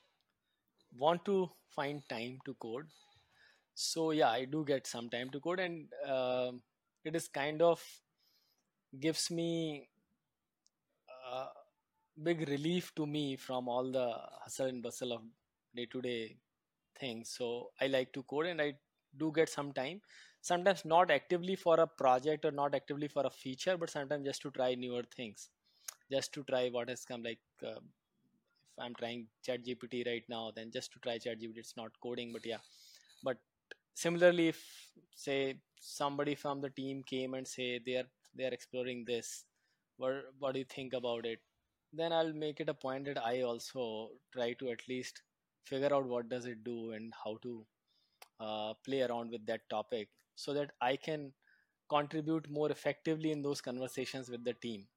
want 0.97 1.25
to 1.25 1.49
find 1.75 2.01
time 2.09 2.39
to 2.45 2.53
code. 2.55 2.87
So 3.75 4.11
yeah, 4.11 4.29
I 4.29 4.45
do 4.45 4.65
get 4.65 4.87
some 4.87 5.09
time 5.09 5.29
to 5.31 5.39
code, 5.39 5.59
and 5.59 5.87
um 6.07 6.61
it 7.05 7.15
is 7.15 7.27
kind 7.27 7.61
of 7.61 7.81
gives 8.99 9.29
me 9.31 9.89
uh, 11.31 11.47
big 12.23 12.47
relief 12.49 12.93
to 12.95 13.05
me 13.05 13.35
from 13.35 13.67
all 13.69 13.91
the 13.91 14.07
hustle 14.43 14.67
and 14.67 14.83
bustle 14.83 15.13
of 15.13 15.21
day 15.75 15.85
to 15.91 16.01
day 16.01 16.35
things. 16.99 17.29
So 17.37 17.71
I 17.81 17.87
like 17.87 18.13
to 18.13 18.23
code, 18.23 18.47
and 18.47 18.61
I 18.61 18.73
do 19.17 19.31
get 19.35 19.49
some 19.49 19.71
time. 19.73 20.01
Sometimes 20.41 20.85
not 20.85 21.11
actively 21.11 21.55
for 21.55 21.79
a 21.79 21.87
project 21.87 22.45
or 22.45 22.51
not 22.51 22.75
actively 22.75 23.07
for 23.07 23.25
a 23.25 23.29
feature, 23.29 23.77
but 23.77 23.89
sometimes 23.89 24.25
just 24.25 24.41
to 24.43 24.51
try 24.51 24.75
newer 24.75 25.03
things, 25.15 25.49
just 26.11 26.33
to 26.33 26.43
try 26.43 26.69
what 26.69 26.89
has 26.89 27.05
come 27.05 27.23
like. 27.23 27.39
Uh, 27.65 27.79
I'm 28.81 28.95
trying 28.95 29.27
chat 29.45 29.65
GPT 29.65 30.03
right 30.05 30.23
now, 30.29 30.51
then 30.55 30.71
just 30.71 30.91
to 30.93 30.99
try 30.99 31.17
chat 31.17 31.39
GPT, 31.39 31.59
it's 31.59 31.77
not 31.77 31.91
coding, 32.01 32.31
but 32.33 32.45
yeah. 32.45 32.57
But 33.23 33.37
similarly, 33.93 34.49
if 34.49 34.63
say 35.15 35.59
somebody 35.79 36.35
from 36.35 36.61
the 36.61 36.69
team 36.69 37.03
came 37.03 37.33
and 37.33 37.47
say 37.47 37.79
they 37.85 37.95
are 37.97 38.09
they 38.35 38.45
are 38.45 38.53
exploring 38.53 39.05
this, 39.05 39.45
what 39.97 40.13
what 40.39 40.53
do 40.53 40.59
you 40.59 40.65
think 40.65 40.93
about 40.93 41.25
it? 41.25 41.39
Then 41.93 42.13
I'll 42.13 42.33
make 42.33 42.59
it 42.59 42.69
a 42.69 42.73
point 42.73 43.05
that 43.05 43.23
I 43.23 43.41
also 43.41 44.09
try 44.33 44.53
to 44.53 44.69
at 44.69 44.87
least 44.87 45.21
figure 45.65 45.93
out 45.93 46.07
what 46.07 46.29
does 46.29 46.45
it 46.45 46.63
do 46.63 46.91
and 46.91 47.13
how 47.23 47.37
to 47.43 47.65
uh, 48.39 48.73
play 48.85 49.01
around 49.01 49.31
with 49.31 49.45
that 49.45 49.69
topic 49.69 50.09
so 50.35 50.53
that 50.53 50.71
I 50.81 50.95
can 50.95 51.33
contribute 51.89 52.49
more 52.49 52.71
effectively 52.71 53.31
in 53.31 53.41
those 53.41 53.61
conversations 53.61 54.29
with 54.29 54.43
the 54.43 54.53
team 54.53 54.87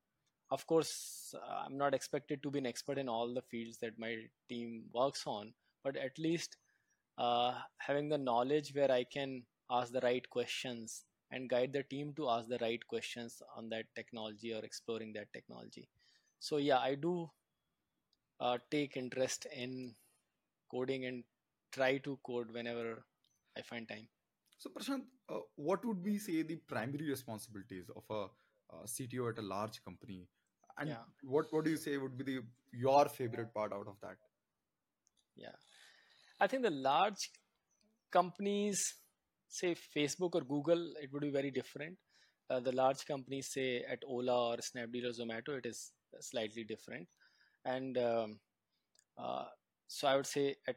of 0.50 0.66
course 0.66 1.34
uh, 1.34 1.64
i'm 1.64 1.76
not 1.78 1.94
expected 1.94 2.42
to 2.42 2.50
be 2.50 2.58
an 2.58 2.66
expert 2.66 2.98
in 2.98 3.08
all 3.08 3.32
the 3.34 3.42
fields 3.42 3.78
that 3.78 3.98
my 3.98 4.16
team 4.48 4.84
works 4.92 5.22
on 5.26 5.52
but 5.82 5.96
at 5.96 6.18
least 6.18 6.56
uh, 7.18 7.54
having 7.78 8.08
the 8.08 8.18
knowledge 8.18 8.74
where 8.74 8.90
i 8.90 9.04
can 9.04 9.42
ask 9.70 9.92
the 9.92 10.00
right 10.00 10.28
questions 10.30 11.04
and 11.30 11.48
guide 11.48 11.72
the 11.72 11.82
team 11.84 12.12
to 12.16 12.28
ask 12.28 12.48
the 12.48 12.58
right 12.60 12.86
questions 12.86 13.42
on 13.56 13.68
that 13.68 13.86
technology 13.94 14.52
or 14.52 14.64
exploring 14.64 15.12
that 15.14 15.32
technology. 15.32 15.88
So 16.38 16.58
yeah 16.58 16.78
i 16.78 16.94
do 16.94 17.30
uh, 18.40 18.58
take 18.70 18.96
interest 18.96 19.46
in 19.54 19.94
coding 20.70 21.06
and 21.06 21.24
try 21.72 21.98
to 21.98 22.18
code 22.26 22.50
whenever 22.52 23.04
i 23.56 23.62
find 23.62 23.88
time. 23.88 24.08
So 24.58 24.70
prashant 24.70 25.04
uh, 25.28 25.40
what 25.56 25.84
would 25.84 26.04
we 26.04 26.18
say 26.18 26.42
the 26.42 26.56
primary 26.56 27.08
responsibilities 27.08 27.90
of 27.96 28.04
a, 28.10 28.26
cto 28.86 29.30
at 29.30 29.38
a 29.38 29.42
large 29.42 29.82
company. 29.84 30.28
And 30.78 30.88
yeah. 30.88 31.04
what 31.22 31.46
what 31.52 31.64
do 31.64 31.70
you 31.70 31.76
say 31.76 31.96
would 31.96 32.16
be 32.18 32.24
the 32.24 32.40
your 32.72 33.08
favorite 33.08 33.52
part 33.54 33.72
out 33.72 33.86
of 33.86 33.96
that? 34.02 34.16
Yeah. 35.36 35.56
I 36.40 36.46
think 36.46 36.62
the 36.62 36.70
large 36.70 37.30
companies 38.10 38.82
say 39.48 39.74
facebook 39.96 40.34
or 40.34 40.40
google 40.40 40.92
it 41.00 41.12
would 41.12 41.22
be 41.22 41.30
very 41.30 41.50
different. 41.50 41.96
Uh, 42.50 42.60
the 42.60 42.72
large 42.72 43.06
companies 43.06 43.50
say 43.52 43.84
at 43.88 44.00
ola 44.06 44.50
or 44.50 44.56
snapdeal 44.56 45.06
or 45.10 45.14
zomato 45.18 45.56
it 45.56 45.66
is 45.66 45.92
slightly 46.20 46.64
different. 46.64 47.08
And 47.64 47.96
um, 47.98 48.40
uh, 49.16 49.44
so 49.86 50.08
i 50.08 50.16
would 50.16 50.26
say 50.26 50.56
at 50.68 50.76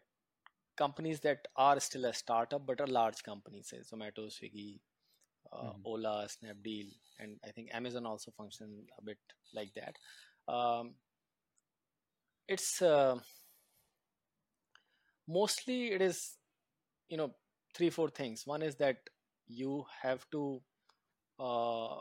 companies 0.77 1.19
that 1.21 1.47
are 1.55 1.79
still 1.79 2.05
a 2.05 2.13
startup 2.13 2.65
but 2.65 2.79
are 2.79 2.87
large 2.87 3.23
companies 3.23 3.69
say 3.69 3.77
zomato 3.91 4.25
swiggy 4.35 4.79
uh, 5.51 5.73
Mhm. 5.73 5.85
ola 5.85 6.27
snapdeal 6.27 6.87
and 7.19 7.39
i 7.45 7.51
think 7.51 7.69
amazon 7.73 8.05
also 8.05 8.31
function 8.31 8.85
a 8.97 9.01
bit 9.03 9.17
like 9.53 9.73
that. 9.75 9.95
Um, 10.51 10.95
it's 12.47 12.81
uh, 12.81 13.17
mostly 15.27 15.91
it 15.91 16.01
is 16.01 16.37
you 17.09 17.17
know 17.17 17.31
three 17.75 17.89
four 17.89 18.09
things. 18.09 18.45
One 18.45 18.61
is 18.61 18.75
that 18.75 18.97
you 19.47 19.85
have 20.01 20.25
to 20.31 20.61
uh, 21.39 21.97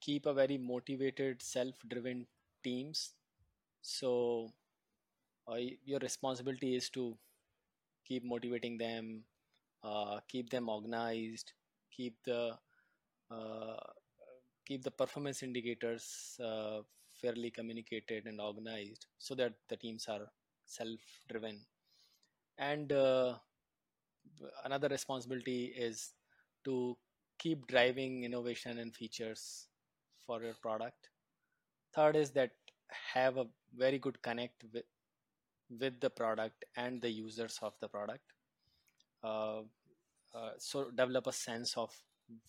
keep 0.00 0.26
a 0.26 0.34
very 0.34 0.58
motivated 0.58 1.42
self-driven 1.42 2.26
teams. 2.62 3.14
So 3.82 4.52
uh, 5.50 5.56
your 5.84 5.98
responsibility 6.00 6.74
is 6.76 6.90
to 6.90 7.16
keep 8.06 8.24
motivating 8.24 8.78
them 8.78 9.22
uh, 9.84 10.20
keep 10.28 10.50
them 10.50 10.68
organized 10.68 11.52
keep 11.96 12.14
the 12.24 12.56
uh, 13.30 13.76
keep 14.66 14.82
the 14.82 14.90
performance 14.90 15.42
indicators 15.42 16.38
uh, 16.44 16.78
fairly 17.20 17.50
communicated 17.50 18.26
and 18.26 18.40
organized 18.40 19.06
so 19.18 19.34
that 19.34 19.52
the 19.68 19.76
teams 19.76 20.06
are 20.08 20.26
self-driven. 20.64 21.60
And 22.58 22.92
uh, 22.92 23.34
another 24.64 24.88
responsibility 24.88 25.66
is 25.76 26.12
to 26.64 26.96
keep 27.38 27.66
driving 27.66 28.24
innovation 28.24 28.78
and 28.78 28.94
features 28.94 29.68
for 30.26 30.42
your 30.42 30.54
product. 30.54 31.10
Third 31.94 32.16
is 32.16 32.30
that 32.32 32.50
have 33.14 33.36
a 33.36 33.46
very 33.76 33.98
good 33.98 34.20
connect 34.22 34.64
with, 34.72 34.84
with 35.80 36.00
the 36.00 36.10
product 36.10 36.64
and 36.76 37.00
the 37.00 37.10
users 37.10 37.58
of 37.62 37.74
the 37.80 37.88
product. 37.88 38.24
Uh, 39.22 39.62
uh, 40.36 40.50
so 40.58 40.90
develop 40.90 41.26
a 41.26 41.32
sense 41.32 41.76
of 41.76 41.90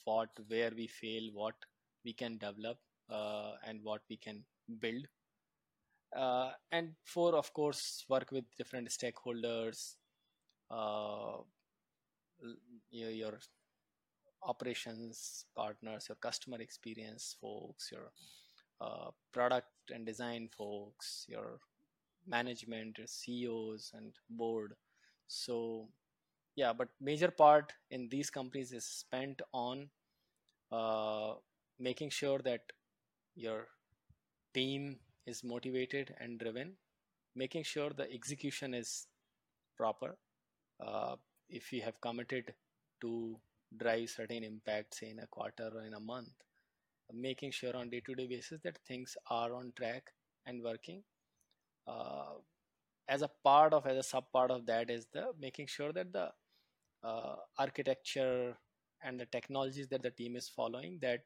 what 0.04 0.30
where 0.48 0.72
we 0.76 0.88
fail 0.88 1.30
what 1.34 1.56
we 2.04 2.14
can 2.14 2.38
develop 2.38 2.78
uh, 3.10 3.52
and 3.66 3.80
what 3.84 4.02
we 4.10 4.18
can 4.18 4.44
build. 4.80 5.06
Uh, 6.16 6.52
and 6.72 6.94
four 7.04 7.36
of 7.36 7.54
course 7.54 8.06
work 8.10 8.32
with 8.32 8.46
different 8.58 8.90
stakeholders 8.90 9.96
uh, 10.72 11.38
your, 12.90 13.12
your 13.12 13.40
operations 14.44 15.46
partners 15.56 16.06
your 16.10 16.16
customer 16.16 16.62
experience 16.62 17.36
folks 17.42 17.90
your 17.92 18.12
uh, 18.80 19.10
product 19.34 19.68
and 19.94 20.06
design 20.06 20.48
folks 20.58 21.26
your 21.28 21.60
management 22.28 22.98
your 22.98 23.08
ceos 23.08 23.92
and 23.96 24.14
board. 24.30 24.74
So 25.28 25.90
yeah 26.58 26.74
but 26.74 26.90
major 27.00 27.32
part 27.32 27.74
in 27.92 28.10
these 28.10 28.30
companies 28.30 28.74
is 28.74 28.86
spent 28.86 29.42
on 29.54 29.90
uh, 30.72 31.34
making 31.80 32.10
sure 32.10 32.40
that 32.40 32.62
your 33.36 33.68
team 34.54 34.98
is 35.26 35.44
motivated 35.44 36.16
and 36.20 36.40
driven 36.40 36.74
making 37.36 37.64
sure 37.64 37.92
the 37.92 38.12
execution 38.12 38.74
is 38.74 39.08
proper. 39.78 40.18
Uh, 40.86 41.16
if 41.50 41.72
you 41.74 41.82
have 41.82 42.00
committed 42.02 42.54
to 43.02 43.38
drive 43.78 44.10
certain 44.10 44.44
impact 44.44 44.96
say 44.96 45.10
in 45.12 45.20
a 45.20 45.28
quarter 45.28 45.70
or 45.76 45.84
in 45.84 45.94
a 45.94 46.00
month 46.00 46.34
making 47.14 47.52
sure 47.52 47.76
on 47.76 47.90
day 47.90 48.02
to 48.06 48.16
day 48.16 48.28
basis 48.28 48.62
that 48.64 48.78
things 48.88 49.18
are 49.30 49.54
on 49.54 49.74
track 49.78 50.12
and 50.46 50.64
working. 50.64 51.04
Uh, 51.88 52.36
as 53.08 53.22
a 53.22 53.30
part 53.44 53.74
of 53.74 53.86
as 53.88 53.98
a 53.98 54.04
sub 54.04 54.26
part 54.34 54.52
of 54.52 54.66
that 54.66 54.90
is 54.90 55.08
the 55.14 55.28
making 55.40 55.68
sure 55.68 55.94
that 55.94 56.12
the 56.14 56.30
uh, 57.08 57.36
architecture 57.58 58.58
and 59.04 59.20
the 59.20 59.26
technologies 59.28 59.88
that 59.90 60.04
the 60.04 60.12
team 60.12 60.36
is 60.36 60.50
following 60.50 61.00
that 61.02 61.22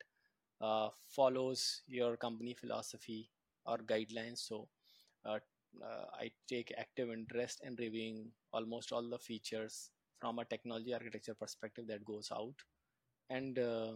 uh, 0.62 0.90
follows 1.08 1.82
your 1.88 2.18
company 2.18 2.54
philosophy 2.54 3.30
or 3.66 3.78
guidelines. 3.78 4.40
So 4.40 4.68
uh, 5.26 5.40
uh, 5.82 6.06
i 6.20 6.30
take 6.50 6.74
active 6.78 7.10
interest 7.10 7.62
in 7.64 7.76
reviewing 7.78 8.32
almost 8.52 8.92
all 8.92 9.10
the 9.10 9.20
features 9.20 9.92
from 10.20 10.40
a 10.40 10.46
technology 10.46 10.94
architecture 10.94 11.34
perspective 11.34 11.88
that 11.88 12.06
goes 12.06 12.32
out. 12.32 12.56
And 13.30 13.58
uh, 13.58 13.94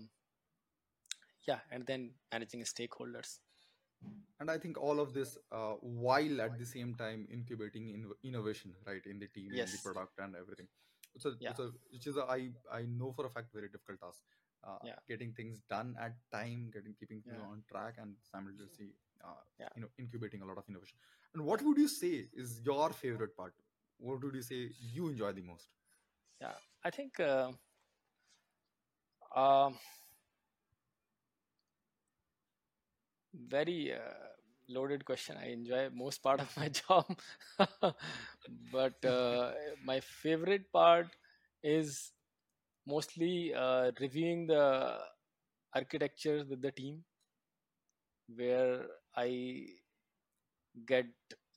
yeah 1.47 1.59
and 1.71 1.85
then 1.85 2.11
managing 2.31 2.61
stakeholders. 2.61 3.39
And 4.39 4.51
i 4.51 4.57
think 4.57 4.77
all 4.77 4.99
of 4.99 5.13
this 5.13 5.37
uh, 5.51 5.75
while 5.81 6.41
at 6.41 6.57
the 6.59 6.65
same 6.65 6.95
time 6.95 7.27
incubating 7.31 7.89
in 7.89 8.09
innovation 8.23 8.73
right 8.85 9.05
in 9.05 9.19
the 9.19 9.27
team 9.27 9.51
in 9.53 9.65
the 9.65 9.79
product 9.83 10.19
and 10.19 10.35
everything 10.35 10.67
it's 11.15 11.25
a 11.25 11.33
yeah. 11.39 11.49
it's 11.51 11.59
a 11.59 11.69
which 11.91 12.07
is 12.07 12.17
a, 12.17 12.23
i 12.23 12.49
i 12.71 12.81
know 12.83 13.11
for 13.11 13.25
a 13.25 13.29
fact 13.29 13.53
very 13.53 13.69
difficult 13.69 14.01
task. 14.01 14.19
Uh, 14.67 14.77
yeah. 14.83 14.95
getting 15.07 15.31
things 15.31 15.61
done 15.69 15.95
at 16.01 16.13
time 16.31 16.71
getting 16.73 16.95
keeping 16.99 17.21
things 17.21 17.37
yeah. 17.39 17.49
on 17.49 17.61
track 17.71 17.97
and 18.01 18.15
simultaneously 18.29 18.87
uh, 19.23 19.41
yeah. 19.59 19.67
you 19.75 19.81
know 19.83 19.87
incubating 19.99 20.41
a 20.41 20.45
lot 20.45 20.57
of 20.57 20.63
innovation. 20.67 20.97
And 21.35 21.45
what 21.45 21.61
would 21.61 21.77
you 21.77 21.87
say 21.87 22.29
is 22.33 22.61
your 22.65 22.89
favorite 22.91 23.37
part? 23.37 23.53
What 23.99 24.23
would 24.23 24.33
you 24.33 24.41
say 24.41 24.71
you 24.95 25.09
enjoy 25.09 25.33
the 25.33 25.43
most? 25.43 25.69
Yeah 26.41 26.57
i 26.83 26.89
think 26.89 27.19
uh, 27.19 27.51
um 29.35 29.77
very 33.33 33.93
uh, 33.93 34.34
loaded 34.69 35.05
question. 35.05 35.37
I 35.37 35.51
enjoy 35.51 35.89
most 35.93 36.21
part 36.23 36.39
of 36.39 36.55
my 36.57 36.69
job, 36.87 37.05
but 38.71 39.03
uh, 39.05 39.51
my 39.83 39.99
favorite 39.99 40.71
part 40.71 41.07
is 41.63 42.11
mostly 42.87 43.53
uh, 43.53 43.91
reviewing 43.99 44.47
the 44.47 44.99
architecture 45.73 46.45
with 46.49 46.61
the 46.61 46.71
team, 46.71 47.03
where 48.35 48.85
I 49.15 49.67
get 50.85 51.07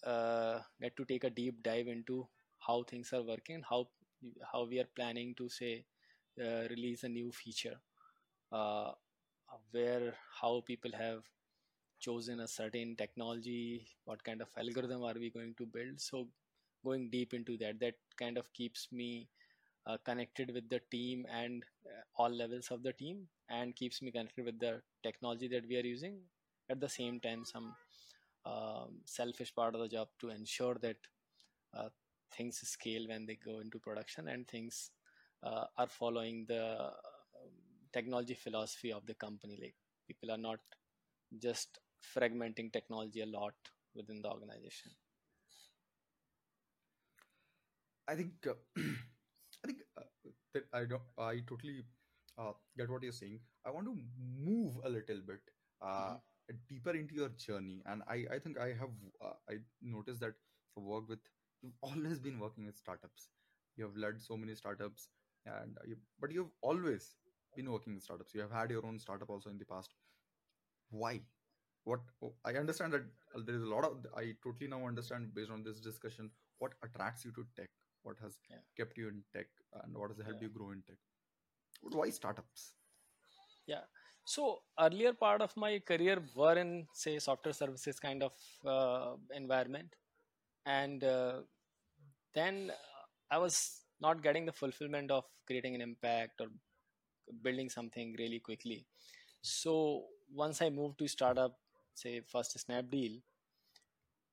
uh, 0.06 0.61
get 0.80 0.96
to 0.96 1.04
take 1.04 1.24
a 1.24 1.30
deep 1.30 1.62
dive 1.62 1.88
into 1.88 2.26
how 2.66 2.82
things 2.84 3.12
are 3.12 3.22
working, 3.22 3.62
how 3.68 3.86
how 4.52 4.64
we 4.66 4.78
are 4.80 4.88
planning 4.96 5.34
to 5.36 5.48
say 5.48 5.84
uh, 6.42 6.62
release 6.70 7.02
a 7.04 7.09
new 7.09 7.30
feature, 7.32 7.76
uh, 8.52 8.92
where 9.72 10.14
how 10.40 10.62
people 10.66 10.92
have 10.98 11.22
chosen 12.01 12.40
a 12.40 12.49
certain 12.49 12.96
technology, 12.96 13.86
what 14.05 14.22
kind 14.24 14.40
of 14.40 14.49
algorithm 14.59 15.03
are 15.05 15.14
we 15.14 15.30
going 15.30 15.55
to 15.59 15.66
build. 15.66 16.01
So 16.01 16.28
going 16.84 17.11
deep 17.11 17.34
into 17.34 17.57
that, 17.59 17.80
that 17.80 17.94
kind 18.18 18.38
of 18.38 18.53
keeps 18.53 18.88
me 18.92 19.28
uh, 19.86 19.96
connected 20.05 20.53
with 20.53 20.68
the 20.68 20.80
team 20.90 21.26
and 21.32 21.64
uh, 21.86 22.03
all 22.22 22.30
levels 22.30 22.68
of 22.70 22.82
the 22.82 22.92
team 22.92 23.26
and 23.51 23.74
keeps 23.74 24.03
me 24.03 24.11
connected 24.11 24.44
with 24.44 24.59
the 24.61 24.80
technology 25.03 25.49
that 25.49 25.66
we 25.68 25.76
are 25.76 25.86
using 25.86 26.18
at 26.70 26.80
the 26.80 26.88
same 26.88 27.18
time 27.20 27.44
some 27.44 27.74
um, 28.46 29.01
selfish 29.05 29.55
part 29.55 29.74
of 29.74 29.80
the 29.80 29.88
job 29.88 30.09
to 30.20 30.30
ensure 30.30 30.76
that 30.82 30.96
uh, 31.76 31.88
things 32.36 32.59
scale 32.68 33.07
when 33.09 33.26
they 33.26 33.36
go 33.44 33.61
into 33.61 33.78
production 33.78 34.28
and 34.28 34.46
things 34.49 34.90
uh, 35.42 35.64
are 35.76 35.88
following 35.88 36.44
the 36.49 36.76
um, 36.76 37.53
technology 37.92 38.34
philosophy 38.34 38.92
of 38.92 39.07
the 39.07 39.14
company 39.14 39.59
like 39.61 39.74
people 40.07 40.30
are 40.30 40.38
not 40.38 40.61
just 41.42 41.78
fragmenting 42.03 42.72
technology 42.72 43.20
a 43.20 43.26
lot 43.26 43.55
within 43.94 44.22
the 44.22 44.30
organization 44.30 44.90
I 48.09 48.14
think 48.14 48.32
uh, 48.49 48.55
I 48.78 49.66
think 49.66 49.78
uh, 49.96 50.03
that 50.55 50.64
I 50.72 50.84
don't 50.84 51.03
I 51.18 51.40
totally 51.49 51.84
uh, 52.38 52.53
get 52.76 52.90
what 52.90 53.03
you're 53.03 53.12
saying. 53.12 53.40
I 53.66 53.70
want 53.70 53.86
to 53.86 53.96
move 54.18 54.78
a 54.84 54.88
little 54.88 55.20
bit 55.26 55.40
uh, 55.82 56.14
Mhm. 56.14 56.20
deeper 56.68 56.90
into 56.92 57.14
your 57.14 57.28
journey, 57.46 57.82
and 57.86 58.03
I 58.09 58.24
I 58.36 58.38
think 58.38 58.59
I 58.59 58.68
have 58.82 58.94
uh, 59.22 59.34
I 59.49 59.59
noticed 59.82 60.20
that 60.20 60.34
for 60.74 60.82
work 60.82 61.09
with 61.09 61.20
you've 61.62 61.78
always 61.82 62.18
been 62.20 62.38
working 62.38 62.66
with 62.66 62.76
startups. 62.76 63.28
You 63.76 63.84
have 63.84 63.96
led 63.96 64.20
so 64.20 64.36
many 64.36 64.55
startups, 64.55 65.09
and 65.46 65.76
you, 65.86 65.96
but 66.20 66.32
you've 66.32 66.53
always 66.61 67.16
been 67.57 67.70
working 67.70 67.94
with 67.94 68.03
startups. 68.05 68.34
You 68.34 68.40
have 68.42 68.53
had 68.61 68.70
your 68.70 68.84
own 68.86 68.99
startup 68.99 69.30
also 69.30 69.51
in 69.51 69.59
the 69.59 69.64
past. 69.66 69.94
Why? 70.90 71.22
What 71.91 72.01
oh, 72.22 72.32
I 72.45 72.55
understand 72.62 72.93
that 72.95 73.05
uh, 73.34 73.43
there 73.47 73.59
is 73.61 73.62
a 73.62 73.72
lot 73.74 73.84
of 73.89 74.07
I 74.22 74.24
totally 74.47 74.70
now 74.74 74.86
understand 74.86 75.34
based 75.34 75.51
on 75.51 75.62
this 75.68 75.80
discussion 75.91 76.30
what 76.59 76.72
attracts 76.89 77.24
you 77.24 77.32
to 77.39 77.45
tech, 77.57 77.70
what 78.03 78.16
has 78.22 78.36
yeah. 78.51 78.64
kept 78.76 78.99
you 78.99 79.09
in 79.09 79.22
tech, 79.36 79.47
and 79.84 79.97
what 79.97 80.11
has 80.11 80.18
helped 80.24 80.43
yeah. 80.43 80.49
you 80.49 80.59
grow 80.59 80.70
in 80.72 80.82
tech. 80.86 80.99
But 81.82 81.95
why 82.01 82.11
startups? 82.11 82.72
yeah. 83.68 83.84
So 84.24 84.59
earlier 84.80 85.12
part 85.12 85.41
of 85.41 85.57
my 85.57 85.78
career 85.91 86.18
were 86.34 86.57
in 86.62 86.86
say 86.93 87.18
software 87.18 87.53
services 87.53 88.01
kind 88.01 88.22
of 88.22 88.34
uh, 88.66 89.14
environment. 89.34 89.95
And 90.66 91.05
uh, 91.05 91.41
then 92.34 92.72
i 93.30 93.39
was 93.39 93.55
not 94.05 94.22
getting 94.22 94.45
the 94.49 94.53
fulfillment 94.53 95.11
of 95.11 95.24
creating 95.47 95.74
an 95.74 95.82
impact 95.86 96.41
or 96.43 96.49
building 97.43 97.68
something 97.68 98.14
really 98.18 98.41
quickly. 98.49 98.86
So 99.43 100.05
once 100.43 100.61
i 100.62 100.68
moved 100.68 100.99
to 100.99 101.09
startup 101.09 101.57
say 102.03 102.20
first 102.34 102.57
snapdeal 102.64 103.20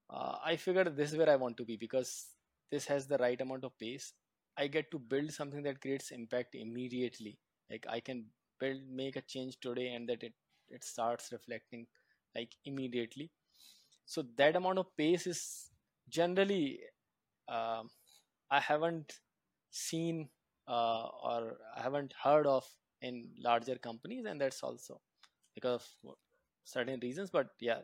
uh, 0.09 0.35
i 0.51 0.55
figured 0.55 0.95
this 0.95 1.11
is 1.11 1.17
where 1.17 1.29
i 1.29 1.35
want 1.43 1.57
to 1.57 1.65
be 1.65 1.77
because 1.77 2.11
this 2.71 2.85
has 2.85 3.07
the 3.07 3.17
right 3.19 3.39
amount 3.41 3.63
of 3.63 3.77
pace. 3.77 4.11
I 4.57 4.65
get 4.67 4.89
to 4.91 4.97
build 4.97 5.31
something 5.31 5.61
that 5.63 5.79
creates 5.81 6.09
impact 6.11 6.55
immediately. 6.55 7.37
Like 7.69 7.85
i 7.87 7.99
can 7.99 8.25
build 8.59 8.81
make 8.91 9.15
a 9.17 9.21
change 9.21 9.59
today 9.59 9.89
and 9.93 10.09
that 10.09 10.23
it 10.23 10.33
it 10.69 10.83
starts 10.83 11.31
reflecting 11.31 11.85
like 12.35 12.49
immediately. 12.65 13.29
So 14.05 14.23
that 14.37 14.55
amount 14.55 14.79
of 14.79 14.95
pace 14.97 15.27
is 15.27 15.69
generally 16.09 16.79
um, 17.49 17.89
i 18.51 18.59
haven't 18.59 19.13
seen 19.71 20.29
uh, 20.67 21.07
or 21.29 21.57
i 21.77 21.81
haven't 21.81 22.13
heard 22.23 22.47
of 22.47 22.65
in 23.01 23.29
larger 23.49 23.75
companies 23.77 24.25
and 24.25 24.41
that's 24.41 24.63
also 24.63 25.01
because 25.55 25.75
of 26.07 26.15
certain 26.65 26.99
reasons 26.99 27.29
but 27.29 27.49
yeah 27.59 27.79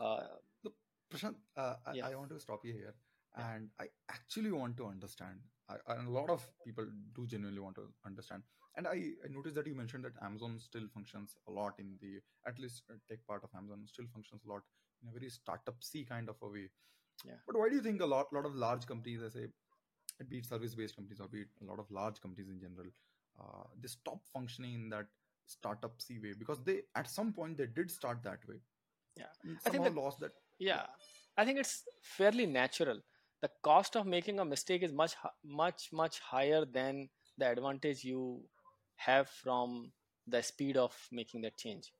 uh, 0.00 0.20
Look, 0.64 0.74
Prashant, 1.12 1.34
uh, 1.56 1.74
yeah 1.92 2.06
I, 2.06 2.12
I 2.12 2.14
want 2.14 2.30
to 2.30 2.40
stop 2.40 2.64
you 2.64 2.72
here, 2.72 2.94
yeah 3.36 3.44
and 3.54 3.68
I 3.80 3.86
actually 4.10 4.50
want 4.52 4.76
to 4.78 4.86
understand. 4.86 5.38
I, 5.70 5.76
and 5.94 6.08
a 6.08 6.10
lot 6.10 6.30
of 6.30 6.46
people 6.64 6.86
do 7.14 7.26
genuinely 7.26 7.60
want 7.60 7.76
to 7.76 7.82
understand. 8.06 8.42
And 8.76 8.86
I, 8.86 9.12
I 9.24 9.28
noticed 9.30 9.54
that 9.56 9.66
you 9.66 9.74
mentioned 9.74 10.04
that 10.04 10.12
Amazon 10.22 10.58
still 10.58 10.86
functions 10.94 11.36
a 11.48 11.50
lot 11.50 11.74
in 11.78 11.96
the 12.00 12.20
at 12.48 12.58
least 12.58 12.82
uh, 12.90 12.94
tech 13.08 13.18
part 13.26 13.42
of 13.44 13.50
Amazon 13.56 13.84
still 13.86 14.06
functions 14.12 14.42
a 14.46 14.50
lot 14.50 14.62
in 15.02 15.08
a 15.08 15.12
very 15.12 15.28
startup-y 15.28 16.04
kind 16.08 16.28
of 16.28 16.36
a 16.42 16.48
way. 16.48 16.70
yeah 17.24 17.40
But 17.46 17.58
why 17.58 17.68
do 17.68 17.76
you 17.76 17.82
think 17.82 18.00
a 18.00 18.06
lot 18.06 18.32
lot 18.32 18.46
of 18.46 18.54
large 18.54 18.86
companies, 18.86 19.20
I 19.24 19.28
say, 19.28 19.46
be 20.28 20.38
it 20.38 20.46
service-based 20.46 20.96
companies 20.96 21.20
or 21.20 21.28
be 21.28 21.40
it 21.42 21.48
a 21.62 21.64
lot 21.64 21.78
of 21.78 21.90
large 21.90 22.20
companies 22.20 22.48
in 22.48 22.60
general, 22.60 22.88
uh, 23.40 23.64
they 23.80 23.88
stop 23.88 24.20
functioning 24.32 24.74
in 24.74 24.88
that 24.90 25.06
startup-y 25.48 26.16
way 26.22 26.32
because 26.38 26.62
they 26.64 26.80
at 26.94 27.08
some 27.10 27.32
point 27.32 27.56
they 27.56 27.66
did 27.66 27.90
start 27.90 28.22
that 28.22 28.38
way 28.48 28.56
yeah 29.16 29.32
i 29.66 29.70
think 29.70 29.84
that 29.84 29.94
lost 29.94 30.20
that. 30.20 30.32
Yeah. 30.58 30.74
yeah 30.74 30.82
i 31.36 31.44
think 31.44 31.58
it's 31.58 31.84
fairly 32.02 32.46
natural 32.46 33.00
the 33.40 33.50
cost 33.62 33.96
of 33.96 34.06
making 34.06 34.40
a 34.40 34.44
mistake 34.44 34.82
is 34.82 34.92
much 34.92 35.14
much 35.44 35.88
much 35.92 36.20
higher 36.20 36.64
than 36.64 37.08
the 37.38 37.48
advantage 37.50 38.04
you 38.04 38.42
have 38.96 39.28
from 39.28 39.92
the 40.26 40.42
speed 40.42 40.76
of 40.76 40.94
making 41.12 41.40
that 41.42 41.56
change 41.56 41.92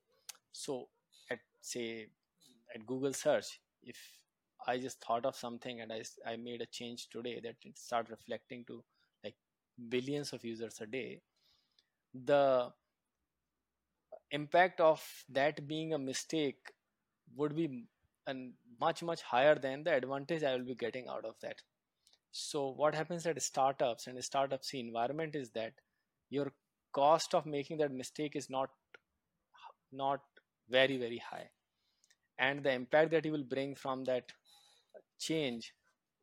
so 0.51 0.87
at 1.31 1.39
say 1.61 2.07
at 2.75 2.85
google 2.85 3.13
search 3.13 3.59
if 3.83 3.97
i 4.67 4.77
just 4.77 5.01
thought 5.01 5.25
of 5.25 5.35
something 5.35 5.81
and 5.81 5.91
I, 5.91 6.03
I 6.25 6.35
made 6.35 6.61
a 6.61 6.65
change 6.65 7.09
today 7.09 7.39
that 7.43 7.55
it 7.63 7.77
start 7.77 8.09
reflecting 8.09 8.65
to 8.65 8.83
like 9.23 9.35
billions 9.89 10.33
of 10.33 10.43
users 10.43 10.81
a 10.81 10.85
day 10.85 11.21
the 12.13 12.71
impact 14.31 14.79
of 14.79 15.03
that 15.29 15.67
being 15.67 15.93
a 15.93 15.97
mistake 15.97 16.71
would 17.35 17.55
be 17.55 17.85
and 18.27 18.53
much 18.79 19.01
much 19.03 19.21
higher 19.21 19.55
than 19.55 19.83
the 19.83 19.93
advantage 19.93 20.43
i 20.43 20.53
will 20.55 20.65
be 20.65 20.75
getting 20.75 21.07
out 21.07 21.25
of 21.25 21.35
that. 21.41 21.61
So 22.31 22.69
what 22.69 22.95
happens 22.95 23.25
at 23.25 23.41
startups 23.41 24.07
and 24.07 24.23
startups 24.23 24.73
environment 24.73 25.35
is 25.35 25.49
that 25.51 25.73
your 26.29 26.53
cost 26.93 27.33
of 27.35 27.45
making 27.45 27.77
that 27.79 27.91
mistake 27.91 28.35
is 28.35 28.49
not 28.49 28.69
not 29.91 30.21
very 30.69 30.97
very 30.97 31.17
high. 31.17 31.49
And 32.37 32.63
the 32.63 32.71
impact 32.71 33.11
that 33.11 33.25
you 33.25 33.31
will 33.31 33.43
bring 33.43 33.75
from 33.75 34.03
that 34.05 34.31
change 35.19 35.73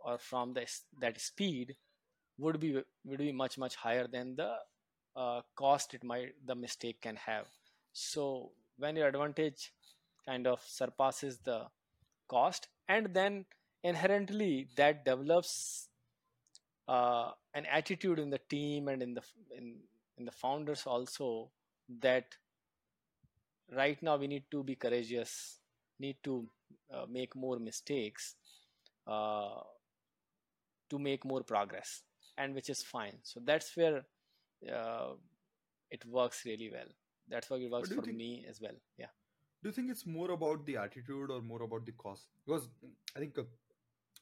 or 0.01 0.19
from 0.19 0.55
this 0.55 0.85
that 1.01 1.21
speed 1.21 1.77
would 2.39 2.61
be 2.61 2.83
would 3.05 3.19
be 3.19 3.33
much 3.33 3.59
much 3.59 3.77
higher 3.77 4.07
than 4.07 4.37
the 4.37 4.55
uh, 5.17 5.43
cost 5.57 5.95
it 5.95 6.05
might 6.05 6.35
the 6.47 6.55
mistake 6.55 7.01
can 7.01 7.17
have 7.17 7.47
so 7.97 8.51
when 8.77 8.95
your 8.95 9.09
advantage 9.09 9.73
kind 10.27 10.47
of 10.47 10.61
surpasses 10.67 11.39
the 11.45 11.61
cost 12.29 12.69
and 12.89 13.15
then 13.15 13.47
inherently 13.83 14.69
that 14.77 15.05
develops 15.05 15.89
uh, 16.89 17.31
an 17.55 17.65
attitude 17.67 18.19
in 18.19 18.29
the 18.29 18.41
team 18.51 18.89
and 18.89 19.03
in 19.03 19.15
the 19.15 19.23
in 19.57 19.77
in 20.19 20.27
the 20.27 20.31
founders 20.31 20.83
also 20.87 21.51
that 22.01 22.37
right 23.75 24.03
now 24.03 24.17
we 24.17 24.27
need 24.27 24.45
to 24.51 24.63
be 24.63 24.75
courageous 24.75 25.61
need 25.99 26.17
to 26.23 26.47
uh, 26.93 27.07
make 27.09 27.35
more 27.35 27.59
mistakes 27.59 28.35
uh, 29.07 29.61
to 30.91 30.99
make 30.99 31.25
more 31.25 31.43
progress 31.43 32.03
and 32.37 32.55
which 32.55 32.69
is 32.69 32.83
fine. 32.83 33.17
So 33.23 33.41
that's 33.43 33.75
where 33.75 34.05
uh, 34.71 35.13
it 35.91 36.05
works 36.05 36.45
really 36.45 36.71
well 36.71 36.93
that's 37.29 37.51
why 37.51 37.59
it 37.59 37.71
works 37.71 37.89
But 37.89 37.89
do 37.89 37.95
you 37.97 38.01
for 38.01 38.07
think 38.07 38.17
me 38.17 38.47
as 38.49 38.61
well. 38.61 38.75
Yeah. 38.99 39.13
Do 39.63 39.69
you 39.69 39.73
think 39.73 39.91
it's 39.91 40.07
more 40.07 40.31
about 40.31 40.65
the 40.67 40.77
attitude 40.77 41.31
or 41.31 41.41
more 41.41 41.63
about 41.63 41.87
the 41.87 41.93
cost? 41.93 42.29
Because 42.45 42.69
I 43.17 43.19
think 43.19 43.39
uh, 43.39 43.43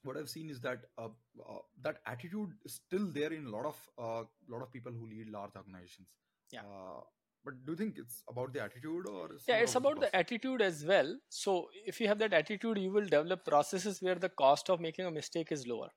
what 0.02 0.16
I've 0.16 0.28
seen 0.28 0.50
is 0.50 0.60
that 0.60 0.80
uh, 0.98 1.08
uh, 1.48 1.58
that 1.82 1.98
attitude 2.06 2.50
is 2.64 2.74
still 2.74 3.10
there 3.12 3.32
in 3.32 3.46
a 3.46 3.50
lot 3.50 3.66
of 3.66 3.76
uh, 3.98 4.24
lot 4.48 4.62
of 4.62 4.72
people 4.72 4.92
who 4.92 5.08
lead 5.08 5.28
large 5.30 5.56
organizations. 5.56 6.08
yeah. 6.50 6.60
Uh, 6.60 7.00
but 7.44 7.54
do 7.66 7.72
you 7.72 7.76
think 7.76 7.98
it's 7.98 8.22
about 8.28 8.54
the 8.54 8.60
attitude 8.62 9.06
or 9.06 9.28
yeah 9.46 9.56
it's 9.56 9.74
about 9.74 10.00
the 10.00 10.06
the 10.06 10.16
attitude 10.16 10.62
as 10.62 10.84
well. 10.84 11.14
So 11.28 11.68
if 11.86 12.00
you 12.00 12.08
have 12.08 12.18
that 12.18 12.32
attitude 12.32 12.78
you 12.78 12.90
will 12.90 13.04
develop 13.04 13.44
processes 13.44 14.00
where 14.00 14.14
the 14.14 14.30
cost 14.30 14.70
of 14.70 14.80
making 14.80 15.04
a 15.04 15.10
mistake 15.10 15.52
is 15.52 15.66
lower. 15.66 15.90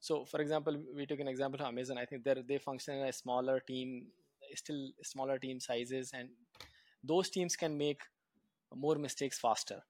So 0.00 0.24
for 0.24 0.40
example 0.40 0.80
we 0.96 1.06
took 1.06 1.20
an 1.20 1.28
example 1.28 1.60
of 1.60 1.66
amazon. 1.66 1.98
I 1.98 2.06
think 2.06 2.24
they 2.24 2.36
they 2.48 2.58
function 2.58 2.94
in 3.00 3.06
a 3.08 3.12
smaller 3.12 3.60
team 3.60 4.06
still 4.54 4.82
smaller 5.02 5.38
team 5.38 5.60
sizes 5.60 6.12
and 6.14 6.28
those 7.04 7.30
teams 7.30 7.56
can 7.56 7.76
make 7.78 8.02
more 8.74 8.96
mistakes 8.96 9.38
faster. 9.38 9.82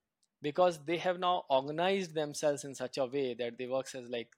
Because 0.43 0.79
they 0.85 0.99
have 0.99 1.19
now 1.19 1.45
organized 1.49 2.15
themselves 2.15 2.65
in 2.65 2.75
such 2.75 2.99
a 2.99 3.07
way 3.07 3.35
that 3.35 3.57
they 3.59 3.67
work 3.67 3.87
as 3.95 4.09
like 4.11 4.29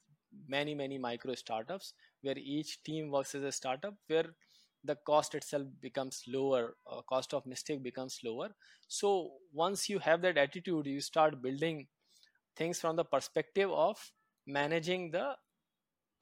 many 0.48 0.74
many 0.74 0.98
micro 0.98 1.34
startups 1.34 1.94
where 2.22 2.36
each 2.38 2.82
team 2.84 3.10
works 3.10 3.34
as 3.34 3.42
a 3.42 3.52
startup 3.52 3.94
where 4.08 4.26
the 4.84 4.96
cost 5.06 5.34
itself 5.34 5.66
becomes 5.80 6.22
lower 6.28 6.76
uh, 6.90 7.00
cost 7.08 7.34
of 7.34 7.46
mistake 7.46 7.82
becomes 7.82 8.20
lower. 8.24 8.50
So 8.88 9.32
once 9.52 9.88
you 9.88 9.98
have 9.98 10.22
that 10.22 10.38
attitude 10.38 10.86
you 10.86 11.00
start 11.00 11.42
building 11.42 11.88
things 12.56 12.80
from 12.80 12.96
the 12.96 13.04
perspective 13.04 13.70
of 13.70 13.98
managing 14.46 15.10
the 15.10 15.34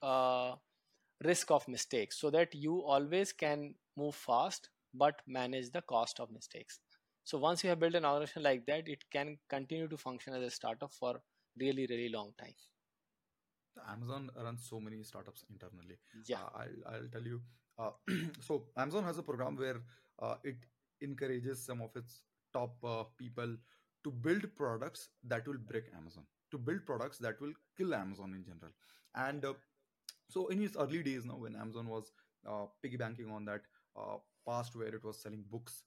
uh, 0.01 0.55
risk 1.23 1.51
of 1.51 1.67
mistakes 1.67 2.19
so 2.19 2.29
that 2.31 2.55
you 2.55 2.83
always 2.83 3.33
can 3.33 3.75
move 3.97 4.15
fast 4.15 4.69
but 4.97 5.21
manage 5.27 5.69
the 5.71 5.81
cost 5.93 6.19
of 6.19 6.31
mistakes 6.31 6.79
so 7.23 7.37
once 7.37 7.63
you 7.63 7.69
have 7.69 7.79
built 7.79 7.95
an 7.95 8.05
organization 8.05 8.43
like 8.43 8.65
that 8.65 8.87
it 8.87 9.03
can 9.11 9.37
continue 9.49 9.87
to 9.87 9.97
function 9.97 10.33
as 10.33 10.43
a 10.43 10.49
startup 10.59 10.93
for 10.93 11.13
really 11.59 11.87
really 11.89 12.09
long 12.09 12.31
time 12.37 12.55
Amazon 13.89 14.29
runs 14.41 14.65
so 14.69 14.79
many 14.79 15.03
startups 15.03 15.43
internally. 15.49 15.97
yeah 16.27 16.43
Uh, 16.43 16.49
I'll 16.63 16.93
I'll 16.93 17.09
tell 17.15 17.21
you. 17.31 17.41
Uh, 17.77 17.91
so 18.39 18.65
Amazon 18.77 19.03
has 19.03 19.17
a 19.17 19.23
program 19.23 19.55
where 19.57 19.81
uh, 20.21 20.35
it 20.43 20.57
encourages 21.01 21.65
some 21.65 21.81
of 21.81 21.95
its 21.95 22.21
top 22.53 22.75
uh, 22.83 23.03
people 23.17 23.55
to 24.03 24.11
build 24.11 24.45
products 24.55 25.09
that 25.23 25.47
will 25.47 25.57
break 25.71 25.85
Amazon, 25.97 26.23
to 26.51 26.57
build 26.57 26.85
products 26.85 27.17
that 27.17 27.39
will 27.41 27.53
kill 27.77 27.93
Amazon 27.93 28.33
in 28.33 28.43
general. 28.45 28.71
And 29.15 29.43
uh, 29.43 29.53
so 30.29 30.47
in 30.47 30.61
its 30.63 30.77
early 30.77 31.03
days 31.03 31.25
now, 31.25 31.37
when 31.37 31.55
Amazon 31.55 31.87
was 31.89 32.11
uh, 32.47 32.65
piggy 32.81 32.97
banking 32.97 33.31
on 33.31 33.45
that 33.45 33.61
uh, 33.97 34.17
past 34.47 34.75
where 34.75 34.93
it 34.95 35.03
was 35.03 35.21
selling 35.21 35.43
books, 35.49 35.83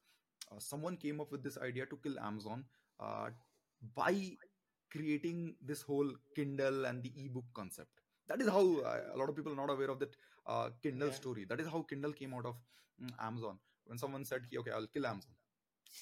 uh, 0.52 0.58
someone 0.58 0.96
came 0.96 1.20
up 1.20 1.30
with 1.30 1.42
this 1.42 1.58
idea 1.58 1.86
to 1.86 1.96
kill 2.02 2.18
Amazon 2.18 2.64
uh, 3.00 3.28
by 3.94 4.36
creating 4.90 5.54
this 5.64 5.82
whole 5.82 6.10
Kindle 6.34 6.86
and 6.86 7.02
the 7.02 7.12
ebook 7.24 7.44
concept. 7.54 7.90
That 8.28 8.40
is 8.40 8.48
how 8.48 8.60
uh, 8.80 9.00
a 9.14 9.16
lot 9.16 9.28
of 9.28 9.36
people 9.36 9.52
are 9.52 9.56
not 9.66 9.70
aware 9.70 9.90
of 9.90 9.98
that 10.00 10.16
uh, 10.46 10.70
Kindle 10.82 11.08
yeah 11.08 11.14
story. 11.14 11.44
That 11.48 11.60
is 11.60 11.68
how 11.68 11.82
Kindle 11.82 12.12
came 12.12 12.34
out 12.34 12.46
of 12.46 12.56
mm, 13.02 13.10
Amazon. 13.20 13.58
When 13.86 13.98
someone 13.98 14.24
said, 14.24 14.42
"Okay, 14.54 14.70
I'll 14.70 14.86
kill 14.86 15.06
Amazon," 15.06 15.32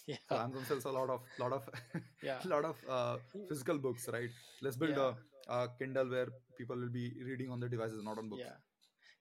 so 0.29 0.37
Amazon 0.37 0.65
sells 0.65 0.85
a 0.85 0.91
lot 0.91 1.11
of 1.11 1.21
lot 1.39 1.53
of 1.53 1.69
yeah 2.23 2.39
lot 2.45 2.65
of 2.65 2.77
uh, 2.89 3.17
physical 3.49 3.79
books, 3.79 4.09
right? 4.13 4.31
Let's 4.61 4.77
build 4.77 4.97
yeah 4.97 5.13
a, 5.49 5.53
a 5.55 5.69
Kindle 5.79 6.11
where 6.11 6.29
people 6.59 6.77
will 6.77 6.95
be 7.01 7.13
reading 7.25 7.51
on 7.51 7.61
the 7.61 7.69
devices, 7.69 8.03
not 8.03 8.19
on 8.19 8.29
books. 8.29 8.43
yeah 8.45 8.57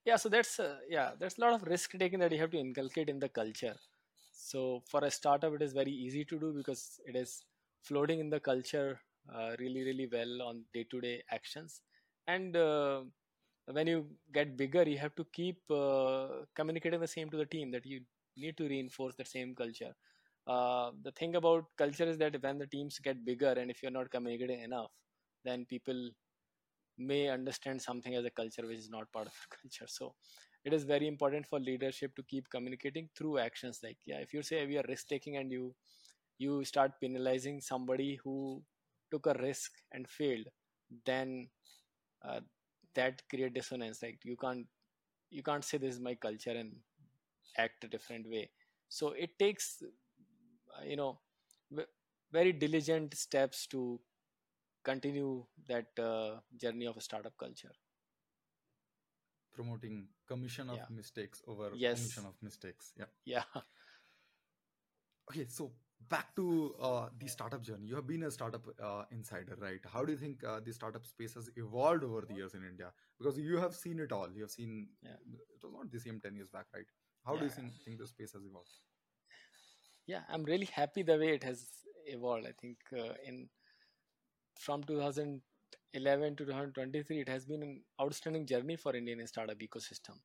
yeah 0.05 0.15
so 0.15 0.29
that's 0.29 0.59
uh, 0.59 0.77
yeah 0.89 1.11
there's 1.19 1.37
a 1.37 1.41
lot 1.41 1.53
of 1.53 1.63
risk 1.63 1.91
taking 1.99 2.19
that 2.19 2.31
you 2.31 2.39
have 2.39 2.51
to 2.51 2.57
inculcate 2.59 3.09
in 3.09 3.19
the 3.19 3.29
culture. 3.29 3.75
So 4.33 4.83
for 4.89 5.03
a 5.05 5.11
startup 5.11 5.53
it 5.53 5.61
is 5.61 5.73
very 5.73 5.91
easy 5.91 6.25
to 6.25 6.39
do 6.39 6.53
because 6.55 6.99
it 7.05 7.15
is 7.15 7.43
floating 7.83 8.19
in 8.19 8.29
the 8.29 8.39
culture 8.39 8.99
uh, 9.33 9.51
really 9.59 9.83
really 9.83 10.07
well 10.11 10.41
on 10.47 10.63
day 10.73 10.85
to 10.91 11.01
day 11.01 11.23
actions. 11.31 11.81
And 12.27 12.55
uh, 12.55 13.01
when 13.67 13.87
you 13.87 14.07
get 14.33 14.57
bigger 14.57 14.83
you 14.83 14.97
have 14.97 15.15
to 15.15 15.25
keep 15.33 15.59
uh, 15.71 16.27
communicating 16.55 16.99
the 16.99 17.07
same 17.07 17.29
to 17.29 17.37
the 17.37 17.45
team 17.45 17.71
that 17.71 17.85
you 17.85 18.01
need 18.37 18.57
to 18.57 18.67
reinforce 18.67 19.15
the 19.15 19.25
same 19.25 19.55
culture. 19.55 19.93
Uh, 20.47 20.91
the 21.03 21.11
thing 21.11 21.35
about 21.35 21.65
culture 21.77 22.03
is 22.03 22.17
that 22.19 22.41
when 22.43 22.59
the 22.59 22.67
teams 22.67 22.99
get 22.99 23.25
bigger 23.25 23.53
and 23.57 23.71
if 23.71 23.81
you're 23.81 23.91
not 23.99 24.11
communicating 24.11 24.61
enough 24.61 24.91
then 25.43 25.65
people 25.65 26.09
may 26.97 27.29
understand 27.29 27.81
something 27.81 28.15
as 28.15 28.25
a 28.25 28.29
culture 28.29 28.65
which 28.65 28.77
is 28.79 28.89
not 28.89 29.11
part 29.11 29.27
of 29.27 29.33
the 29.33 29.55
culture. 29.61 29.87
So 29.87 30.13
it 30.63 30.73
is 30.73 30.83
very 30.83 31.07
important 31.07 31.45
for 31.47 31.59
leadership 31.59 32.15
to 32.15 32.23
keep 32.23 32.49
communicating 32.49 33.09
through 33.17 33.39
actions. 33.39 33.79
Like 33.83 33.97
yeah 34.05 34.17
if 34.19 34.33
you 34.33 34.43
say 34.43 34.65
we 34.65 34.77
are 34.77 34.85
risk 34.87 35.07
taking 35.07 35.37
and 35.37 35.51
you 35.51 35.73
you 36.37 36.63
start 36.65 36.91
penalizing 37.01 37.61
somebody 37.61 38.19
who 38.23 38.61
took 39.11 39.25
a 39.27 39.33
risk 39.41 39.71
and 39.93 40.07
failed 40.09 40.47
then 41.05 41.47
uh, 42.27 42.39
that 42.95 43.21
create 43.29 43.53
dissonance. 43.53 44.01
Like 44.03 44.19
you 44.23 44.35
can't 44.37 44.65
you 45.31 45.43
can't 45.43 45.63
say 45.63 45.77
this 45.77 45.95
is 45.95 46.01
my 46.01 46.15
culture 46.15 46.51
and 46.51 46.73
act 47.57 47.83
a 47.83 47.87
different 47.87 48.27
way. 48.29 48.49
So 48.89 49.09
it 49.11 49.37
takes 49.39 49.81
uh, 49.83 50.83
you 50.85 50.95
know 50.95 51.19
very 52.31 52.51
diligent 52.53 53.15
steps 53.15 53.65
to 53.67 53.99
continue 54.91 55.45
that 55.67 55.88
uh, 55.99 56.39
journey 56.65 56.86
of 56.88 56.97
a 56.97 57.01
startup 57.09 57.38
culture 57.38 57.75
Promoting 59.53 60.07
commission 60.27 60.69
of 60.69 60.77
yeah 60.77 60.86
mistakes 60.89 61.41
over 61.47 61.69
yes 61.73 62.17
of 62.17 62.36
mistakes. 62.41 62.93
Yeah. 62.97 63.05
yeah 63.25 63.43
Okay, 65.31 65.45
so 65.47 65.71
back 66.09 66.36
to 66.36 66.75
uh, 66.81 67.09
the 67.19 67.27
startup 67.27 67.61
journey. 67.61 67.88
You 67.88 67.95
have 67.95 68.07
been 68.07 68.23
a 68.23 68.31
startup 68.31 68.65
uh, 68.81 69.03
insider, 69.11 69.55
right? 69.59 69.79
How 69.91 70.03
do 70.05 70.11
you 70.11 70.17
think 70.17 70.43
uh, 70.43 70.59
the 70.63 70.71
startup 70.73 71.05
space 71.05 71.33
has 71.36 71.49
evolved 71.55 72.03
over 72.03 72.21
the 72.21 72.33
years 72.36 72.53
in 72.53 72.63
India? 72.63 72.91
Because 73.17 73.38
you 73.38 73.57
have 73.57 73.73
seen 73.75 73.99
it 73.99 74.11
all. 74.11 74.29
You 74.33 74.41
have 74.41 74.51
seen 74.51 74.89
yeah 75.01 75.17
it 75.33 75.63
was 75.63 75.73
not 75.73 75.91
the 75.91 75.99
same 75.99 76.19
10 76.21 76.36
years 76.36 76.49
back, 76.49 76.65
right? 76.73 76.86
How 77.25 77.38
do 77.38 77.45
you 77.45 77.51
think, 77.51 77.73
think 77.83 77.97
the 77.99 78.07
space 78.07 78.33
has 78.33 78.43
evolved? 78.45 78.69
yeah 80.07 80.21
i'm 80.29 80.43
really 80.43 80.69
happy 80.73 81.03
the 81.03 81.17
way 81.17 81.29
it 81.36 81.43
has 81.43 81.67
evolved 82.05 82.45
i 82.47 82.53
think 82.61 82.77
uh, 82.93 83.13
in 83.25 83.47
from 84.59 84.83
2011 84.83 86.35
to 86.35 86.45
2023 86.45 87.21
it 87.21 87.29
has 87.29 87.45
been 87.45 87.63
an 87.63 87.81
outstanding 88.01 88.45
journey 88.45 88.75
for 88.75 88.95
indian 88.95 89.25
startup 89.27 89.57
ecosystem. 89.59 90.17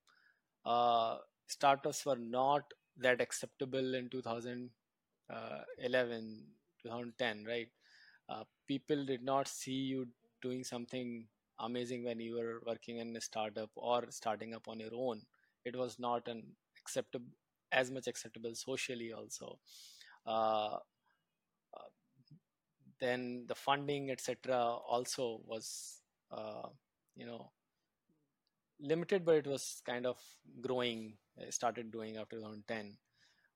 Uh, 0.64 1.18
startups 1.46 2.04
were 2.06 2.16
not 2.16 2.62
that 2.96 3.20
acceptable 3.20 3.94
in 3.94 4.08
2011 4.10 6.44
2010 6.82 7.44
right? 7.46 7.68
Uh, 8.28 8.44
people 8.68 9.04
did 9.04 9.22
not 9.22 9.48
see 9.48 9.72
you 9.72 10.06
doing 10.42 10.62
something 10.64 11.26
amazing 11.58 12.04
when 12.04 12.20
you 12.20 12.34
were 12.36 12.62
working 12.66 12.98
in 12.98 13.16
a 13.16 13.20
startup 13.20 13.70
or 13.74 14.04
starting 14.10 14.54
up 14.54 14.68
on 14.68 14.80
your 14.80 14.94
own. 14.94 15.22
It 15.64 15.76
was 15.76 15.98
not 15.98 16.28
an 16.28 16.42
acceptable 16.78 17.26
as 17.72 17.90
much 17.90 18.06
acceptable 18.06 18.54
socially 18.54 19.12
also. 19.12 19.58
Uh, 20.26 20.78
then 23.00 23.44
the 23.48 23.54
funding 23.54 24.10
etc 24.10 24.56
also 24.56 25.40
was 25.46 26.00
uh, 26.30 26.68
you 27.16 27.26
know 27.26 27.50
limited 28.80 29.24
but 29.24 29.36
it 29.36 29.46
was 29.46 29.82
kind 29.84 30.06
of 30.06 30.16
growing. 30.60 31.14
It 31.36 31.54
started 31.54 31.90
doing 31.90 32.16
after 32.16 32.36
2010 32.36 32.96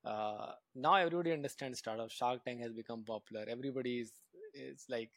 uh, 0.05 0.51
now 0.75 0.95
everybody 0.95 1.31
understands 1.31 1.79
startup. 1.79 2.11
Shark 2.11 2.43
tank 2.45 2.61
has 2.61 2.71
become 2.71 3.03
popular. 3.03 3.45
Everybody 3.49 3.99
is, 3.99 4.11
is 4.53 4.85
like 4.87 5.09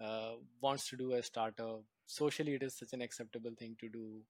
uh, 0.00 0.32
wants 0.60 0.88
to 0.90 0.96
do 0.96 1.12
a 1.14 1.22
startup. 1.22 1.82
Socially 2.06 2.54
it 2.54 2.62
is 2.62 2.76
such 2.76 2.92
an 2.92 3.02
acceptable 3.02 3.50
thing 3.58 3.76
to 3.80 3.88
do. 3.88 4.20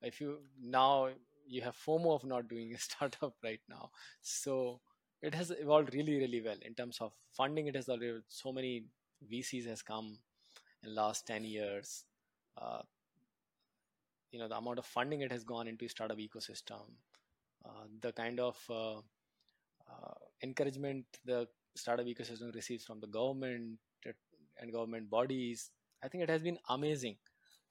If 0.00 0.20
you 0.20 0.38
now 0.60 1.08
you 1.46 1.60
have 1.60 1.76
fomo 1.76 2.14
of 2.14 2.24
not 2.24 2.48
doing 2.48 2.72
a 2.74 2.78
startup 2.88 3.34
right 3.42 3.60
now. 3.68 3.90
So 4.22 4.80
it 5.22 5.34
has 5.34 5.50
evolved 5.50 5.94
really 5.94 6.16
really 6.16 6.40
well 6.40 6.56
in 6.62 6.74
terms 6.74 6.98
of 7.00 7.12
funding. 7.32 7.66
It 7.66 7.76
has 7.76 7.88
already 7.88 8.20
so 8.28 8.52
many 8.52 8.84
vcs 9.32 9.66
has 9.66 9.82
come 9.82 10.18
in 10.82 10.94
last 10.94 11.26
10 11.26 11.44
years. 11.44 12.04
Uh, 12.60 12.82
you 14.34 14.40
know 14.40 14.48
the 14.48 14.56
amount 14.56 14.78
of 14.80 14.86
funding 14.86 15.20
it 15.20 15.30
has 15.30 15.44
gone 15.44 15.68
into 15.68 15.88
startup 15.88 16.18
ecosystem 16.18 16.86
uh, 17.64 17.84
the 18.00 18.12
kind 18.12 18.40
of 18.40 18.56
uh, 18.68 18.98
uh, 18.98 20.14
encouragement 20.42 21.04
the 21.24 21.46
startup 21.76 22.06
ecosystem 22.06 22.54
receives 22.54 22.84
from 22.84 23.00
the 23.00 23.06
government 23.06 23.78
and 24.60 24.72
government 24.72 25.08
bodies 25.10 25.70
i 26.04 26.08
think 26.08 26.22
it 26.22 26.30
has 26.30 26.42
been 26.42 26.58
amazing. 26.68 27.16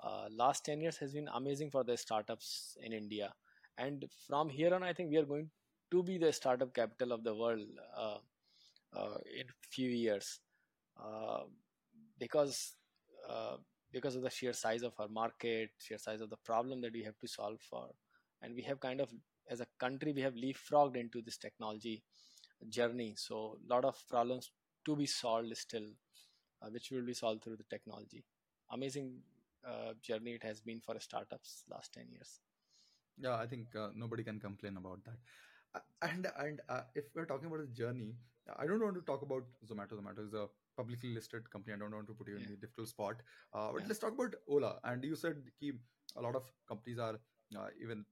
Uh, 0.05 0.27
last 0.35 0.65
10 0.65 0.81
years 0.81 0.97
has 0.97 1.13
been 1.13 1.29
amazing 1.33 1.69
for 1.71 1.83
the 1.89 1.95
startups 1.95 2.77
in 2.83 2.91
india. 2.91 3.33
And 3.77 4.05
from 4.27 4.49
here 4.49 4.73
on 4.75 4.83
i 4.83 4.93
think 4.93 5.11
we 5.11 5.17
are 5.17 5.29
going 5.29 5.49
to 5.93 6.01
be 6.01 6.17
the 6.17 6.33
startup 6.33 6.73
capital 6.73 7.11
of 7.11 7.23
the 7.23 7.35
world 7.35 7.81
uh, 7.95 8.17
uh, 8.97 9.17
in 9.39 9.45
few 9.69 9.89
years 9.89 10.39
uh, 11.01 11.43
because 12.19 12.73
uh, 13.29 13.57
because 13.91 14.15
of 14.15 14.23
the 14.23 14.29
sheer 14.29 14.53
size 14.53 14.81
of 14.81 14.93
our 14.99 15.07
market 15.07 15.69
sheer 15.77 15.99
size 15.99 16.21
of 16.21 16.31
the 16.31 16.41
problem 16.43 16.81
that 16.81 16.93
we 16.93 17.03
have 17.03 17.17
to 17.19 17.27
solve 17.27 17.59
for. 17.69 17.87
And 18.41 18.55
we 18.55 18.63
have 18.63 18.79
kind 18.79 18.99
of 18.99 19.09
as 19.49 19.61
a 19.61 19.67
country 19.79 20.13
we 20.13 20.21
have 20.21 20.33
leapfrogged 20.33 20.95
into 20.95 21.21
this 21.21 21.37
technology 21.37 22.03
journey. 22.69 23.13
So 23.15 23.57
a 23.63 23.73
lot 23.73 23.85
of 23.85 23.95
problems 24.09 24.51
to 24.85 24.95
be 24.95 25.05
solved 25.05 25.55
still 25.57 25.89
uh, 26.61 26.69
which 26.71 26.89
will 26.91 27.05
be 27.05 27.13
solved 27.13 27.43
through 27.43 27.57
the 27.57 27.69
technology. 27.69 28.23
Amazing 28.71 29.19
uh, 29.67 29.93
journey 30.01 30.31
it 30.31 30.43
has 30.43 30.59
been 30.59 30.81
for 30.81 30.99
startups 30.99 31.63
last 31.69 31.93
10 31.93 32.05
years. 32.11 32.39
Yeah, 33.17 33.35
I 33.35 33.45
think 33.45 33.75
uh, 33.75 33.89
nobody 33.95 34.23
can 34.23 34.39
complain 34.39 34.77
about 34.77 35.03
that. 35.05 35.17
And 36.01 36.27
and 36.37 36.61
uh, 36.69 36.81
if 36.95 37.05
we're 37.15 37.25
talking 37.25 37.47
about 37.47 37.59
the 37.59 37.73
journey, 37.73 38.15
I 38.57 38.65
don't 38.65 38.83
want 38.83 38.95
to 38.95 39.01
talk 39.01 39.21
about 39.21 39.43
Zomato. 39.65 39.99
Zomato 39.99 40.25
is 40.25 40.33
a 40.33 40.47
publicly 40.77 41.13
listed 41.13 41.49
company. 41.49 41.75
I 41.75 41.79
don't 41.79 41.95
want 41.95 42.07
to 42.07 42.13
put 42.13 42.27
you 42.27 42.35
in 42.35 42.41
yeah. 42.41 42.47
the 42.51 42.57
difficult 42.57 42.89
spot. 42.89 43.15
Uh, 43.53 43.71
but 43.71 43.81
yeah. 43.81 43.87
let's 43.87 43.99
talk 43.99 44.13
about 44.13 44.35
Ola. 44.47 44.79
And 44.83 45.03
you 45.03 45.15
said 45.15 45.37
ki 45.59 45.73
a 46.17 46.21
lot 46.21 46.35
of 46.35 46.43
companies 46.67 46.99
are 46.99 47.15
uh, 47.57 47.67
even 47.81 48.05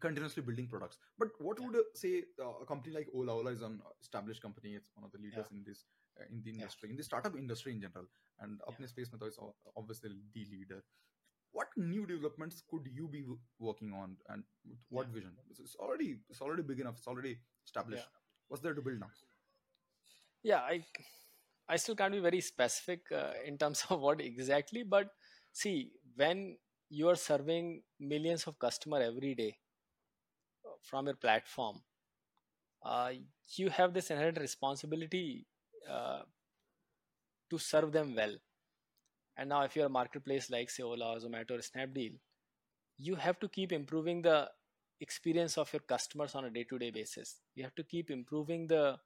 continuously 0.00 0.42
building 0.42 0.66
products. 0.66 0.98
But 1.18 1.28
what 1.38 1.58
yeah. 1.60 1.66
would 1.66 1.76
uh, 1.76 1.82
say 1.94 2.24
uh, 2.40 2.62
a 2.62 2.66
company 2.66 2.94
like 2.94 3.08
ola? 3.14 3.32
Ola 3.32 3.50
is 3.50 3.62
an 3.62 3.80
established 4.02 4.42
company. 4.42 4.74
It's 4.74 4.90
one 4.94 5.04
of 5.04 5.12
the 5.12 5.18
leaders 5.18 5.46
in 5.50 5.64
this 5.66 5.84
uh, 6.20 6.24
in 6.30 6.42
the 6.44 6.50
industry 6.50 6.90
in 6.90 6.96
the 6.96 7.02
startup 7.02 7.36
industry 7.36 7.72
in 7.72 7.80
general. 7.80 8.06
And 8.40 8.60
apne 8.68 8.88
space 8.88 9.08
to 9.08 9.26
is 9.26 9.38
obviously 9.76 10.10
the 10.34 10.44
leader 10.50 10.82
what 11.54 11.68
new 11.76 12.04
developments 12.04 12.62
could 12.68 12.86
you 12.92 13.08
be 13.08 13.24
working 13.58 13.92
on 13.92 14.16
and 14.28 14.42
with 14.68 14.78
yeah. 14.90 14.96
what 14.98 15.08
vision? 15.16 15.32
It's 15.50 15.76
already 15.76 16.16
it's 16.28 16.40
already 16.40 16.62
big 16.62 16.80
enough 16.80 16.96
it's 16.98 17.06
already 17.06 17.30
yeah. 17.30 17.66
Established 17.66 18.08
what's 18.48 18.62
there 18.62 18.74
to 18.74 18.82
build 18.82 19.00
now? 19.00 19.10
Yeah 20.42 20.60
i 20.72 20.82
i 21.68 21.76
still 21.76 21.96
can't 22.00 22.12
be 22.12 22.20
very 22.20 22.40
specific 22.40 23.00
uh, 23.20 23.32
in 23.44 23.56
terms 23.56 23.84
of 23.88 24.00
what 24.00 24.20
exactly 24.20 24.82
but 24.82 25.08
see 25.52 25.92
when 26.16 26.56
you 26.90 27.08
are 27.08 27.16
serving 27.16 27.82
millions 27.98 28.46
of 28.50 28.58
customer 28.58 29.00
every 29.00 29.34
day 29.34 29.56
uh, 30.66 30.76
from 30.82 31.06
your 31.06 31.16
platform 31.26 31.80
uh, 32.84 33.10
you 33.56 33.70
have 33.70 33.94
this 33.94 34.10
inherent 34.10 34.38
responsibility 34.38 35.46
uh, 35.90 36.20
to 37.50 37.58
serve 37.58 37.92
them 37.92 38.14
well 38.14 38.36
and 39.36 39.48
now 39.48 39.62
if 39.62 39.76
you're 39.76 39.86
a 39.86 39.96
marketplace 40.00 40.50
like 40.50 40.70
say 40.70 40.82
ola 40.82 41.14
or 41.14 41.18
zomato 41.18 41.52
or 41.52 41.62
snapdeal 41.70 42.14
you 42.96 43.16
have 43.16 43.38
to 43.40 43.48
keep 43.48 43.72
improving 43.72 44.22
the 44.22 44.48
experience 45.00 45.58
of 45.58 45.72
your 45.72 45.80
customers 45.80 46.34
on 46.34 46.44
a 46.44 46.50
day-to-day 46.50 46.90
basis. 46.90 47.40
You 47.54 47.64
have 47.64 47.74
to 47.74 47.84
keep 47.84 48.10
improving 48.10 48.66
the 48.66 48.96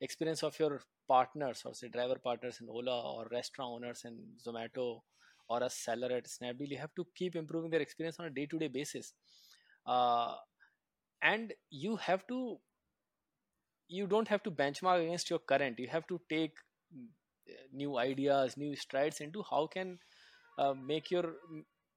experience 0.00 0.42
of 0.42 0.58
your 0.58 0.80
partners 1.08 1.62
or 1.64 1.74
say 1.74 1.88
driver 1.88 2.16
partners 2.22 2.58
in 2.60 2.68
ola 2.68 2.96
or 3.12 3.26
restaurant 3.30 3.70
owners 3.76 4.02
in 4.04 4.18
zomato 4.44 5.00
or 5.48 5.62
a 5.62 5.70
seller 5.70 6.12
at 6.12 6.24
snapdeal. 6.26 6.68
You 6.68 6.78
have 6.78 6.94
to 6.96 7.06
keep 7.14 7.36
improving 7.36 7.70
their 7.70 7.80
experience 7.80 8.18
on 8.18 8.26
a 8.26 8.30
day-to-day 8.30 8.68
basis. 8.68 9.12
Uh, 9.86 10.34
and 11.22 11.52
you 11.70 11.96
have 11.96 12.26
to 12.26 12.58
you 13.88 14.06
don't 14.08 14.26
have 14.26 14.42
to 14.42 14.50
benchmark 14.50 15.04
against 15.04 15.30
your 15.30 15.38
current. 15.38 15.78
You 15.78 15.86
have 15.88 16.06
to 16.08 16.20
take 16.28 16.54
new 17.72 17.98
ideas 17.98 18.56
new 18.56 18.74
strides 18.74 19.20
into 19.20 19.42
how 19.50 19.66
can 19.66 19.98
uh, 20.58 20.74
make 20.74 21.10
your 21.10 21.34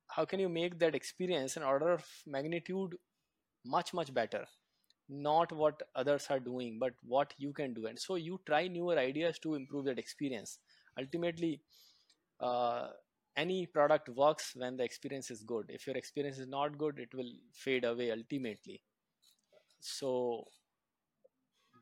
how 0.07 0.25
can 0.25 0.39
you 0.39 0.49
make 0.49 0.79
that 0.79 0.95
experience 0.95 1.55
an 1.57 1.63
order 1.63 1.91
of 1.91 2.05
magnitude 2.25 2.95
much 3.65 3.93
much 3.93 4.13
better? 4.13 4.45
Not 5.07 5.51
what 5.51 5.81
others 5.95 6.27
are 6.29 6.39
doing 6.39 6.77
but 6.79 6.93
what 7.03 7.33
you 7.37 7.53
can 7.53 7.73
do. 7.73 7.87
And 7.87 7.97
so 7.97 8.15
you 8.15 8.39
try 8.45 8.67
newer 8.67 8.97
ideas 8.97 9.39
to 9.39 9.55
improve 9.55 9.85
that 9.85 9.99
experience. 9.99 10.59
Ultimately 10.97 11.61
uh, 12.39 12.87
any 13.35 13.65
product 13.65 14.09
works 14.09 14.53
when 14.55 14.77
the 14.77 14.83
experience 14.83 15.31
is 15.31 15.43
good. 15.43 15.65
If 15.69 15.87
your 15.87 15.95
experience 15.95 16.37
is 16.37 16.47
not 16.47 16.77
good 16.77 16.99
it 16.99 17.13
will 17.13 17.31
fade 17.53 17.85
away 17.85 18.11
ultimately. 18.11 18.81
So 19.79 20.45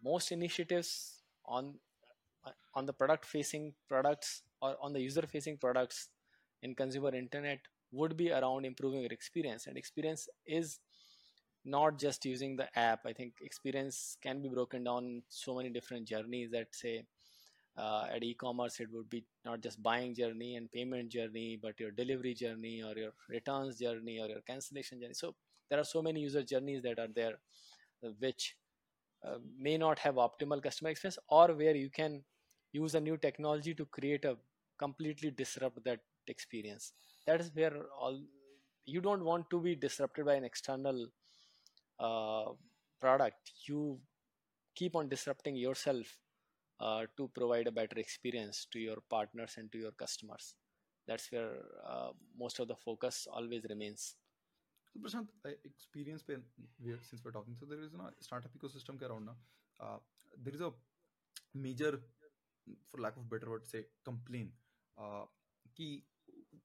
most 0.04 0.32
initiatives 0.32 1.24
on 1.46 1.76
on 2.74 2.86
the 2.86 2.94
product 2.94 3.26
facing 3.26 3.74
products 3.88 4.44
or 4.62 4.76
on 4.82 4.94
the 4.94 5.02
user 5.02 5.24
facing 5.28 5.58
products 5.58 6.10
in 6.64 6.76
consumer 6.76 7.14
internet 7.16 7.60
would 7.92 8.18
be 8.18 8.32
around 8.32 8.66
improving 8.66 9.02
your 9.02 9.12
experience. 9.12 9.68
And 9.68 9.78
experience 9.78 10.28
is 10.46 10.80
not 11.66 12.00
just 12.00 12.26
using 12.26 12.56
the 12.56 12.68
app. 12.78 13.02
I 13.06 13.14
think 13.14 13.34
experience 13.42 14.18
can 14.22 14.42
be 14.42 14.50
broken 14.50 14.84
down 14.84 15.24
so 15.30 15.56
many 15.56 15.70
different 15.70 16.08
journeys 16.08 16.52
that 16.52 16.68
say 16.72 17.06
uh, 17.78 18.08
at 18.14 18.24
e-commerce 18.24 18.80
it 18.80 18.88
would 18.92 19.10
be 19.10 19.24
not 19.46 19.62
just 19.62 19.82
buying 19.84 20.16
journey 20.16 20.56
and 20.56 20.72
payment 20.72 21.10
journey 21.10 21.60
but 21.62 21.80
your 21.80 21.92
delivery 21.92 22.34
journey 22.34 22.82
or 22.82 22.98
your 22.98 23.12
returns 23.30 23.78
journey 23.78 24.20
or 24.20 24.28
your 24.28 24.42
cancellation 24.42 25.00
journey. 25.00 25.14
So 25.14 25.36
there 25.70 25.80
are 25.80 25.84
so 25.84 26.02
many 26.02 26.22
user 26.22 26.44
journeys 26.44 26.82
that 26.84 26.98
are 27.00 27.10
there 27.14 27.34
uh, 28.04 28.10
which 28.20 28.56
uh, 29.26 29.38
may 29.60 29.78
not 29.78 30.00
have 30.00 30.16
optimal 30.16 30.62
customer 30.62 30.90
experience 30.90 31.20
or 31.30 31.54
where 31.54 31.76
you 31.76 31.90
can 31.90 32.24
use 32.78 32.96
a 32.96 33.02
new 33.02 33.18
technology 33.18 33.74
to 33.76 33.86
create 33.86 34.26
a 34.26 34.36
completely 34.78 35.32
disrupt 35.32 35.84
that 35.86 36.00
experience. 36.28 36.94
That 37.26 37.42
is 37.42 37.52
where 37.54 37.76
all 38.00 38.20
you 38.86 39.02
don't 39.02 39.24
want 39.24 39.50
to 39.52 39.60
be 39.62 39.76
disrupted 39.76 40.26
by 40.26 40.36
an 40.36 40.44
external 40.44 41.08
uh, 42.00 42.52
product. 43.02 43.52
You 43.68 44.00
keep 44.76 44.96
on 44.96 45.10
disrupting 45.10 45.56
yourself 45.56 46.08
uh, 46.80 47.04
to 47.18 47.30
provide 47.36 47.68
a 47.68 47.72
better 47.72 48.00
experience 48.00 48.68
to 48.72 48.80
your 48.80 48.98
partners 49.10 49.56
and 49.58 49.72
to 49.72 49.78
your 49.78 49.92
customers. 49.92 50.56
That's 51.08 51.32
where 51.32 51.52
uh, 51.88 52.10
most 52.40 52.60
of 52.60 52.68
the 52.68 52.76
focus 52.76 53.28
always 53.32 53.66
remains. 53.70 54.16
So 54.94 55.00
Prashant, 55.00 55.28
experience 55.66 56.24
पे 56.24 56.38
we 56.84 56.92
are, 56.94 57.00
since 57.10 57.24
we're 57.24 57.32
talking, 57.32 57.56
so 57.60 57.66
there 57.66 57.80
is 57.80 57.94
a 57.94 58.12
startup 58.28 58.52
ecosystem 58.58 59.02
around 59.10 59.26
now. 59.26 59.36
Uh, 59.80 59.98
there 60.44 60.54
is 60.54 60.62
a 60.62 60.72
major, 61.54 62.00
for 62.90 63.02
lack 63.02 63.18
of 63.18 63.30
better 63.30 63.50
word, 63.50 63.66
say 63.68 63.86
complain. 64.06 64.52
Uh, 64.98 65.26
कि 65.80 66.02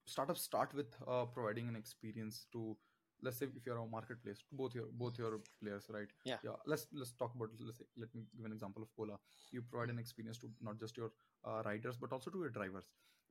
startups 0.07 0.43
start 0.43 0.75
with 0.75 0.95
uh, 1.07 1.25
providing 1.27 1.69
an 1.69 1.77
experience 1.77 2.47
to 2.53 2.77
let's 3.23 3.39
say 3.39 3.47
if 3.57 3.67
you're 3.67 3.79
a 3.79 3.87
marketplace 3.87 4.39
to 4.39 4.57
both 4.61 4.75
your 4.75 4.87
both 5.03 5.19
your 5.19 5.41
players 5.63 5.87
right? 5.97 6.09
Yeah. 6.25 6.39
Yeah 6.45 6.57
let's 6.67 6.87
let's 6.93 7.13
talk 7.13 7.35
about 7.37 7.51
let's 7.61 7.79
say 7.79 7.85
let 7.97 8.15
me 8.15 8.25
give 8.37 8.47
an 8.47 8.53
example 8.53 8.83
of 8.83 8.89
ola. 8.99 9.19
You 9.53 9.63
provide 9.63 9.91
an 9.91 9.99
experience 9.99 10.39
to 10.39 10.51
not 10.61 10.81
just 10.81 10.97
your 10.97 11.13
uh, 11.45 11.63
riders 11.65 11.97
but 11.97 12.13
also 12.13 12.31
to 12.31 12.39
your 12.39 12.51
drivers. 12.51 12.85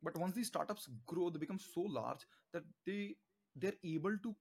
But 0.04 0.18
once 0.18 0.36
these 0.36 0.48
startups 0.48 0.88
grow 1.06 1.30
they 1.30 1.40
become 1.40 1.60
so 1.60 1.82
large 1.82 2.26
that 2.54 2.64
they 2.86 3.16
they're 3.56 3.82
able 3.84 4.18
to 4.24 4.36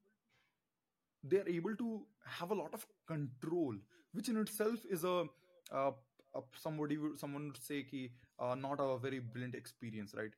they're 1.25 1.49
able 1.49 1.77
to 1.77 2.07
have 2.25 2.51
a 2.51 2.55
lot 2.55 2.73
of 2.75 2.87
control 3.07 3.75
which 4.13 4.29
in 4.29 4.37
itself 4.37 4.81
is 4.91 5.05
a, 5.05 5.25
uh 5.73 5.91
a 5.91 5.93
somebody 6.57 6.97
would 6.99 7.19
someone 7.19 7.47
would 7.49 7.57
say 7.57 7.83
ki, 7.83 8.13
uh, 8.39 8.55
not 8.55 8.79
a 8.81 8.99
very 8.99 9.19
brilliant 9.19 9.55
experience 9.55 10.15
right? 10.17 10.31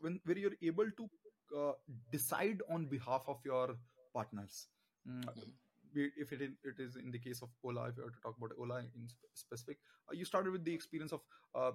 When 0.00 0.20
where 0.24 0.38
you're 0.38 0.56
able 0.62 0.90
to 0.98 1.10
uh, 1.56 1.72
decide 2.10 2.60
on 2.70 2.86
behalf 2.86 3.24
of 3.28 3.38
your 3.44 3.76
partners 4.14 4.66
Mm, 5.08 5.30
Mhm. 5.36 5.52
if 5.94 6.32
it, 6.32 6.42
in- 6.42 6.56
it 6.64 6.80
is 6.80 6.96
in 6.96 7.10
the 7.12 7.18
case 7.18 7.40
of 7.42 7.50
ola 7.62 7.88
if 7.88 7.96
you 7.96 8.02
were 8.04 8.10
to 8.10 8.20
talk 8.22 8.36
about 8.38 8.52
ola 8.58 8.78
in 8.80 9.08
sp- 9.08 9.30
specific 9.34 9.78
uh, 10.10 10.14
you 10.14 10.24
started 10.24 10.52
with 10.52 10.64
the 10.64 10.74
experience 10.74 11.12
of 11.12 11.20
uh, 11.54 11.70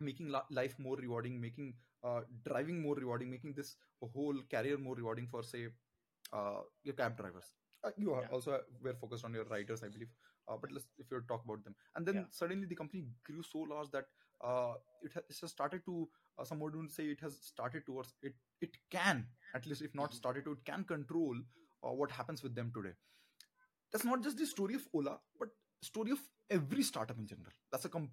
making 0.00 0.28
life 0.50 0.74
more 0.78 0.96
rewarding 0.96 1.40
making 1.40 1.74
uh, 2.04 2.20
driving 2.48 2.80
more 2.82 2.94
rewarding 2.96 3.30
making 3.30 3.52
this 3.54 3.76
whole 4.14 4.40
career 4.50 4.76
more 4.78 4.94
rewarding 4.96 5.26
for 5.26 5.42
say 5.42 5.66
uh, 6.32 6.60
your 6.84 6.94
cab 6.94 7.16
drivers. 7.16 7.54
Uh, 7.84 7.90
you 7.96 8.12
are 8.12 8.22
yeah. 8.22 8.28
also 8.30 8.60
were 8.82 8.94
focused 8.94 9.24
on 9.24 9.32
your 9.34 9.44
riders 9.44 9.82
i 9.82 9.88
believe 9.88 10.08
uh, 10.48 10.56
but 10.60 10.72
let's 10.72 10.86
if 10.98 11.10
you 11.10 11.20
talk 11.28 11.44
about 11.44 11.62
them. 11.64 11.74
And 11.94 12.06
then 12.06 12.14
yeah. 12.16 12.24
suddenly 12.30 12.66
the 12.66 12.76
company 12.76 13.04
grew 13.24 13.42
so 13.42 13.60
large 13.60 13.90
that 13.92 14.06
uh, 14.44 14.74
it 15.02 15.12
has 15.40 15.50
started 15.50 15.84
to 15.86 16.08
uh, 16.38 16.44
some 16.44 16.60
would 16.60 16.90
say 16.90 17.04
it 17.04 17.20
has 17.20 17.38
started 17.40 17.86
towards 17.86 18.14
it 18.22 18.34
it 18.60 18.76
can 18.90 19.26
at 19.54 19.66
least 19.66 19.82
if 19.82 19.94
not 19.94 20.10
Mhm. 20.10 20.14
started 20.22 20.44
to 20.44 20.52
it 20.52 20.64
can 20.64 20.84
control 20.84 21.36
uh, 21.84 21.92
what 21.92 22.10
happens 22.10 22.42
with 22.42 22.54
them 22.54 22.70
today. 22.74 22.94
That's 23.92 24.04
not 24.04 24.22
just 24.22 24.36
the 24.38 24.46
story 24.46 24.74
of 24.74 24.86
ola 24.92 25.18
but 25.38 25.48
story 25.82 26.10
of 26.12 26.20
every 26.50 26.82
startup 26.82 27.18
in 27.18 27.26
general. 27.26 27.52
That's 27.72 27.84
a 27.84 27.88
com- 27.88 28.10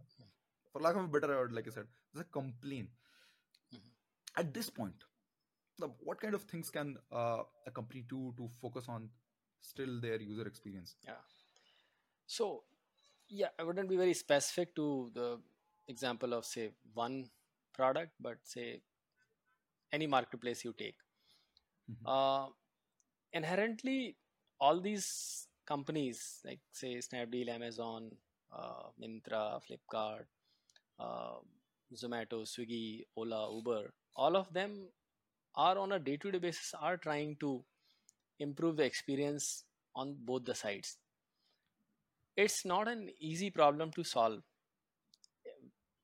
for 0.71 0.81
lack 0.81 0.95
of 0.95 1.03
a 1.05 1.07
better 1.07 1.27
word 1.27 1.51
like 1.53 1.67
i 1.67 1.71
said 1.71 1.87
there's 2.13 2.25
a 2.25 2.31
complaint. 2.39 2.89
Mhm. 3.75 3.91
at 4.41 4.53
this 4.53 4.69
point 4.69 5.03
the, 5.79 5.87
what 6.09 6.19
kind 6.21 6.35
of 6.35 6.43
things 6.43 6.69
can 6.69 6.97
uh, 7.11 7.43
a 7.67 7.71
company 7.71 8.03
do 8.09 8.33
to 8.37 8.49
focus 8.61 8.87
on 8.89 9.09
still 9.61 9.99
their 10.01 10.21
user 10.21 10.47
experience? 10.47 10.95
Yeah 11.05 11.21
so 12.35 12.45
yeah 13.29 13.51
i 13.59 13.63
wouldn't 13.63 13.89
be 13.93 13.97
very 14.03 14.13
specific 14.13 14.75
to 14.75 14.87
the 15.13 15.29
example 15.87 16.33
of 16.33 16.45
say 16.45 16.69
one 16.93 17.17
product 17.77 18.11
but 18.19 18.37
say 18.43 18.67
any 19.91 20.07
marketplace 20.07 20.63
you 20.65 20.73
take 20.73 20.95
Mhm. 21.87 22.05
uh, 22.05 22.47
inherently 23.33 24.15
all 24.59 24.79
these 24.79 25.07
companies 25.71 26.19
like 26.45 26.59
say 26.81 26.91
snapdeal 27.07 27.49
amazon 27.57 28.09
uh, 28.59 28.83
myntra 29.01 29.43
flipkart 29.65 30.25
uh, 31.05 31.37
zomato 32.01 32.39
swiggy 32.53 32.85
ola 33.23 33.41
uber 33.57 33.83
all 34.15 34.35
of 34.41 34.51
them 34.59 34.73
are 35.67 35.77
on 35.83 35.91
a 35.93 35.99
day-to-day 36.07 36.39
basis 36.47 36.73
are 36.89 36.97
trying 37.07 37.35
to 37.45 37.51
improve 38.47 38.75
the 38.77 38.83
experience 38.91 39.47
on 39.95 40.15
both 40.29 40.43
the 40.51 40.55
sides 40.63 40.97
it's 42.37 42.63
not 42.63 42.87
an 42.87 43.09
easy 43.19 43.49
problem 43.49 43.91
to 43.91 44.03
solve. 44.03 44.43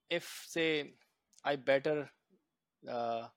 If 0.09 0.25
say 0.47 0.93
i 1.45 1.55
better 1.55 2.09
uh, 2.89 3.27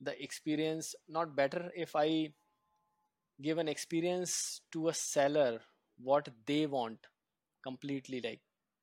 the 0.00 0.22
experience 0.22 0.94
not 1.08 1.36
better 1.36 1.72
if 1.76 1.94
i 1.96 2.32
give 3.42 3.58
an 3.58 3.66
experience 3.68 4.60
to 4.72 4.88
a 4.88 4.94
seller 4.94 5.60
what 6.08 6.28
they 6.46 6.66
want 6.66 7.06
completely 7.64 8.20
like 8.20 8.40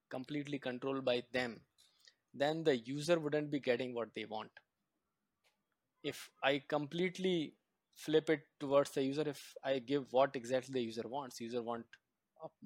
completely 0.09 0.59
controlled 0.59 1.05
by 1.05 1.23
them 1.31 1.59
then 2.33 2.63
the 2.63 2.77
user 2.77 3.19
wouldn't 3.19 3.51
be 3.51 3.59
getting 3.59 3.93
what 3.93 4.09
they 4.15 4.25
want. 4.25 4.51
If 6.03 6.29
i 6.41 6.59
completely 6.69 7.53
flip 7.95 8.29
it 8.29 8.47
towards 8.61 8.91
the 8.91 9.03
user 9.03 9.27
if 9.27 9.41
i 9.63 9.79
give 9.79 10.11
what 10.13 10.35
exactly 10.37 10.73
the 10.73 10.81
user 10.83 11.07
wants 11.07 11.41
user 11.41 11.61
want 11.61 11.85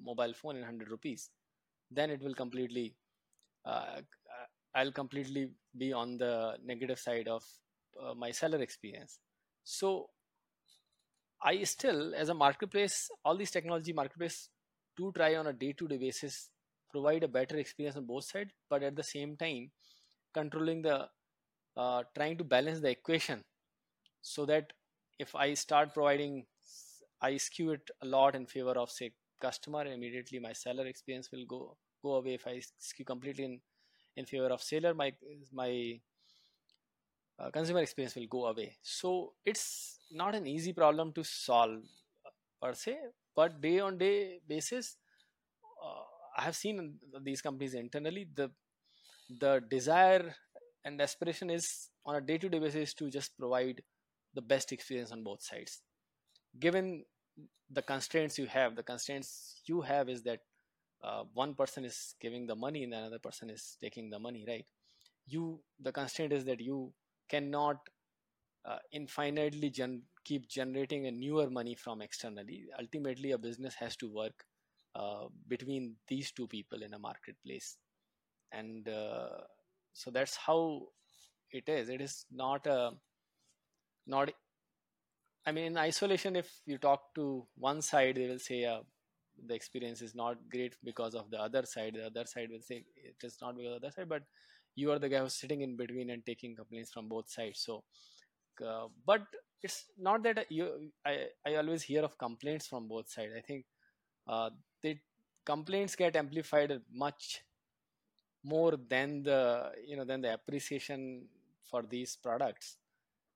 mobile 0.02 0.34
phone 0.34 0.56
in 0.56 0.62
100 0.62 0.90
rupees 0.90 1.30
then 1.90 2.10
it 2.10 2.22
will 2.22 2.34
completely 2.34 2.94
uh, 3.64 4.00
i'll 4.74 4.92
completely 4.92 5.50
be 5.76 5.92
on 5.92 6.16
the 6.18 6.56
negative 6.64 6.98
side 6.98 7.28
of 7.28 7.44
uh, 8.00 8.14
my 8.14 8.30
seller 8.30 8.62
experience. 8.62 9.18
So 9.64 10.10
i 11.50 11.62
still 11.64 12.14
as 12.14 12.28
a 12.28 12.34
marketplace 12.34 12.96
all 13.24 13.36
these 13.36 13.50
technology 13.56 13.92
marketplace 13.92 14.38
do 14.96 15.10
try 15.16 15.34
on 15.36 15.46
a 15.46 15.52
day-to-day 15.52 15.96
basis 15.96 16.50
provide 16.92 17.22
a 17.24 17.28
better 17.36 17.56
experience 17.56 17.96
on 17.96 18.04
both 18.04 18.24
sides 18.24 18.52
but 18.68 18.82
at 18.82 18.96
the 18.96 19.02
same 19.02 19.36
time 19.36 19.70
controlling 20.34 20.82
the 20.82 20.96
uh, 21.76 22.02
trying 22.14 22.36
to 22.38 22.44
balance 22.44 22.80
the 22.80 22.90
equation 22.90 23.44
so 24.22 24.46
that 24.46 24.72
if 25.18 25.34
i 25.34 25.54
start 25.54 25.94
providing 25.94 26.44
i 27.22 27.36
skew 27.36 27.72
it 27.72 27.90
a 28.02 28.06
lot 28.06 28.34
in 28.34 28.46
favor 28.46 28.76
of 28.84 28.90
say 28.90 29.10
customer 29.40 29.84
immediately 29.86 30.38
my 30.38 30.52
seller 30.52 30.86
experience 30.86 31.30
will 31.32 31.46
go 31.54 31.76
go 32.02 32.14
away 32.20 32.34
if 32.34 32.46
i 32.46 32.60
skew 32.88 33.04
completely 33.04 33.44
in 33.44 33.60
in 34.16 34.26
favor 34.26 34.50
of 34.56 34.62
seller 34.62 34.92
my 35.02 35.12
my 35.52 35.70
uh, 37.40 37.50
consumer 37.50 37.80
experience 37.80 38.14
will 38.14 38.26
go 38.26 38.46
away. 38.46 38.76
So 38.82 39.32
it's 39.44 39.98
not 40.12 40.34
an 40.34 40.46
easy 40.46 40.72
problem 40.72 41.12
to 41.14 41.24
solve 41.24 41.78
uh, 42.26 42.30
per 42.60 42.74
se 42.74 42.96
but 43.34 43.60
day 43.60 43.78
on 43.80 43.96
day 43.96 44.40
basis 44.46 44.96
uh, 45.82 46.04
i 46.36 46.42
have 46.42 46.56
seen 46.56 46.98
these 47.22 47.42
companies 47.42 47.74
internally. 47.74 48.28
The 48.34 48.50
the 49.42 49.62
desire 49.70 50.34
and 50.84 51.00
aspiration 51.00 51.50
is 51.50 51.88
on 52.04 52.16
a 52.16 52.20
day-to-day 52.20 52.58
basis 52.58 52.94
to 52.94 53.10
just 53.10 53.36
provide 53.38 53.82
the 54.34 54.42
best 54.42 54.72
experience 54.72 55.12
on 55.12 55.22
both 55.22 55.42
sides. 55.42 55.82
Given 56.58 57.04
the 57.70 57.82
constraints 57.82 58.38
you 58.38 58.46
have 58.46 58.76
the 58.76 58.82
constraints 58.82 59.60
you 59.66 59.80
have 59.80 60.08
is 60.08 60.22
that 60.22 60.40
uh, 61.02 61.24
one 61.34 61.54
person 61.54 61.84
is 61.84 62.14
giving 62.20 62.46
the 62.46 62.54
money 62.56 62.84
and 62.84 62.94
another 62.94 63.18
person 63.18 63.50
is 63.50 63.76
taking 63.80 64.10
the 64.10 64.18
money 64.18 64.44
right? 64.46 64.66
You 65.26 65.60
the 65.80 65.92
constraint 65.92 66.32
is 66.32 66.44
that 66.46 66.60
you 66.60 66.92
cannot 67.28 67.78
uh, 68.64 68.78
infinitely 68.92 69.70
gen- 69.70 70.02
keep 70.24 70.48
generating 70.48 71.06
a 71.06 71.10
newer 71.10 71.50
money 71.50 71.74
from 71.74 72.02
externally. 72.02 72.66
Ultimately 72.78 73.32
a 73.32 73.38
business 73.38 73.74
has 73.74 73.96
to 73.96 74.12
work 74.12 74.44
uh, 74.94 75.26
between 75.48 75.96
these 76.08 76.32
two 76.32 76.46
people 76.46 76.82
in 76.82 76.94
a 76.94 76.98
marketplace. 76.98 77.76
And 78.52 78.88
uh, 78.88 79.28
so 79.94 80.10
that's 80.10 80.36
how 80.36 80.88
it 81.52 81.68
is. 81.68 81.88
It 81.88 82.00
is 82.00 82.26
not 82.32 82.66
a 82.66 82.92
not 84.06 84.30
i 85.50 85.52
mean 85.52 85.66
in 85.72 85.78
isolation 85.82 86.36
if 86.36 86.50
you 86.66 86.78
talk 86.78 87.14
to 87.18 87.26
one 87.68 87.82
side 87.82 88.16
they 88.16 88.28
will 88.32 88.44
say 88.50 88.64
uh, 88.64 88.80
the 89.46 89.54
experience 89.54 90.02
is 90.02 90.14
not 90.14 90.36
great 90.50 90.74
because 90.84 91.14
of 91.14 91.30
the 91.30 91.40
other 91.40 91.64
side. 91.64 91.94
The 91.94 92.06
other 92.06 92.26
side 92.26 92.48
will 92.50 92.62
say 92.62 92.84
it 92.96 93.16
is 93.22 93.38
not 93.40 93.56
because 93.56 93.74
of 93.74 93.80
the 93.80 93.86
other 93.86 93.92
side 93.92 94.08
but 94.08 94.22
you 94.74 94.90
are 94.92 94.98
the 94.98 95.08
guy 95.08 95.20
who's 95.20 95.34
sitting 95.34 95.62
in 95.62 95.76
between 95.76 96.10
and 96.10 96.24
taking 96.24 96.54
complaints 96.56 96.92
from 96.92 97.08
both 97.08 97.30
sides. 97.30 97.60
So 97.60 97.84
uh, 98.66 98.88
but 99.06 99.22
it's 99.62 99.86
not 99.98 100.22
that 100.24 100.50
you 100.50 100.90
I, 101.06 101.26
I 101.46 101.56
always 101.56 101.82
hear 101.82 102.02
of 102.02 102.18
complaints 102.18 102.66
from 102.66 102.88
both 102.88 103.10
sides. 103.10 103.32
I 103.36 103.40
think 103.40 103.64
uh, 104.28 104.50
complaints 105.44 105.96
get 105.96 106.16
amplified 106.16 106.80
much 106.92 107.42
more 108.44 108.78
than 108.88 109.22
the 109.22 109.72
you 109.86 109.96
know 109.96 110.04
than 110.04 110.20
the 110.20 110.32
appreciation 110.34 111.26
for 111.70 111.82
these 111.82 112.16
products. 112.16 112.76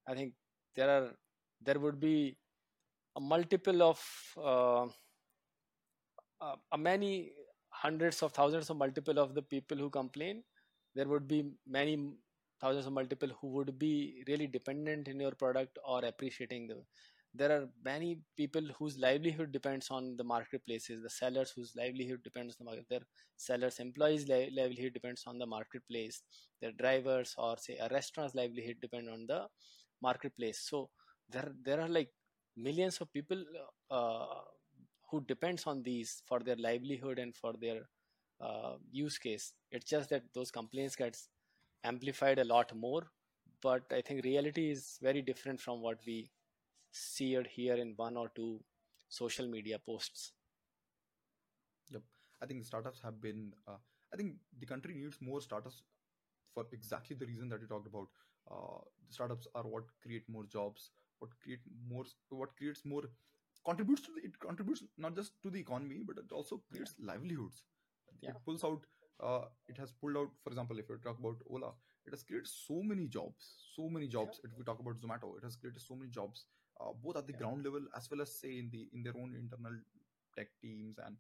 I 0.09 0.15
think 0.15 0.35
there 0.75 0.91
are 0.91 1.11
there 1.65 1.79
would 1.79 2.01
be 2.01 2.37
a 3.17 3.21
multiple 3.21 3.83
of 3.83 4.01
uh, 4.43 4.87
uh, 6.41 6.77
many 6.77 7.33
hundreds 7.71 8.23
of 8.23 8.33
thousands 8.33 8.71
of 8.71 8.77
multiple 8.77 9.19
of 9.19 9.35
the 9.35 9.43
people 9.43 9.77
who 9.77 9.91
complain. 9.91 10.43
There 10.95 11.09
would 11.09 11.27
be 11.27 11.51
many 11.67 12.13
thousands 12.61 12.87
of 12.87 12.93
multiple 12.93 13.31
who 13.41 13.49
would 13.49 13.79
be 13.79 14.25
really 14.29 14.47
dependent 14.47 15.09
in 15.09 15.21
your 15.21 15.33
product 15.33 15.79
or 15.85 16.05
appreciating 16.05 16.69
the 16.69 16.83
there 17.37 17.51
are 17.51 17.69
many 17.85 18.21
people 18.37 18.63
whose 18.79 18.97
livelihood 18.97 19.51
depends 19.51 19.91
on 19.91 20.17
the 20.17 20.23
marketplaces 20.23 21.03
the 21.03 21.11
sellers 21.11 21.51
whose 21.51 21.73
livelihood 21.77 22.21
depends 22.23 22.55
on 22.55 22.65
the 22.65 22.71
market 22.71 22.87
their 22.89 23.07
sellers 23.37 23.81
employees 23.81 24.29
li- 24.29 24.53
livelihood 24.57 24.93
depends 24.93 25.25
on 25.27 25.37
the 25.37 25.45
marketplace 25.45 26.23
their 26.63 26.71
drivers 26.73 27.35
or 27.37 27.57
say 27.59 27.77
a 27.79 27.89
restaurant's 27.89 28.37
livelihood 28.37 28.77
depend 28.81 29.09
on 29.09 29.27
the 29.27 29.41
marketplace. 30.03 30.61
So 30.71 30.91
there 31.31 31.53
there 31.65 31.81
are 31.81 31.89
like 31.89 32.11
millions 32.57 32.99
of 33.01 33.13
people 33.13 33.43
uh, 33.91 34.43
who 35.11 35.21
depends 35.23 35.67
on 35.67 35.83
these 35.83 36.23
for 36.27 36.41
their 36.41 36.57
livelihood 36.57 37.19
and 37.19 37.35
for 37.37 37.53
their 37.61 37.81
uh, 38.41 38.75
use 38.91 39.19
case 39.19 39.53
it's 39.71 39.91
just 39.91 40.11
that 40.11 40.23
those 40.35 40.51
complaints 40.51 40.97
gets 40.97 41.29
amplified 41.85 42.39
a 42.39 42.45
lot 42.45 42.75
more 42.77 43.03
but 43.63 43.83
i 43.93 44.01
think 44.01 44.25
reality 44.25 44.71
is 44.71 44.99
very 45.03 45.23
different 45.23 45.61
from 45.61 45.81
what 45.81 45.99
we 46.07 46.19
see 46.93 47.35
it 47.35 47.47
here 47.47 47.75
in 47.77 47.95
one 47.97 48.17
or 48.17 48.31
two 48.37 48.61
social 49.09 49.47
media 49.49 49.79
posts 49.79 50.33
Yep. 51.91 52.03
I 52.43 52.47
think 52.47 52.65
startups 52.65 53.01
have 53.03 53.21
been. 53.21 53.53
Uh, 53.67 53.77
I 54.13 54.17
think 54.17 54.37
the 54.59 54.67
country 54.67 54.95
needs 54.95 55.19
more 55.21 55.41
startups 55.41 55.83
for 56.55 56.67
exactly 56.73 57.17
the 57.17 57.27
reason 57.27 57.49
that 57.51 57.61
you 57.61 57.67
talked 57.67 57.87
about. 57.87 58.09
Uh, 58.51 58.81
startups 59.11 59.47
are 59.55 59.65
what 59.65 59.85
create 60.03 60.29
more 60.29 60.45
jobs, 60.45 60.91
what 61.19 61.31
create 61.43 61.61
more, 61.89 62.05
what 62.31 62.57
creates 62.57 62.85
more, 62.85 63.03
contributes 63.65 64.03
to 64.03 64.13
the, 64.15 64.25
it 64.27 64.39
contributes 64.41 64.83
not 64.99 65.15
just 65.17 65.33
to 65.43 65.51
the 65.51 65.61
economy, 65.61 66.03
but 66.07 66.19
it 66.19 66.33
also 66.33 66.63
yeah 66.73 66.73
creates 66.73 66.95
livelihoods. 67.01 67.63
yeah 68.23 68.31
It 68.31 68.37
pulls 68.45 68.65
out. 68.65 68.85
Uh, 69.23 69.47
it 69.69 69.77
has 69.79 69.93
pulled 69.93 70.17
out, 70.17 70.31
for 70.43 70.51
example, 70.51 70.79
if 70.79 70.89
you 70.89 70.97
talk 70.99 71.19
about 71.19 71.37
Ola, 71.49 71.73
it 72.07 72.13
has 72.13 72.23
created 72.23 72.49
so 72.49 72.83
many 72.83 73.07
jobs, 73.07 73.55
so 73.77 73.89
many 73.89 74.09
yeah 74.17 74.29
jobs. 74.29 74.41
If 74.45 74.51
we 74.59 74.65
talk 74.65 74.81
about 74.81 75.01
Zomato, 75.01 75.37
it 75.39 75.45
has 75.45 75.57
created 75.57 75.81
so 75.83 75.95
many 75.95 76.11
jobs, 76.11 76.45
uh, 76.81 76.93
both 77.03 77.17
at 77.17 77.27
the 77.27 77.33
yeah 77.33 77.41
ground 77.43 77.65
level 77.65 77.83
as 77.97 78.11
well 78.11 78.23
as 78.23 78.35
say 78.41 78.59
in 78.59 78.71
the 78.71 78.89
in 78.93 79.03
their 79.03 79.15
own 79.17 79.35
internal 79.39 79.73
tech 80.37 80.49
teams 80.61 80.97
and 81.05 81.17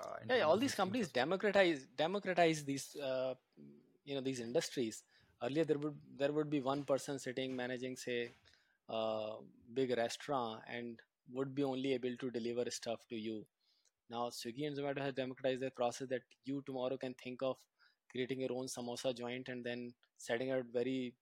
uh, 0.00 0.16
yeah, 0.28 0.36
yeah, 0.36 0.42
all 0.44 0.56
these 0.58 0.74
companies 0.74 1.08
democratize 1.08 1.86
democratize 1.96 2.64
these 2.64 2.96
uh, 2.96 3.34
you 4.04 4.14
know 4.14 4.20
these 4.20 4.40
industries 4.40 5.02
earlier 5.42 5.64
there 5.64 5.78
would 5.78 5.96
there 6.18 6.32
would 6.32 6.50
be 6.50 6.60
one 6.60 6.84
person 6.84 7.18
sitting 7.18 7.54
managing 7.56 7.96
say 7.96 8.30
a 8.88 9.36
big 9.74 9.96
restaurant 9.96 10.62
and 10.72 11.00
would 11.32 11.54
be 11.54 11.64
only 11.64 11.92
able 11.94 12.16
to 12.18 12.30
deliver 12.30 12.70
stuff 12.70 13.00
to 13.08 13.16
you. 13.16 13.44
Now 14.10 14.30
swiggy 14.30 14.66
and 14.66 14.76
zomato 14.76 15.00
has 15.00 15.14
democratized 15.14 15.62
the 15.62 15.70
process 15.70 16.08
that 16.08 16.22
you 16.44 16.62
tomorrow 16.64 16.96
can 16.96 17.14
think 17.14 17.42
of 17.42 17.56
creating 18.10 18.40
your 18.40 18.52
own 18.52 18.66
samosa 18.66 19.16
joint 19.16 19.48
and 19.48 19.64
then 19.64 19.92
setting 20.18 20.52
out 20.52 20.64
very 20.72 21.14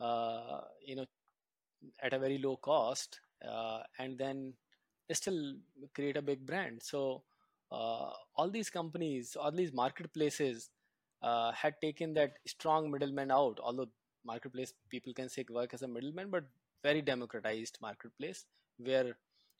uh, 0.00 0.60
you 0.84 0.96
know 0.96 1.06
at 2.02 2.12
a 2.12 2.18
very 2.18 2.38
low 2.38 2.56
cost 2.56 3.20
uh, 3.48 3.80
and 3.98 4.18
then 4.18 4.54
still 5.12 5.54
create 5.94 6.16
a 6.16 6.22
big 6.22 6.44
brand. 6.44 6.80
So 6.82 7.22
uh, 7.70 8.10
all 8.36 8.50
these 8.50 8.70
companies 8.70 9.36
all 9.38 9.52
these 9.52 9.72
marketplaces 9.72 10.70
uh, 11.22 11.52
had 11.52 11.74
taken 11.80 12.14
that 12.14 12.34
strong 12.46 12.90
middleman 12.90 13.30
out 13.30 13.58
although 13.62 13.88
marketplace 14.24 14.72
people 14.90 15.12
can 15.12 15.28
say 15.28 15.44
work 15.50 15.72
as 15.74 15.82
a 15.82 15.88
middleman 15.88 16.30
but 16.30 16.44
very 16.82 17.02
democratized 17.02 17.78
marketplace 17.80 18.44
where 18.78 19.16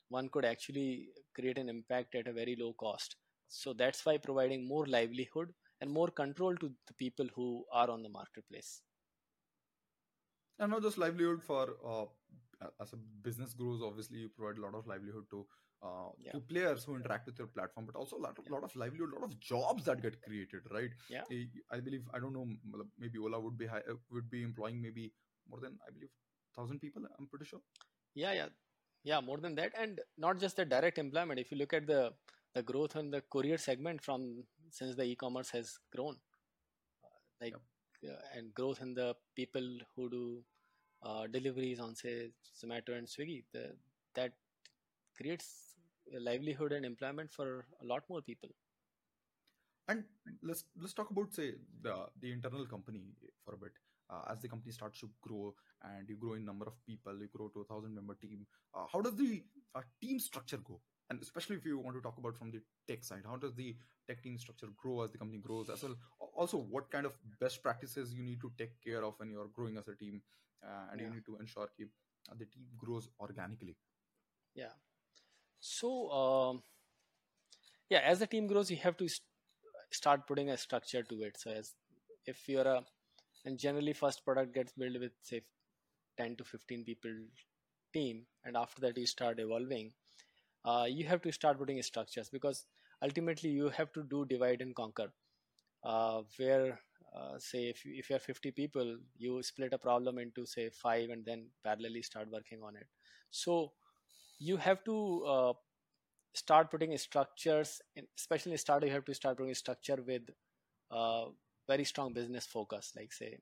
one 0.09 0.29
could 0.29 0.45
actually 0.45 1.09
create 1.35 1.57
an 1.57 1.69
impact 1.69 2.15
at 2.15 2.27
a 2.27 2.33
very 2.33 2.55
low 2.59 2.73
cost. 2.73 3.15
So 3.47 3.73
that's 3.73 4.05
why 4.05 4.17
providing 4.17 4.67
more 4.67 4.85
livelihood 4.85 5.53
and 5.81 5.91
more 5.91 6.09
control 6.09 6.55
to 6.55 6.71
the 6.87 6.93
people 6.93 7.27
who 7.35 7.65
are 7.71 7.89
on 7.89 8.03
the 8.03 8.09
marketplace. 8.09 8.81
And 10.59 10.71
not 10.71 10.81
just 10.81 10.97
livelihood 10.97 11.43
for 11.43 11.75
uh, 11.87 12.05
as 12.81 12.93
a 12.93 12.97
business 13.21 13.53
grows 13.53 13.81
obviously 13.83 14.19
you 14.19 14.29
provide 14.29 14.57
a 14.57 14.61
lot 14.61 14.75
of 14.75 14.87
livelihood 14.87 15.25
to 15.29 15.45
uh, 15.83 16.09
yeah. 16.19 16.31
to 16.31 16.39
players 16.39 16.83
who 16.83 16.95
interact 16.95 17.27
with 17.27 17.37
your 17.37 17.47
platform 17.47 17.85
but 17.85 17.95
also 17.95 18.17
a 18.17 18.21
lot, 18.21 18.37
yeah. 18.43 18.51
lot 18.51 18.63
of 18.63 18.75
livelihood 18.75 19.13
a 19.13 19.19
lot 19.19 19.23
of 19.23 19.39
jobs 19.39 19.85
that 19.85 20.01
get 20.01 20.19
created 20.23 20.61
right? 20.71 20.89
Yeah. 21.09 21.21
I, 21.31 21.47
I 21.71 21.79
believe 21.79 22.03
i 22.13 22.19
don't 22.19 22.33
know 22.33 22.47
maybe 22.97 23.19
ola 23.19 23.39
would 23.39 23.57
be 23.57 23.67
high, 23.67 23.83
would 24.11 24.29
be 24.29 24.41
employing 24.41 24.81
maybe 24.81 25.13
more 25.47 25.59
than 25.59 25.77
i 25.87 25.91
believe 25.91 26.09
1000 26.57 26.79
people 26.79 27.03
i'm 27.19 27.27
pretty 27.27 27.45
sure. 27.45 27.61
Yeah 28.15 28.33
yeah. 28.33 28.49
Yeah 29.03 29.21
more 29.21 29.37
than 29.37 29.55
that. 29.55 29.73
And 29.79 29.99
not 30.17 30.39
just 30.39 30.57
the 30.57 30.65
direct 30.65 30.97
employment. 30.97 31.39
If 31.39 31.51
you 31.51 31.57
look 31.57 31.73
at 31.73 31.87
the 31.87 32.13
the 32.55 32.63
growth 32.63 32.95
in 32.95 33.11
the 33.11 33.21
courier 33.35 33.57
segment 33.57 34.03
from 34.03 34.43
since 34.71 34.95
the 34.95 35.03
e-commerce 35.03 35.51
has 35.51 35.77
grown 35.95 36.17
like 37.41 37.53
yep. 38.03 38.13
uh, 38.13 38.37
and 38.37 38.53
growth 38.53 38.81
in 38.81 38.93
the 38.93 39.15
people 39.35 39.67
who 39.95 40.09
do 40.09 40.43
uh, 41.03 41.27
deliveries 41.27 41.79
on 41.79 41.95
say 41.95 42.31
zomato 42.59 42.97
and 42.97 43.07
swiggy 43.07 43.43
the, 43.53 43.65
that 44.15 44.31
creates 45.15 45.75
a 46.15 46.19
livelihood 46.19 46.71
and 46.71 46.85
employment 46.85 47.31
for 47.31 47.65
a 47.81 47.85
lot 47.85 48.03
more 48.09 48.21
people. 48.21 48.49
And 49.87 50.03
let's 50.43 50.65
let's 50.81 50.93
talk 50.93 51.11
about 51.11 51.33
say 51.33 51.53
the 51.81 51.95
the 52.21 52.31
internal 52.31 52.65
company 52.65 53.03
for 53.45 53.53
a 53.53 53.57
bit 53.57 53.71
uh, 54.09 54.31
as 54.31 54.41
the 54.41 54.47
company 54.47 54.71
starts 54.71 54.99
to 54.99 55.09
grow 55.21 55.53
and 55.83 56.07
you 56.09 56.15
grow 56.15 56.33
in 56.33 56.45
number 56.45 56.65
of 56.65 56.73
people 56.85 57.13
you 57.19 57.27
grow 57.27 57.49
to 57.49 57.61
a 57.61 57.65
thousand 57.65 57.93
member 57.93 58.15
team 58.15 58.45
uh, 58.75 58.85
how 58.91 59.01
does 59.01 59.15
the 59.15 59.43
uh, 59.75 59.81
team 60.01 60.19
structure 60.19 60.57
go? 60.57 60.79
And 61.09 61.21
especially 61.21 61.55
if 61.55 61.65
you 61.65 61.79
want 61.79 61.95
to 61.95 62.01
talk 62.01 62.17
about 62.17 62.35
from 62.35 62.51
the 62.51 62.61
tech 62.87 63.03
side 63.03 63.23
how 63.25 63.37
does 63.37 63.53
the 63.55 63.75
tech 64.07 64.21
team 64.23 64.37
structure 64.37 64.67
grow 64.75 65.01
as 65.01 65.11
the 65.11 65.17
company 65.17 65.39
grows 65.39 65.69
as 65.69 65.83
well? 65.83 65.95
Also 66.35 66.57
what 66.57 66.89
kind 66.91 67.05
of 67.05 67.13
best 67.39 67.63
practices 67.63 68.13
you 68.13 68.23
need 68.23 68.41
to 68.41 68.51
take 68.57 68.81
care 68.83 69.03
of 69.03 69.13
when 69.17 69.29
you're 69.29 69.49
growing 69.53 69.77
as 69.77 69.87
a 69.87 69.95
team 69.95 70.21
uh, 70.63 70.91
and 70.91 71.01
you 71.01 71.09
need 71.09 71.25
to 71.25 71.37
ensure 71.39 71.69
keep, 71.77 71.89
uh, 72.29 72.35
the 72.37 72.45
team 72.45 72.65
grows 72.77 73.09
organically? 73.19 73.77
Yeah. 74.55 74.75
So 75.59 76.11
um, 76.11 76.63
yeah 77.89 77.99
as 77.99 78.19
the 78.19 78.27
team 78.27 78.47
grows 78.47 78.69
you 78.69 78.77
have 78.77 78.97
to 78.97 79.07
st- 79.07 79.21
start 79.91 80.27
putting 80.27 80.49
a 80.49 80.57
structure 80.57 81.03
to 81.03 81.21
it. 81.23 81.37
So 81.37 81.51
as 81.51 81.73
if 82.25 82.47
you're 82.49 82.67
a 82.67 82.83
and 83.45 83.57
generally 83.57 83.93
first 83.93 84.23
product 84.25 84.53
gets 84.53 84.73
built 84.73 84.99
with 84.99 85.11
say 85.21 85.41
10 86.17 86.35
to 86.37 86.43
15 86.43 86.83
people 86.83 87.11
team. 87.93 88.25
And 88.45 88.57
after 88.57 88.81
that 88.81 88.97
you 88.97 89.05
start 89.05 89.39
evolving. 89.39 89.93
Uh, 90.65 90.85
you 90.89 91.05
have 91.05 91.21
to 91.23 91.31
start 91.31 91.57
putting 91.57 91.81
structures 91.81 92.29
because 92.29 92.65
ultimately 93.03 93.49
you 93.49 93.69
have 93.69 93.91
to 93.93 94.03
do 94.03 94.25
divide 94.25 94.61
and 94.61 94.75
conquer. 94.75 95.11
Uh, 95.83 96.21
where 96.37 96.79
uh, 97.15 97.37
say 97.39 97.69
if 97.69 97.85
you, 97.85 97.93
if 97.95 98.09
you 98.09 98.15
have 98.15 98.23
50 98.23 98.51
people 98.51 98.97
you 99.17 99.41
split 99.43 99.73
a 99.73 99.77
problem 99.77 100.17
into 100.19 100.45
say 100.45 100.69
five 100.69 101.09
and 101.09 101.25
then 101.25 101.47
parallelly 101.65 102.03
start 102.03 102.29
working 102.31 102.61
on 102.63 102.75
it. 102.75 102.87
So 103.31 103.71
you 104.39 104.57
have 104.57 104.83
to 104.85 105.25
uh, 105.25 105.53
start 106.33 106.71
putting 106.71 106.97
structures 106.97 107.81
in, 107.95 108.05
especially 108.17 108.57
start 108.57 108.83
you 108.85 108.91
have 108.91 109.05
to 109.05 109.13
start 109.13 109.37
putting 109.37 109.53
structure 109.55 109.97
with 110.05 110.23
uh, 110.91 111.25
very 111.67 111.83
strong 111.83 112.13
business 112.13 112.45
focus 112.45 112.93
like 112.95 113.13
say 113.13 113.37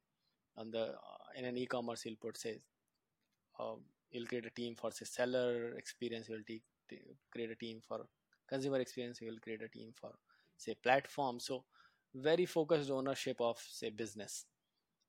on 0.57 0.71
the 0.71 0.83
uh, 0.83 1.25
in 1.37 1.45
an 1.45 1.57
e-commerce 1.57 2.05
you'll 2.05 2.21
put 2.21 2.37
say 2.37 2.59
um, 3.59 3.79
you'll 4.11 4.27
create 4.27 4.45
a 4.45 4.49
team 4.49 4.75
for 4.75 4.91
say 4.91 5.05
seller 5.05 5.73
experience 5.77 6.27
you'll 6.29 6.47
te- 6.47 6.63
te- 6.89 7.01
create 7.31 7.51
a 7.51 7.55
team 7.55 7.81
for 7.87 8.05
consumer 8.47 8.79
experience 8.79 9.19
you'll 9.21 9.39
create 9.39 9.61
a 9.61 9.69
team 9.69 9.91
for 9.99 10.11
say 10.57 10.75
platform. 10.83 11.39
So 11.39 11.65
very 12.13 12.45
focused 12.45 12.89
ownership 12.89 13.37
of 13.41 13.57
say 13.59 13.89
business. 13.89 14.45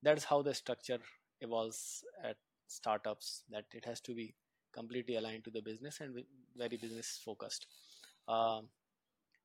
That's 0.02 0.24
how 0.24 0.42
the 0.42 0.54
structure 0.54 0.98
evolves 1.40 2.04
at 2.24 2.36
startups 2.66 3.42
that 3.50 3.64
it 3.72 3.84
has 3.84 4.00
to 4.02 4.14
be 4.14 4.34
completely 4.72 5.16
aligned 5.16 5.44
to 5.44 5.50
the 5.50 5.62
business 5.62 6.00
and 6.00 6.22
very 6.56 6.76
business 6.76 7.20
focused. 7.24 7.66
Um, 8.28 8.68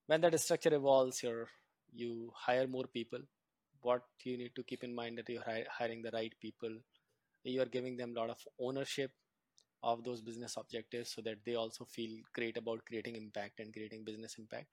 when 0.08 0.22
that 0.22 0.40
structure 0.40 0.74
evolves 0.74 1.24
your 1.24 1.48
you 1.94 2.32
hire 2.36 2.68
more 2.68 2.86
people 2.86 3.20
what 3.82 4.04
you 4.24 4.38
need 4.38 4.56
to 4.56 4.64
keep 4.64 4.84
in 4.84 4.94
mind 4.94 5.18
that 5.18 5.30
you're 5.30 5.44
hiring 5.70 6.02
the 6.02 6.12
right 6.12 6.34
people. 6.42 6.70
You 7.44 7.62
are 7.62 7.66
giving 7.66 7.98
them 7.98 8.14
a 8.16 8.20
lot 8.20 8.30
of 8.30 8.38
ownership 8.60 9.12
of 9.84 10.04
those 10.04 10.22
business 10.22 10.58
objectives 10.58 11.12
so 11.12 11.22
that 11.22 11.38
they 11.46 11.56
also 11.56 11.86
feel 11.86 12.18
great 12.34 12.58
about 12.58 12.86
creating 12.86 13.16
impact 13.16 13.60
and 13.60 13.74
creating 13.74 14.04
business 14.04 14.36
impact. 14.38 14.68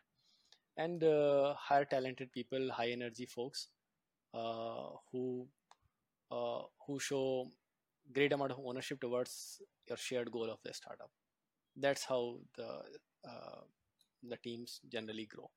And 0.77 1.03
uh, 1.03 1.55
hire 1.55 1.85
talented 1.85 2.33
people 2.33 2.71
high 2.71 2.91
energy 2.91 3.27
folks 3.27 3.69
uh, 4.35 4.91
who 5.11 5.49
uh, 6.31 6.63
who 6.87 6.99
show 7.01 7.51
great 8.13 8.33
amount 8.33 8.53
of 8.53 8.61
ownership 8.65 9.01
towards 9.01 9.61
your 9.89 9.97
shared 9.97 10.31
goal 10.31 10.51
of 10.51 10.59
the 10.65 10.75
startup. 10.75 11.11
That's 11.77 12.05
how 12.05 12.39
the 12.57 12.69
uh, 13.29 13.63
the 14.29 14.37
teams 14.39 14.81
generally 14.91 15.27
grow 15.27 15.51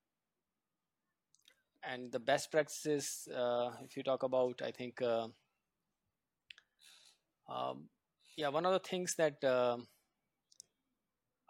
and 1.84 2.12
the 2.12 2.18
best 2.18 2.50
practices 2.50 3.28
uh, 3.36 3.70
if 3.82 3.96
you 3.96 4.02
talk 4.02 4.22
about 4.22 4.60
i 4.62 4.70
think 4.70 5.00
uh, 5.02 5.26
um, 7.48 7.88
yeah 8.36 8.48
one 8.48 8.64
of 8.66 8.72
the 8.72 8.78
things 8.88 9.14
that 9.16 9.42
um 9.44 9.86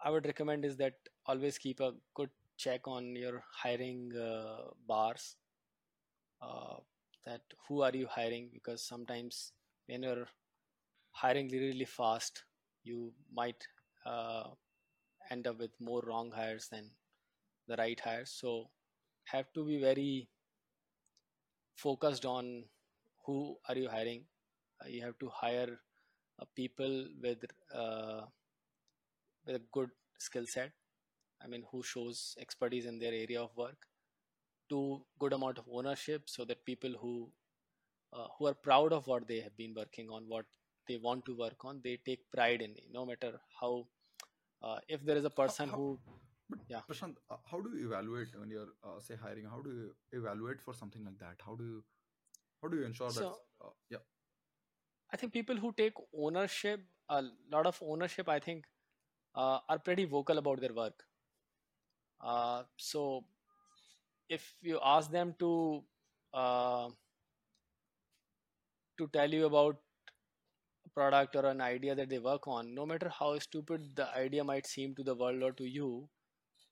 i 0.07 0.09
would 0.13 0.25
recommend 0.29 0.65
is 0.65 0.75
that 0.77 0.93
always 1.25 1.57
keep 1.57 1.79
a 1.79 1.91
good 2.13 2.29
check 2.57 2.87
on 2.87 3.15
your 3.15 3.43
hiring 3.63 4.03
uh, 4.15 4.69
bars 4.87 5.35
uh, 6.41 6.75
that 7.25 7.41
who 7.67 7.81
are 7.81 7.91
you 7.95 8.07
hiring? 8.07 8.49
Because 8.53 8.81
sometimes 8.83 9.51
when 9.87 10.03
you're 10.03 10.27
hiring 11.11 11.49
really, 11.49 11.67
really 11.67 11.85
fast 11.85 12.43
you 12.83 13.13
might 13.33 13.63
uh, 14.05 14.45
end 15.31 15.47
up 15.47 15.59
with 15.59 15.71
more 15.79 16.01
wrong 16.07 16.31
hires 16.31 16.67
than 16.69 16.89
the 17.67 17.75
right 17.77 17.99
hires. 17.99 18.31
So 18.31 18.69
have 19.25 19.51
to 19.53 19.65
be 19.65 19.79
very 19.79 20.29
focused 21.75 22.25
on 22.25 22.63
who 23.25 23.57
are 23.67 23.75
you 23.75 23.89
hiring. 23.89 24.25
Uh, 24.83 24.87
you 24.87 25.01
have 25.01 25.17
to 25.19 25.29
hire 25.29 25.79
uh, 26.39 26.45
people 26.55 27.07
with 27.21 27.45
uh, 27.73 28.21
with 29.45 29.55
a 29.55 29.61
good 29.71 29.89
skill 30.17 30.45
set. 30.45 30.71
I 31.43 31.47
mean 31.47 31.63
who 31.71 31.83
shows 31.83 32.35
expertise 32.39 32.85
in 32.85 32.99
their 32.99 33.13
area 33.13 33.41
of 33.41 33.55
work. 33.55 33.87
To 34.69 35.01
good 35.19 35.33
amount 35.33 35.57
of 35.57 35.65
ownership 35.71 36.23
so 36.25 36.45
that 36.45 36.65
people 36.65 36.93
who 36.99 37.29
uh, 38.13 38.27
who 38.37 38.47
are 38.47 38.53
proud 38.53 38.93
of 38.93 39.07
what 39.07 39.27
they 39.27 39.39
have 39.41 39.55
been 39.57 39.73
working 39.75 40.09
on 40.09 40.23
what 40.27 40.45
they 40.87 40.97
want 40.97 41.25
to 41.25 41.35
work 41.35 41.63
on 41.63 41.81
they 41.83 41.97
take 42.05 42.19
pride 42.31 42.61
in 42.61 42.71
it 42.71 42.87
no 42.91 43.05
matter 43.05 43.39
how 43.59 43.85
uh, 44.61 44.77
if 44.87 45.03
there 45.05 45.17
is 45.17 45.25
a 45.25 45.29
person 45.29 45.69
who 45.69 45.99
but 46.53 46.73
yeah. 46.73 46.81
Prashant 46.89 47.19
uh, 47.29 47.37
how 47.51 47.59
do 47.59 47.75
you 47.77 47.87
evaluate 47.87 48.39
when 48.39 48.49
you're 48.49 48.71
uh, 48.83 48.99
say 48.99 49.15
hiring? 49.21 49.45
How 49.55 49.61
do 49.61 49.75
you 49.81 50.19
evaluate 50.19 50.61
for 50.61 50.73
something 50.73 51.03
like 51.03 51.19
that? 51.19 51.45
How 51.45 51.55
do 51.55 51.63
you 51.63 51.83
how 52.61 52.69
do 52.69 52.77
you 52.77 52.85
ensure 52.85 53.11
that 53.11 53.25
uh, 53.27 53.69
yeah. 53.89 54.03
I 55.11 55.17
think 55.17 55.33
people 55.33 55.55
who 55.55 55.73
take 55.73 55.93
ownership 56.27 56.85
a 57.09 57.23
lot 57.51 57.67
of 57.69 57.79
ownership 57.85 58.29
i 58.29 58.39
think 58.39 58.65
uh, 59.35 59.59
are 59.67 59.79
pretty 59.79 60.05
vocal 60.05 60.37
about 60.37 60.61
their 60.61 60.73
work. 60.73 61.03
Uh, 62.21 62.63
so 62.77 63.25
if 64.29 64.53
you 64.61 64.79
ask 64.83 65.11
them 65.11 65.35
to 65.39 65.83
uh, 66.33 66.89
to 68.97 69.07
tell 69.07 69.29
you 69.29 69.45
about 69.45 69.77
a 70.85 70.89
product 70.89 71.35
or 71.35 71.45
an 71.47 71.61
idea 71.61 71.95
that 71.95 72.09
they 72.09 72.19
work 72.19 72.47
on 72.47 72.73
no 72.73 72.85
matter 72.85 73.09
how 73.09 73.37
stupid 73.39 73.95
the 73.95 74.07
idea 74.15 74.43
might 74.43 74.67
seem 74.67 74.95
to 74.95 75.03
the 75.03 75.15
world 75.15 75.43
or 75.43 75.51
to 75.51 75.65
you 75.65 76.07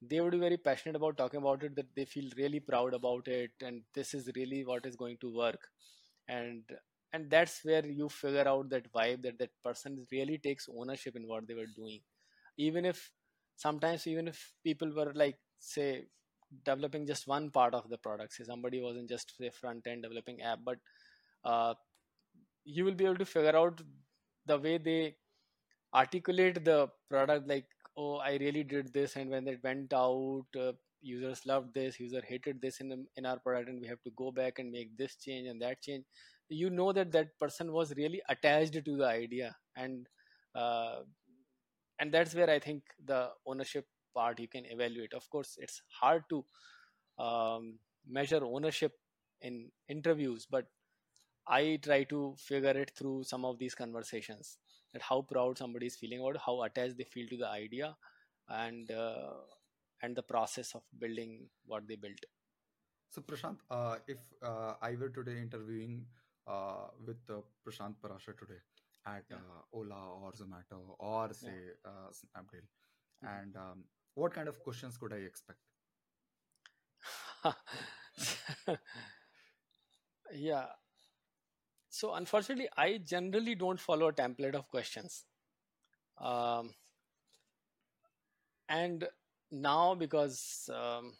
they 0.01 0.19
would 0.21 0.31
be 0.31 0.39
very 0.39 0.57
passionate 0.57 0.95
about 0.95 1.17
talking 1.17 1.39
about 1.39 1.63
it 1.63 1.75
that 1.75 1.93
they 1.95 2.05
feel 2.05 2.29
really 2.37 2.59
proud 2.59 2.93
about 2.93 3.27
it 3.27 3.51
and 3.61 3.81
this 3.93 4.13
is 4.13 4.29
really 4.35 4.63
what 4.65 4.85
is 4.85 4.95
going 4.95 5.17
to 5.21 5.33
work. 5.35 5.67
And 6.27 6.63
and 7.13 7.29
that's 7.29 7.63
where 7.63 7.85
you 7.85 8.09
figure 8.09 8.47
out 8.47 8.69
that 8.69 8.91
vibe 8.93 9.21
that 9.23 9.37
that 9.39 9.51
person 9.63 10.05
really 10.11 10.37
takes 10.37 10.67
ownership 10.75 11.15
in 11.15 11.27
what 11.27 11.47
they 11.47 11.53
were 11.53 11.71
doing. 11.75 12.01
Even 12.57 12.85
if 12.85 13.11
sometimes 13.57 14.07
even 14.07 14.27
if 14.27 14.53
people 14.63 14.91
were 14.95 15.11
like 15.13 15.37
say 15.59 16.05
developing 16.65 17.05
just 17.05 17.27
one 17.27 17.49
part 17.51 17.73
of 17.73 17.89
the 17.89 17.97
product 17.97 18.33
say 18.33 18.43
somebody 18.43 18.81
wasn't 18.81 19.07
just 19.09 19.33
say 19.37 19.49
front 19.49 19.87
end 19.87 20.03
developing 20.03 20.41
app 20.41 20.59
but 20.65 20.77
uh, 21.45 21.73
you 22.65 22.85
will 22.85 22.93
be 22.93 23.05
able 23.05 23.15
to 23.17 23.25
figure 23.25 23.55
out 23.55 23.81
the 24.45 24.57
way 24.57 24.77
they 24.77 25.15
articulate 25.93 26.63
the 26.65 26.87
product 27.09 27.47
like 27.47 27.65
oh 27.97 28.15
i 28.17 28.35
really 28.37 28.63
did 28.63 28.93
this 28.93 29.15
and 29.15 29.29
when 29.29 29.47
it 29.47 29.59
went 29.63 29.93
out 29.93 30.45
uh, 30.59 30.71
users 31.01 31.45
loved 31.45 31.73
this 31.73 31.99
user 31.99 32.21
hated 32.27 32.61
this 32.61 32.79
in 32.79 33.05
in 33.15 33.25
our 33.25 33.39
product 33.39 33.69
and 33.69 33.81
we 33.81 33.87
have 33.87 34.01
to 34.03 34.11
go 34.15 34.31
back 34.31 34.59
and 34.59 34.71
make 34.71 34.95
this 34.97 35.15
change 35.15 35.47
and 35.47 35.61
that 35.61 35.81
change. 35.81 36.05
You 36.49 36.69
know 36.69 36.91
that 36.91 37.11
that 37.13 37.39
person 37.39 37.71
was 37.71 37.93
really 37.95 38.21
attached 38.29 38.73
to 38.73 38.97
the 38.97 39.05
idea 39.07 39.55
and 39.75 40.07
uh, 40.53 40.99
and 41.99 42.13
that's 42.13 42.35
where 42.35 42.49
i 42.49 42.59
think 42.59 42.83
the 43.05 43.29
ownership 43.45 43.87
part 44.13 44.39
you 44.39 44.47
can 44.47 44.65
evaluate. 44.65 45.13
Of 45.13 45.29
course 45.29 45.57
it's 45.59 45.81
hard 46.01 46.23
to 46.29 46.43
um, 47.17 47.79
measure 48.07 48.43
ownership 48.43 48.93
in 49.41 49.71
interviews 49.89 50.47
but 50.49 50.65
I 51.47 51.79
try 51.83 52.03
to 52.05 52.35
figure 52.37 52.71
it 52.83 52.91
through 52.97 53.23
some 53.25 53.45
of 53.45 53.59
these 53.59 53.75
conversations 53.75 54.57
that 54.93 55.01
how 55.01 55.21
proud 55.21 55.57
somebody 55.57 55.87
is 55.87 55.95
feeling 55.95 56.21
about 56.21 56.37
how 56.45 56.61
attached 56.63 56.97
they 56.97 57.03
feel 57.15 57.27
to 57.29 57.37
the 57.37 57.47
idea 57.49 57.95
and 58.49 58.91
uh, 58.91 59.33
and 60.01 60.15
the 60.15 60.23
process 60.23 60.73
of 60.75 60.83
building 60.99 61.49
what 61.65 61.87
they 61.87 61.95
built. 61.95 62.25
so 63.13 63.21
prashant 63.29 63.59
uh, 63.77 63.95
if 64.13 64.21
uh, 64.49 64.73
i 64.87 64.95
were 65.01 65.09
today 65.17 65.35
interviewing 65.45 65.93
uh, 66.53 66.85
with 67.07 67.31
uh, 67.35 67.39
prashant 67.65 67.95
parashar 68.05 68.35
today 68.43 68.59
at 69.15 69.25
Yeah, 69.29 69.39
uh, 69.39 69.59
ola 69.81 70.01
or 70.23 70.31
zomato 70.41 70.79
or 71.11 71.33
yeah, 71.41 71.51
say 71.51 71.57
uh, 71.91 72.09
snapdeal 72.21 72.67
mhm. 73.21 73.37
and 73.37 73.55
um, 73.65 73.83
what 74.23 74.33
kind 74.39 74.47
of 74.55 74.61
questions 74.69 74.97
could 75.03 75.13
i 75.19 75.21
expect 75.31 75.59
yeah. 80.33 80.67
So 81.91 82.15
unfortunately, 82.15 82.69
I 82.77 82.97
generally 82.99 83.55
don't 83.55 83.79
follow 83.79 84.07
a 84.09 84.13
template 84.13 84.55
of 84.55 84.67
questions. 84.69 85.25
Um, 86.17 86.73
and 88.69 89.07
now 89.51 89.95
because 89.95 90.69
um, 90.73 91.13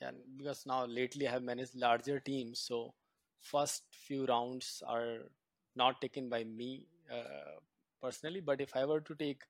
yeah, 0.00 0.10
because 0.36 0.66
now 0.66 0.84
lately 0.86 1.28
I 1.28 1.32
have 1.32 1.42
managed 1.42 1.74
larger 1.76 2.20
teams, 2.20 2.60
so 2.60 2.94
first 3.40 3.84
few 3.90 4.26
rounds 4.26 4.82
are 4.86 5.30
not 5.76 6.00
taken 6.00 6.28
by 6.28 6.44
me 6.44 6.86
uh, 7.12 7.58
personally 8.02 8.40
but 8.40 8.60
if 8.60 8.76
i 8.76 8.84
were 8.84 9.00
to 9.00 9.14
take 9.14 9.42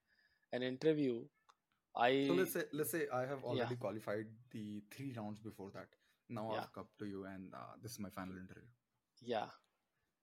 an 0.53 0.63
interview 0.63 1.25
i 1.97 2.11
So 2.27 2.35
let's 2.35 2.53
say 2.53 2.65
let's 2.73 2.91
say 2.91 3.07
I 3.13 3.21
have 3.27 3.45
yeah 3.53 3.69
already 3.69 3.77
qualified 3.77 4.27
the 4.53 4.83
three 4.91 5.13
rounds 5.17 5.41
before 5.41 5.71
that. 5.75 5.89
Now 6.29 6.51
yeah 6.51 6.65
I've 6.65 6.73
come 6.73 6.89
to 6.99 7.07
you, 7.07 7.25
and 7.25 7.55
uh, 7.55 7.75
this 7.83 7.93
is 7.93 8.01
my 8.01 8.11
final 8.11 8.37
interview. 8.37 8.69
yeah 9.23 9.47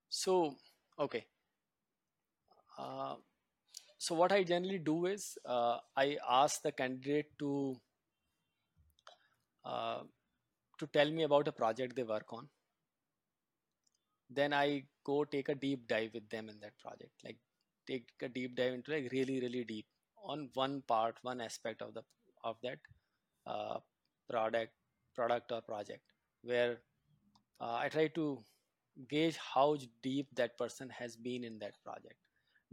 so 0.09 0.55
okay. 0.99 1.25
Uh, 2.77 3.15
so 3.97 4.15
what 4.15 4.31
i 4.31 4.43
generally 4.43 4.77
do 4.77 5.07
is 5.07 5.37
uh, 5.45 5.77
i 5.95 6.17
ask 6.29 6.61
the 6.61 6.71
candidate 6.71 7.25
to 7.39 7.75
uh, 9.65 10.01
to 10.79 10.87
tell 10.87 11.09
me 11.09 11.23
about 11.23 11.47
a 11.47 11.51
project 11.51 11.95
they 11.95 12.03
work 12.03 12.31
on. 12.31 12.47
Then 14.29 14.53
i 14.53 14.83
go 15.03 15.23
take 15.23 15.49
a 15.49 15.55
deep 15.55 15.87
dive 15.87 16.11
with 16.13 16.29
them 16.29 16.49
in 16.49 16.59
that 16.59 16.77
project. 16.77 17.11
Like 17.23 17.37
take 17.87 18.07
a 18.21 18.29
deep 18.29 18.55
dive 18.55 18.73
into 18.73 18.91
like 18.91 19.11
really 19.11 19.39
really 19.41 19.63
deep 19.63 19.85
on 20.23 20.49
one 20.53 20.81
part 20.87 21.15
one 21.21 21.41
aspect 21.41 21.81
of 21.81 21.93
the 21.93 22.03
of 22.43 22.57
that 22.63 22.79
uh, 23.45 23.77
product 24.29 24.73
product 25.15 25.51
or 25.51 25.61
project 25.61 26.03
where 26.43 26.77
uh, 27.61 27.75
i 27.75 27.89
try 27.89 28.07
to 28.07 28.25
gauge 29.09 29.37
how 29.37 29.77
deep 30.01 30.27
that 30.35 30.57
person 30.57 30.89
has 30.89 31.15
been 31.15 31.43
in 31.43 31.59
that 31.59 31.73
project. 31.83 32.15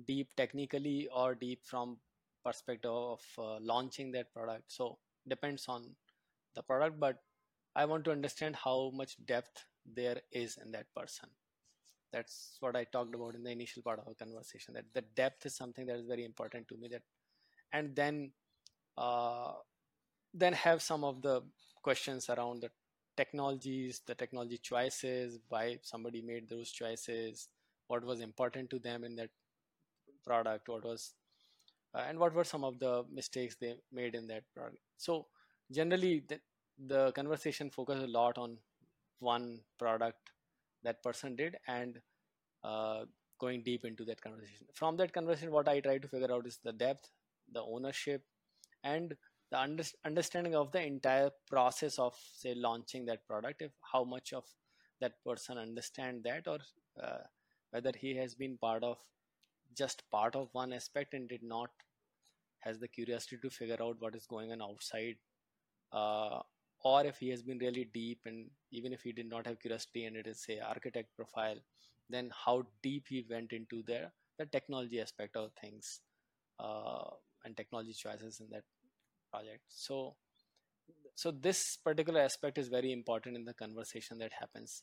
Deep 0.06 0.28
technically 0.36 1.08
or 1.14 1.34
deep 1.34 1.60
from 1.64 1.98
perspective 2.44 2.90
of 2.90 3.20
uh, 3.38 3.58
launching 3.60 4.12
that 4.12 4.32
product. 4.32 4.64
So 4.68 4.98
depends 5.28 5.66
on 5.68 5.94
the 6.54 6.62
product 6.62 6.98
but 7.00 7.18
i 7.74 7.84
want 7.84 8.04
to 8.04 8.12
understand 8.12 8.56
how 8.56 8.90
much 8.94 9.16
depth 9.26 9.64
there 9.84 10.20
is 10.32 10.58
in 10.64 10.72
that 10.72 10.86
person. 10.94 11.28
That's 12.12 12.56
what 12.60 12.76
i 12.76 12.84
talked 12.84 13.14
about 13.14 13.34
in 13.34 13.42
the 13.42 13.50
initial 13.50 13.82
part 13.82 13.98
of 13.98 14.08
our 14.08 14.14
conversation 14.14 14.74
that 14.74 14.84
the 14.94 15.02
depth 15.16 15.46
is 15.46 15.56
something 15.56 15.86
that 15.86 15.96
is 15.96 16.06
very 16.06 16.24
important 16.24 16.68
to 16.68 16.76
me 16.76 16.88
that 16.88 17.02
and 17.72 17.94
then 17.96 18.30
uh, 18.96 19.52
then 20.32 20.52
have 20.52 20.80
some 20.80 21.04
of 21.04 21.22
the 21.22 21.42
questions 21.82 22.30
around 22.30 22.62
the 22.62 22.70
technologies 23.16 24.00
the 24.06 24.14
technology 24.14 24.58
choices 24.58 25.38
why 25.48 25.78
somebody 25.82 26.22
made 26.22 26.48
those 26.48 26.70
choices 26.70 27.48
what 27.88 28.04
was 28.04 28.20
important 28.20 28.70
to 28.70 28.78
them 28.78 29.04
in 29.04 29.14
that 29.16 29.30
product 30.24 30.68
what 30.68 30.84
was 30.84 31.14
uh, 31.94 32.04
and 32.08 32.18
what 32.18 32.34
were 32.34 32.44
some 32.44 32.64
of 32.64 32.78
the 32.80 33.04
mistakes 33.12 33.56
they 33.60 33.74
made 33.92 34.14
in 34.14 34.26
that 34.28 34.42
product. 34.54 34.78
So 34.98 35.26
generally 35.72 36.24
the, 36.28 36.40
the 36.86 37.12
conversation 37.12 37.70
focuses 37.70 38.04
a 38.04 38.08
lot 38.08 38.38
on 38.38 38.58
one 39.20 39.60
product 39.78 40.30
that 40.82 41.02
person 41.02 41.36
did 41.36 41.56
and 41.68 42.00
uh, 42.64 43.04
going 43.40 43.62
deep 43.62 43.84
into 43.84 44.04
that 44.06 44.20
conversation. 44.20 44.66
From 44.74 44.96
that 44.98 45.12
conversation 45.12 45.52
what 45.52 45.68
i 45.68 45.80
try 45.80 45.98
to 45.98 46.08
figure 46.08 46.32
out 46.32 46.46
is 46.46 46.58
the 46.64 46.72
depth 46.72 47.10
the 47.52 47.62
ownership 47.62 48.22
and 48.84 49.14
the 49.50 49.58
under- 49.58 49.84
understanding 50.04 50.54
of 50.54 50.72
the 50.72 50.82
entire 50.82 51.30
process 51.48 51.98
of 51.98 52.14
say 52.36 52.54
launching 52.54 53.04
that 53.06 53.26
product 53.26 53.62
if 53.62 53.72
how 53.92 54.04
much 54.04 54.32
of 54.32 54.44
that 55.00 55.12
person 55.24 55.58
understand 55.58 56.22
that 56.24 56.46
or 56.46 56.58
uh, 57.02 57.22
whether 57.70 57.92
he 57.96 58.14
has 58.16 58.34
been 58.34 58.56
part 58.58 58.82
of 58.82 58.98
just 59.76 60.02
part 60.10 60.36
of 60.36 60.48
one 60.52 60.72
aspect 60.72 61.14
and 61.14 61.28
did 61.28 61.42
not 61.42 61.70
has 62.60 62.78
the 62.78 62.88
curiosity 62.88 63.36
to 63.42 63.50
figure 63.50 63.82
out 63.82 63.96
what 64.00 64.14
is 64.14 64.26
going 64.26 64.52
on 64.52 64.62
outside 64.62 65.16
uh, 65.92 66.40
or 66.84 67.04
if 67.06 67.18
he 67.18 67.28
has 67.30 67.42
been 67.42 67.58
really 67.58 67.88
deep 67.94 68.20
and 68.26 68.50
even 68.70 68.92
if 68.92 69.02
he 69.02 69.12
did 69.12 69.28
not 69.28 69.46
have 69.46 69.60
curiosity 69.60 70.04
and 70.06 70.16
it 70.16 70.26
is 70.26 70.42
say 70.42 70.58
architect 70.60 71.08
profile 71.16 71.56
then 72.10 72.30
how 72.44 72.62
deep 72.82 73.04
he 73.08 73.24
went 73.30 73.52
into 73.52 73.82
the 73.84 74.00
the 74.38 74.46
technology 74.46 75.00
aspect 75.00 75.36
of 75.36 75.50
things 75.60 76.00
uh, 76.60 77.10
and 77.44 77.56
technology 77.56 77.92
choices 77.92 78.40
in 78.40 78.48
that 78.50 78.64
project. 79.34 79.62
So 79.68 80.14
so 81.14 81.30
this 81.30 81.76
particular 81.76 82.20
aspect 82.20 82.58
is 82.58 82.68
very 82.68 82.92
important 82.92 83.36
in 83.36 83.44
the 83.44 83.54
conversation 83.54 84.18
that 84.18 84.32
happens. 84.40 84.82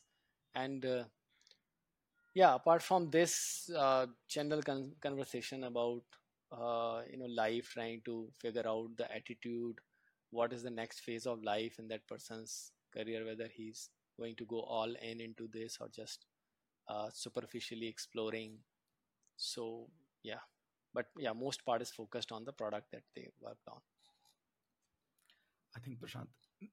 And 0.54 0.84
uh, 0.84 1.04
yeah 2.34 2.54
apart 2.54 2.82
from 2.82 3.10
this 3.10 3.70
uh, 3.76 4.06
general 4.28 4.62
con- 4.62 4.92
conversation 5.00 5.64
about 5.64 6.02
uh, 6.52 7.02
you 7.10 7.18
know 7.18 7.30
life 7.36 7.70
trying 7.72 8.00
to 8.04 8.28
figure 8.40 8.66
out 8.66 8.90
the 8.96 9.10
attitude 9.14 9.76
what 10.30 10.52
is 10.52 10.62
the 10.62 10.70
next 10.70 11.00
phase 11.00 11.26
of 11.26 11.42
life 11.42 11.78
in 11.78 11.88
that 11.88 12.06
person's 12.06 12.72
career 12.96 13.24
whether 13.26 13.48
he's 13.54 13.90
going 14.18 14.34
to 14.36 14.44
go 14.46 14.60
all 14.60 14.94
in 15.10 15.20
into 15.20 15.48
this 15.52 15.78
or 15.80 15.88
just 15.88 16.26
uh, 16.88 17.08
superficially 17.12 17.86
exploring. 17.88 18.58
So 19.36 19.88
yeah. 20.22 20.44
But 20.94 21.06
yeah 21.16 21.32
most 21.32 21.64
part 21.64 21.82
is 21.82 21.90
focused 21.90 22.32
on 22.32 22.44
the 22.44 22.52
product 22.52 22.92
that 22.92 23.02
they 23.16 23.28
worked 23.40 23.66
on 23.68 23.80
I 25.76 25.80
think 25.80 25.98
Prashant, 26.00 26.28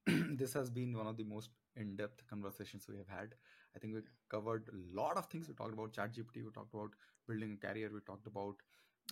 this 0.38 0.52
has 0.52 0.70
been 0.70 0.96
one 0.96 1.06
of 1.06 1.16
the 1.16 1.24
most 1.24 1.50
in-depth 1.76 2.26
conversations 2.28 2.86
we 2.88 2.96
have 2.98 3.08
had. 3.08 3.34
I 3.74 3.78
think 3.78 3.94
we 3.94 4.00
covered 4.30 4.68
a 4.72 5.00
lot 5.00 5.16
of 5.16 5.26
things. 5.26 5.48
We 5.48 5.54
talked 5.54 5.72
about 5.72 5.92
ChatGPT. 5.92 6.44
We 6.44 6.50
talked 6.54 6.74
about 6.74 6.90
building 7.26 7.58
a 7.62 7.66
career. 7.66 7.90
We 7.92 8.00
talked 8.06 8.26
about 8.26 8.56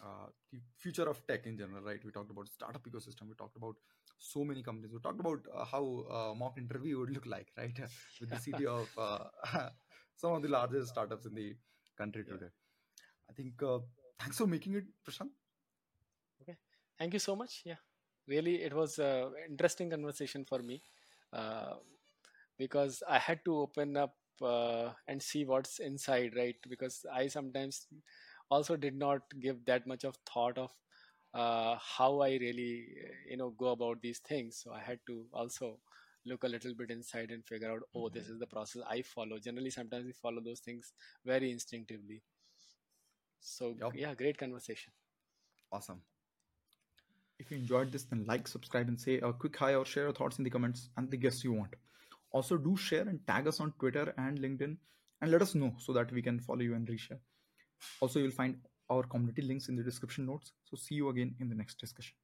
uh, 0.02 0.26
the 0.52 0.58
future 0.76 1.08
of 1.08 1.26
tech 1.26 1.46
in 1.46 1.56
general, 1.56 1.82
right? 1.82 2.04
We 2.04 2.10
talked 2.10 2.30
about 2.30 2.48
startup 2.48 2.82
ecosystem. 2.84 3.28
We 3.28 3.34
talked 3.34 3.56
about 3.56 3.76
so 4.18 4.44
many 4.44 4.62
companies. 4.62 4.92
We 4.92 5.00
talked 5.00 5.20
about 5.20 5.40
uh, 5.54 5.64
how 5.64 6.04
uh, 6.10 6.34
mock 6.34 6.58
interview 6.58 6.98
would 7.00 7.10
look 7.10 7.26
like, 7.26 7.48
right, 7.56 7.78
with 8.20 8.30
the 8.30 8.38
CTO 8.38 8.80
of 8.82 8.88
uh, 8.98 9.68
some 10.16 10.32
of 10.32 10.42
the 10.42 10.48
largest 10.48 10.90
startups 10.90 11.26
in 11.26 11.34
the 11.34 11.56
country 11.96 12.24
yeah 12.26 12.34
today. 12.34 12.50
I 13.30 13.32
think 13.34 13.62
uh, 13.62 13.78
thanks 14.20 14.38
for 14.38 14.46
making 14.46 14.74
it, 14.76 14.84
Prashant. 15.06 15.30
okay 16.42 16.56
thank 16.98 17.12
you 17.12 17.18
so 17.20 17.36
much 17.36 17.62
yeah 17.64 17.80
really 18.28 18.56
it 18.62 18.74
was 18.74 18.98
an 18.98 19.32
interesting 19.48 19.90
conversation 19.90 20.44
for 20.44 20.58
me 20.60 20.82
uh, 21.32 21.74
because 22.58 23.02
i 23.08 23.18
had 23.18 23.44
to 23.44 23.56
open 23.58 23.96
up 23.96 24.14
uh, 24.42 24.90
and 25.08 25.22
see 25.22 25.44
what's 25.44 25.78
inside 25.80 26.32
right? 26.36 26.56
Because 26.68 27.04
i 27.14 27.26
sometimes 27.28 27.86
also 28.50 28.76
did 28.76 28.96
not 28.96 29.22
give 29.40 29.64
that 29.66 29.86
much 29.86 30.04
of 30.04 30.16
thought 30.32 30.58
of 30.58 30.70
uh, 31.34 31.76
how 31.80 32.20
i 32.20 32.30
really 32.44 32.86
you 33.30 33.36
know 33.36 33.50
go 33.50 33.68
about 33.68 34.00
these 34.02 34.18
things. 34.20 34.60
So 34.62 34.72
i 34.72 34.80
had 34.80 34.98
to 35.06 35.26
also 35.32 35.78
look 36.26 36.44
a 36.44 36.48
little 36.48 36.74
bit 36.74 36.90
inside 36.90 37.30
and 37.30 37.44
figure 37.46 37.70
out 37.72 37.82
oh 37.94 38.08
this 38.08 38.28
Mhm. 38.28 38.28
is 38.28 38.38
the 38.38 38.46
process 38.46 38.82
i 38.88 39.02
follow. 39.02 39.38
Generally 39.38 39.70
sometimes 39.70 40.04
we 40.06 40.12
follow 40.12 40.40
those 40.42 40.60
things 40.60 40.92
very 41.24 41.50
instinctively. 41.52 42.22
So 43.40 43.76
Yep, 43.78 43.94
yeah 43.94 44.14
great 44.14 44.38
conversation. 44.38 44.92
Awesome. 45.72 46.02
If 47.38 47.50
you 47.50 47.56
enjoyed 47.56 47.92
this, 47.92 48.04
then 48.04 48.24
like, 48.26 48.48
subscribe, 48.48 48.88
and 48.88 49.00
say 49.00 49.18
a 49.18 49.32
quick 49.32 49.56
hi 49.56 49.74
or 49.74 49.84
share 49.84 50.04
your 50.04 50.12
thoughts 50.12 50.38
in 50.38 50.44
the 50.44 50.50
comments 50.50 50.90
and 50.96 51.10
the 51.10 51.16
guests 51.16 51.44
you 51.44 51.52
want. 51.52 51.74
Also, 52.32 52.56
do 52.56 52.76
share 52.76 53.08
and 53.08 53.26
tag 53.26 53.46
us 53.46 53.60
on 53.60 53.72
Twitter 53.78 54.12
and 54.18 54.38
LinkedIn 54.38 54.76
and 55.20 55.30
let 55.30 55.42
us 55.42 55.54
know 55.54 55.74
so 55.78 55.92
that 55.92 56.12
we 56.12 56.20
can 56.20 56.40
follow 56.40 56.60
you 56.60 56.74
and 56.74 56.86
reshare. 56.88 57.18
Also, 58.00 58.18
you'll 58.18 58.30
find 58.30 58.56
our 58.90 59.02
community 59.04 59.42
links 59.42 59.68
in 59.68 59.76
the 59.76 59.82
description 59.82 60.26
notes. 60.26 60.52
So, 60.64 60.76
see 60.76 60.96
you 60.96 61.08
again 61.10 61.34
in 61.38 61.48
the 61.48 61.54
next 61.54 61.78
discussion. 61.78 62.14